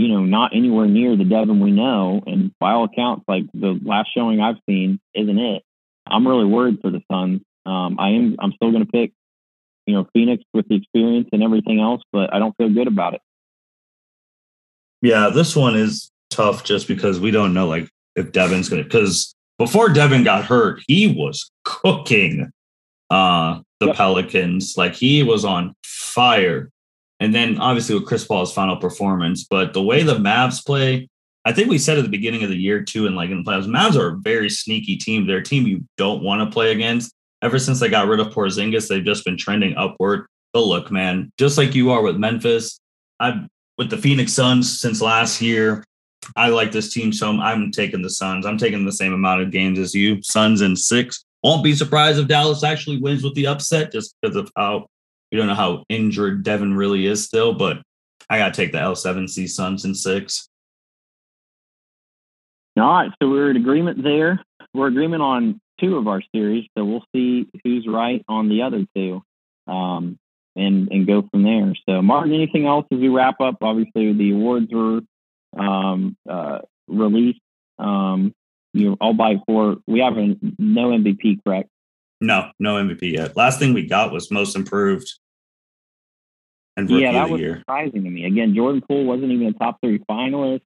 you 0.00 0.08
know, 0.08 0.24
not 0.24 0.56
anywhere 0.56 0.86
near 0.86 1.14
the 1.14 1.24
Devin 1.24 1.60
we 1.60 1.72
know, 1.72 2.22
and 2.26 2.52
by 2.58 2.72
all 2.72 2.84
accounts, 2.84 3.24
like 3.28 3.44
the 3.52 3.78
last 3.84 4.08
showing 4.14 4.40
I've 4.40 4.56
seen, 4.66 4.98
isn't 5.14 5.38
it? 5.38 5.62
I'm 6.06 6.26
really 6.26 6.46
worried 6.46 6.78
for 6.80 6.90
the 6.90 7.02
Suns. 7.12 7.42
Um, 7.66 8.00
I 8.00 8.10
am. 8.12 8.36
I'm 8.38 8.52
still 8.52 8.70
going 8.72 8.86
to 8.86 8.90
pick, 8.90 9.12
you 9.86 9.94
know, 9.94 10.08
Phoenix 10.14 10.42
with 10.54 10.66
the 10.68 10.76
experience 10.76 11.28
and 11.32 11.42
everything 11.42 11.80
else, 11.80 12.00
but 12.12 12.32
I 12.32 12.38
don't 12.38 12.56
feel 12.56 12.70
good 12.70 12.86
about 12.86 13.12
it. 13.12 13.20
Yeah, 15.02 15.28
this 15.28 15.54
one 15.54 15.76
is 15.76 16.10
tough 16.30 16.64
just 16.64 16.88
because 16.88 17.20
we 17.20 17.30
don't 17.30 17.52
know 17.52 17.68
like 17.68 17.90
if 18.16 18.32
Devin's 18.32 18.70
going 18.70 18.82
to 18.82 18.88
because 18.88 19.34
before 19.60 19.90
Devin 19.90 20.24
got 20.24 20.46
hurt, 20.46 20.82
he 20.88 21.06
was 21.06 21.50
cooking 21.64 22.50
uh 23.10 23.60
the 23.80 23.88
yep. 23.88 23.96
Pelicans. 23.96 24.74
Like 24.78 24.94
he 24.94 25.22
was 25.22 25.44
on 25.44 25.74
fire. 25.84 26.70
And 27.20 27.34
then 27.34 27.58
obviously 27.58 27.94
with 27.94 28.06
Chris 28.06 28.24
Paul's 28.24 28.54
final 28.54 28.76
performance, 28.76 29.44
but 29.44 29.74
the 29.74 29.82
way 29.82 30.02
the 30.02 30.14
Mavs 30.14 30.64
play, 30.64 31.08
I 31.44 31.52
think 31.52 31.68
we 31.68 31.76
said 31.76 31.98
at 31.98 32.04
the 32.04 32.10
beginning 32.10 32.42
of 32.42 32.48
the 32.48 32.56
year 32.56 32.82
too, 32.82 33.06
and 33.06 33.14
like 33.14 33.28
in 33.28 33.42
the 33.42 33.50
playoffs, 33.50 33.66
Mavs 33.66 33.96
are 33.96 34.14
a 34.14 34.16
very 34.16 34.48
sneaky 34.48 34.96
team. 34.96 35.26
They're 35.26 35.38
a 35.38 35.44
team 35.44 35.66
you 35.66 35.84
don't 35.98 36.22
want 36.22 36.40
to 36.40 36.52
play 36.52 36.72
against. 36.72 37.12
Ever 37.42 37.58
since 37.58 37.80
they 37.80 37.90
got 37.90 38.08
rid 38.08 38.20
of 38.20 38.28
Porzingis, 38.28 38.88
they've 38.88 39.04
just 39.04 39.26
been 39.26 39.36
trending 39.36 39.76
upward. 39.76 40.26
But 40.54 40.60
look, 40.60 40.90
man, 40.90 41.32
just 41.38 41.58
like 41.58 41.74
you 41.74 41.90
are 41.90 42.02
with 42.02 42.16
Memphis, 42.16 42.80
I've 43.18 43.46
with 43.76 43.90
the 43.90 43.98
Phoenix 43.98 44.32
Suns 44.32 44.80
since 44.80 45.00
last 45.00 45.40
year. 45.40 45.84
I 46.36 46.48
like 46.48 46.72
this 46.72 46.92
team, 46.92 47.12
so 47.12 47.30
I'm 47.40 47.70
taking 47.70 48.02
the 48.02 48.10
Suns. 48.10 48.46
I'm 48.46 48.58
taking 48.58 48.84
the 48.84 48.92
same 48.92 49.12
amount 49.12 49.42
of 49.42 49.50
games 49.50 49.78
as 49.78 49.94
you. 49.94 50.22
Suns 50.22 50.60
in 50.60 50.76
six. 50.76 51.24
Won't 51.42 51.64
be 51.64 51.74
surprised 51.74 52.18
if 52.18 52.28
Dallas 52.28 52.64
actually 52.64 52.98
wins 52.98 53.22
with 53.22 53.34
the 53.34 53.46
upset, 53.46 53.92
just 53.92 54.14
because 54.20 54.36
of 54.36 54.50
how 54.56 54.86
we 55.30 55.38
don't 55.38 55.46
know 55.46 55.54
how 55.54 55.84
injured 55.88 56.42
Devin 56.42 56.74
really 56.74 57.06
is 57.06 57.24
still. 57.24 57.54
But 57.54 57.82
I 58.28 58.38
gotta 58.38 58.54
take 58.54 58.72
the 58.72 58.78
L7C 58.78 59.48
Suns 59.48 59.84
in 59.84 59.94
six. 59.94 60.48
All 62.76 62.84
right, 62.84 63.10
so 63.20 63.28
we're 63.28 63.50
in 63.50 63.56
agreement 63.56 64.02
there. 64.02 64.42
We're 64.72 64.86
agreement 64.86 65.22
on 65.22 65.60
two 65.80 65.96
of 65.96 66.06
our 66.06 66.22
series, 66.34 66.66
so 66.76 66.84
we'll 66.84 67.04
see 67.14 67.48
who's 67.64 67.86
right 67.86 68.24
on 68.28 68.48
the 68.48 68.62
other 68.62 68.86
two, 68.94 69.22
um, 69.66 70.18
and 70.54 70.88
and 70.90 71.06
go 71.06 71.28
from 71.30 71.42
there. 71.42 71.74
So, 71.88 72.02
Martin, 72.02 72.32
anything 72.32 72.66
else 72.66 72.86
as 72.92 72.98
we 72.98 73.08
wrap 73.08 73.40
up? 73.40 73.56
Obviously, 73.60 74.12
the 74.12 74.32
awards 74.32 74.72
were 74.72 75.00
um, 75.56 76.16
uh, 76.28 76.60
released. 76.88 77.40
Um, 77.78 78.34
you 78.72 78.90
know, 78.90 78.96
all 79.00 79.14
by 79.14 79.36
four. 79.46 79.76
We 79.86 80.00
have 80.00 80.16
a, 80.16 80.36
no 80.58 80.90
MVP, 80.90 81.42
correct? 81.44 81.68
No, 82.20 82.50
no 82.58 82.76
MVP 82.76 83.12
yet. 83.12 83.36
Last 83.36 83.58
thing 83.58 83.72
we 83.72 83.86
got 83.86 84.12
was 84.12 84.30
most 84.30 84.54
improved. 84.54 85.12
And 86.76 86.88
rookie 86.88 87.02
yeah, 87.02 87.12
that 87.12 87.30
was 87.30 87.40
year. 87.40 87.58
surprising 87.58 88.04
to 88.04 88.10
me. 88.10 88.24
Again, 88.24 88.54
Jordan 88.54 88.82
Poole 88.86 89.04
wasn't 89.04 89.32
even 89.32 89.48
a 89.48 89.52
top 89.52 89.78
three 89.82 89.98
finalist. 90.10 90.60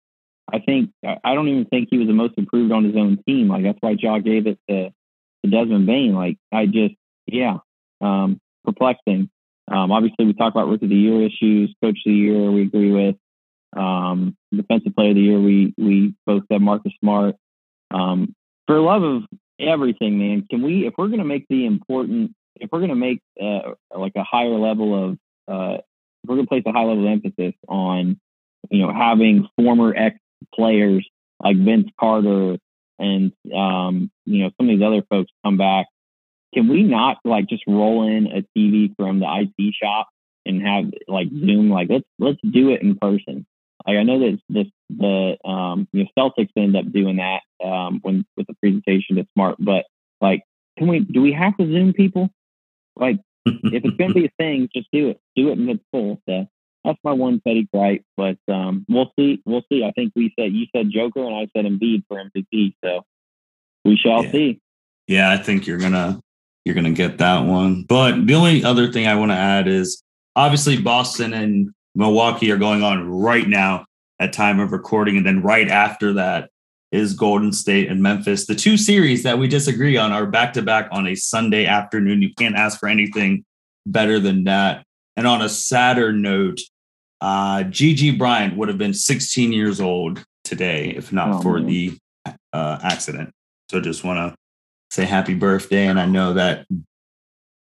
I 0.52 0.58
think 0.58 0.90
I 1.02 1.34
don't 1.34 1.48
even 1.48 1.64
think 1.64 1.88
he 1.90 1.98
was 1.98 2.06
the 2.06 2.12
most 2.12 2.34
improved 2.36 2.70
on 2.70 2.84
his 2.84 2.94
own 2.96 3.18
team. 3.26 3.48
Like 3.48 3.62
that's 3.62 3.78
why 3.80 3.96
Ja 3.98 4.18
gave 4.18 4.46
it 4.46 4.58
to, 4.68 4.90
to 4.90 5.50
Desmond 5.50 5.86
Bane. 5.86 6.14
Like 6.14 6.36
I 6.52 6.66
just, 6.66 6.94
yeah, 7.26 7.58
um, 8.00 8.38
perplexing. 8.64 9.30
Um, 9.66 9.90
obviously, 9.90 10.26
we 10.26 10.34
talk 10.34 10.52
about 10.52 10.68
rookie 10.68 10.84
of 10.84 10.90
the 10.90 10.96
year 10.96 11.22
issues, 11.22 11.74
coach 11.82 11.96
of 11.96 12.04
the 12.04 12.12
year. 12.12 12.50
We 12.50 12.62
agree 12.62 12.92
with 12.92 13.16
um, 13.76 14.36
defensive 14.54 14.94
player 14.94 15.10
of 15.10 15.16
the 15.16 15.22
year. 15.22 15.40
We 15.40 15.74
we 15.76 16.14
both 16.26 16.44
said 16.50 16.60
Marcus 16.60 16.92
Smart. 17.00 17.36
Um, 17.90 18.34
for 18.66 18.80
love 18.80 19.02
of 19.02 19.22
everything, 19.60 20.18
man, 20.18 20.46
can 20.48 20.62
we, 20.62 20.86
if 20.86 20.94
we're 20.96 21.08
going 21.08 21.18
to 21.18 21.24
make 21.24 21.46
the 21.48 21.66
important, 21.66 22.32
if 22.56 22.70
we're 22.72 22.80
going 22.80 22.90
to 22.90 22.96
make 22.96 23.20
uh, 23.40 23.72
like 23.96 24.12
a 24.16 24.24
higher 24.24 24.48
level 24.48 25.10
of, 25.10 25.18
uh, 25.48 25.74
if 25.78 26.28
we're 26.28 26.36
going 26.36 26.46
to 26.46 26.48
place 26.48 26.62
a 26.66 26.72
high 26.72 26.84
level 26.84 27.06
of 27.06 27.12
emphasis 27.12 27.54
on, 27.68 28.18
you 28.70 28.80
know, 28.80 28.92
having 28.92 29.48
former 29.56 29.94
ex 29.94 30.16
players 30.54 31.06
like 31.42 31.56
Vince 31.56 31.88
Carter 32.00 32.56
and, 32.98 33.32
um, 33.54 34.10
you 34.24 34.42
know, 34.42 34.50
some 34.56 34.68
of 34.68 34.76
these 34.76 34.84
other 34.84 35.02
folks 35.10 35.30
come 35.44 35.58
back, 35.58 35.86
can 36.54 36.68
we 36.68 36.82
not 36.82 37.18
like 37.24 37.48
just 37.48 37.64
roll 37.66 38.06
in 38.06 38.26
a 38.28 38.58
TV 38.58 38.94
from 38.96 39.20
the 39.20 39.26
IT 39.26 39.74
shop 39.74 40.08
and 40.46 40.62
have 40.62 40.86
like 41.08 41.28
Zoom? 41.28 41.68
Like 41.68 41.88
let's 41.90 42.04
let's 42.18 42.38
do 42.48 42.70
it 42.70 42.80
in 42.80 42.96
person. 42.96 43.44
Like 43.86 43.96
I 43.96 44.02
know 44.02 44.18
that 44.18 44.38
this 44.48 44.66
the 44.90 45.36
um, 45.48 45.88
you 45.92 46.04
know 46.04 46.10
Celtics 46.18 46.50
end 46.56 46.76
up 46.76 46.90
doing 46.90 47.16
that 47.16 47.40
um, 47.64 48.00
when 48.02 48.24
with 48.36 48.46
the 48.46 48.54
presentation 48.54 49.16
to 49.16 49.26
Smart, 49.34 49.56
but 49.58 49.84
like, 50.20 50.42
can 50.78 50.88
we 50.88 51.00
do 51.00 51.20
we 51.20 51.32
have 51.32 51.56
to 51.58 51.66
Zoom 51.66 51.92
people? 51.92 52.30
Like, 52.96 53.18
if 53.44 53.84
it's 53.84 53.96
going 53.96 54.12
to 54.12 54.14
be 54.14 54.26
a 54.26 54.30
thing, 54.38 54.68
just 54.74 54.88
do 54.92 55.10
it. 55.10 55.20
Do 55.36 55.50
it 55.50 55.58
in 55.58 55.68
its 55.68 55.84
full. 55.92 56.20
So 56.28 56.46
that's 56.84 56.98
my 57.02 57.12
one 57.12 57.40
petty 57.40 57.68
gripe, 57.72 58.04
but 58.16 58.38
um, 58.48 58.86
we'll 58.88 59.12
see. 59.18 59.42
We'll 59.44 59.64
see. 59.70 59.84
I 59.84 59.90
think 59.92 60.12
we 60.16 60.32
said 60.38 60.52
you 60.52 60.66
said 60.74 60.90
Joker 60.90 61.24
and 61.24 61.34
I 61.34 61.48
said 61.56 61.66
Embiid 61.66 62.04
for 62.08 62.22
MVP, 62.22 62.74
so 62.82 63.04
we 63.84 63.96
shall 63.96 64.24
yeah. 64.24 64.32
see. 64.32 64.60
Yeah, 65.06 65.30
I 65.30 65.36
think 65.36 65.66
you're 65.66 65.78
gonna 65.78 66.20
you're 66.64 66.74
gonna 66.74 66.92
get 66.92 67.18
that 67.18 67.44
one. 67.44 67.82
But 67.82 68.26
the 68.26 68.34
only 68.34 68.64
other 68.64 68.90
thing 68.90 69.06
I 69.06 69.14
want 69.14 69.30
to 69.30 69.36
add 69.36 69.68
is 69.68 70.02
obviously 70.36 70.80
Boston 70.80 71.34
and 71.34 71.73
Milwaukee 71.94 72.50
are 72.50 72.56
going 72.56 72.82
on 72.82 73.08
right 73.08 73.48
now 73.48 73.86
at 74.18 74.32
time 74.32 74.60
of 74.60 74.72
recording, 74.72 75.16
and 75.16 75.26
then 75.26 75.42
right 75.42 75.68
after 75.68 76.14
that 76.14 76.50
is 76.92 77.14
Golden 77.14 77.52
State 77.52 77.88
and 77.88 78.02
Memphis. 78.02 78.46
The 78.46 78.54
two 78.54 78.76
series 78.76 79.22
that 79.24 79.38
we 79.38 79.48
disagree 79.48 79.96
on 79.96 80.12
are 80.12 80.26
back 80.26 80.52
to 80.54 80.62
back 80.62 80.88
on 80.92 81.06
a 81.06 81.14
Sunday 81.14 81.66
afternoon. 81.66 82.22
You 82.22 82.32
can't 82.34 82.56
ask 82.56 82.78
for 82.78 82.88
anything 82.88 83.44
better 83.86 84.20
than 84.20 84.44
that. 84.44 84.84
And 85.16 85.26
on 85.26 85.42
a 85.42 85.48
sadder 85.48 86.12
note, 86.12 86.60
uh, 87.20 87.64
Gigi 87.64 88.10
Bryant 88.10 88.56
would 88.56 88.68
have 88.68 88.78
been 88.78 88.94
16 88.94 89.52
years 89.52 89.80
old 89.80 90.24
today 90.44 90.90
if 90.90 91.12
not 91.12 91.36
oh, 91.36 91.40
for 91.40 91.58
man. 91.58 91.66
the 91.66 91.98
uh, 92.52 92.78
accident. 92.82 93.30
So 93.70 93.80
just 93.80 94.04
want 94.04 94.18
to 94.18 94.36
say 94.90 95.04
happy 95.04 95.34
birthday. 95.34 95.86
And 95.86 95.98
I 95.98 96.06
know 96.06 96.34
that 96.34 96.66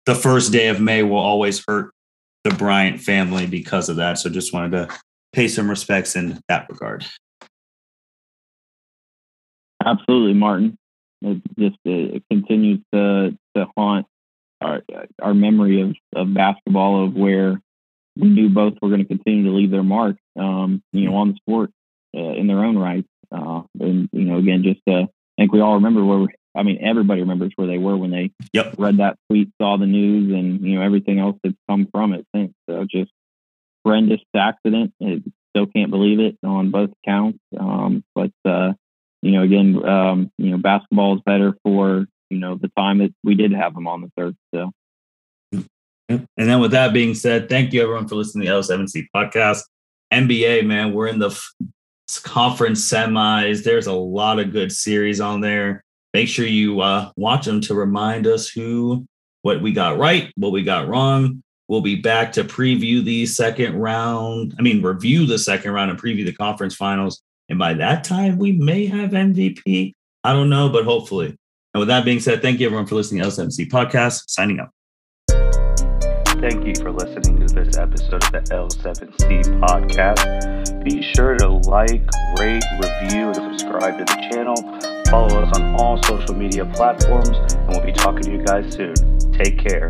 the 0.06 0.16
first 0.16 0.52
day 0.52 0.70
of 0.70 0.80
May 0.80 1.04
will 1.04 1.18
always 1.18 1.64
hurt 1.68 1.92
the 2.48 2.56
Bryant 2.56 3.02
family 3.02 3.46
because 3.46 3.90
of 3.90 3.98
that. 3.98 4.18
So 4.18 4.30
just 4.30 4.54
wanted 4.54 4.72
to 4.72 5.00
pay 5.34 5.48
some 5.48 5.70
respects 5.70 6.16
in 6.16 6.40
that 6.48 6.68
regard. 6.70 7.06
Absolutely, 9.84 10.34
Martin. 10.34 10.78
It 11.22 11.42
just 11.58 11.78
it 11.86 12.24
continues 12.30 12.80
to 12.94 13.38
to 13.56 13.66
haunt 13.76 14.06
our 14.62 14.82
our 15.22 15.34
memory 15.34 15.82
of 15.82 15.96
of 16.16 16.34
basketball 16.34 17.06
of 17.06 17.16
where 17.16 17.62
we 18.16 18.30
knew 18.30 18.50
both 18.50 18.74
were 18.82 18.90
going 18.90 19.02
to 19.02 19.08
continue 19.08 19.44
to 19.46 19.52
leave 19.52 19.72
their 19.72 19.84
mark, 19.84 20.18
um, 20.40 20.82
you 20.92 21.06
know, 21.06 21.16
on 21.16 21.30
the 21.30 21.36
sport 21.36 21.72
uh, 22.16 22.34
in 22.34 22.48
their 22.48 22.64
own 22.64 22.78
right. 22.78 23.06
Uh, 23.32 23.62
and 23.80 24.10
you 24.12 24.26
know, 24.26 24.38
again, 24.38 24.64
just 24.64 24.82
uh, 24.88 25.04
I 25.04 25.08
think 25.38 25.52
we 25.52 25.62
all 25.62 25.76
remember 25.76 26.04
where 26.04 26.28
I 26.58 26.64
mean, 26.64 26.80
everybody 26.82 27.22
remembers 27.22 27.54
where 27.56 27.68
they 27.68 27.78
were 27.78 27.96
when 27.96 28.12
they 28.12 28.32
yep. 28.52 28.74
read 28.78 28.98
that 28.98 29.18
tweet, 29.30 29.50
saw 29.62 29.78
the 29.78 29.86
news, 29.86 30.34
and 30.34 30.62
you 30.62 30.76
know 30.76 30.82
everything 30.82 31.20
else 31.20 31.38
that's 31.44 31.56
come 31.70 31.88
from 31.92 32.14
it 32.14 32.26
since. 32.36 32.54
So 32.70 32.86
just 32.90 33.12
horrendous 33.86 34.22
accident. 34.36 34.94
It, 35.00 35.24
still 35.58 35.68
can't 35.68 35.90
believe 35.90 36.20
it 36.20 36.38
on 36.46 36.70
both 36.70 36.92
counts. 37.06 37.40
Um, 37.60 38.04
but 38.14 38.32
uh, 38.46 38.74
you 39.22 39.32
know, 39.32 39.42
again, 39.42 39.84
um, 39.88 40.32
you 40.38 40.52
know, 40.52 40.58
basketball 40.58 41.16
is 41.16 41.22
better 41.26 41.58
for 41.64 42.06
you 42.30 42.40
know 42.40 42.56
the 42.56 42.72
time 42.78 43.00
that 43.00 43.14
we 43.24 43.36
did 43.36 43.54
have 43.54 43.74
them 43.74 43.88
on 43.88 44.02
the 44.02 44.12
third. 44.18 44.36
So. 44.54 44.72
And 46.10 46.28
then, 46.38 46.62
with 46.62 46.72
that 46.72 46.94
being 46.94 47.16
said, 47.16 47.50
thank 47.50 47.74
you 47.74 47.82
everyone 47.82 48.08
for 48.08 48.16
listening 48.16 48.48
to 48.48 48.54
the 48.54 48.60
L7C 48.60 49.08
podcast. 49.14 49.64
NBA, 50.14 50.66
man, 50.66 50.94
we're 50.94 51.08
in 51.08 51.20
the 51.20 51.38
conference 52.24 52.90
semis. 52.90 53.66
There's 53.66 53.88
a 53.88 53.94
lot 53.94 54.40
of 54.40 54.54
good 54.54 54.72
series 54.72 55.20
on 55.20 55.42
there 55.42 55.84
make 56.18 56.28
sure 56.28 56.48
you 56.48 56.82
uh, 56.82 57.12
watch 57.16 57.46
them 57.46 57.62
to 57.62 57.76
remind 57.76 58.26
us 58.26 58.50
who, 58.50 59.06
what 59.44 59.62
we 59.62 59.72
got 59.72 60.00
right, 60.00 60.34
what 60.36 60.52
we 60.52 60.64
got 60.64 60.88
wrong. 60.88 61.44
We'll 61.68 61.82
be 61.82 61.94
back 61.94 62.32
to 62.32 62.44
preview 62.44 63.04
the 63.04 63.28
second 63.28 63.76
round. 63.76 64.56
I 64.58 64.64
mean, 64.64 64.82
review 64.82 65.28
the 65.28 65.38
second 65.38 65.74
round 65.74 65.92
and 65.92 66.02
preview 66.02 66.26
the 66.26 66.34
conference 66.34 66.74
finals. 66.74 67.22
And 67.50 67.60
by 67.60 67.76
that 67.76 68.04
time, 68.04 68.40
we 68.40 68.52
may 68.52 68.88
have 68.88 69.12
MVP. 69.12 69.94
I 70.24 70.34
don't 70.34 70.50
know, 70.50 70.70
but 70.70 70.86
hopefully. 70.86 71.38
And 71.76 71.80
with 71.80 71.90
that 71.90 72.04
being 72.04 72.20
said, 72.20 72.42
thank 72.42 72.60
you 72.60 72.66
everyone 72.66 72.88
for 72.88 72.96
listening 72.96 73.22
to 73.22 73.28
L7C 73.28 73.70
podcast. 73.70 74.24
Signing 74.28 74.60
out. 74.60 74.70
Thank 76.42 76.66
you 76.66 76.74
for 76.82 76.92
listening 76.92 77.46
to 77.46 77.54
this 77.54 77.78
episode 77.78 78.24
of 78.24 78.32
the 78.32 78.42
L7C 78.50 79.60
podcast. 79.60 80.84
Be 80.84 81.04
sure 81.14 81.36
to 81.36 81.50
like, 81.70 82.02
rate, 82.40 82.64
review, 82.82 83.28
and 83.28 83.36
subscribe 83.36 84.00
to 84.00 84.06
the 84.06 84.30
channel. 84.32 84.97
Follow 85.10 85.42
us 85.42 85.58
on 85.58 85.76
all 85.76 86.02
social 86.04 86.36
media 86.36 86.66
platforms, 86.66 87.30
and 87.30 87.70
we'll 87.70 87.86
be 87.86 87.94
talking 87.94 88.24
to 88.24 88.32
you 88.32 88.44
guys 88.44 88.74
soon. 88.74 88.94
Take 89.32 89.58
care. 89.58 89.90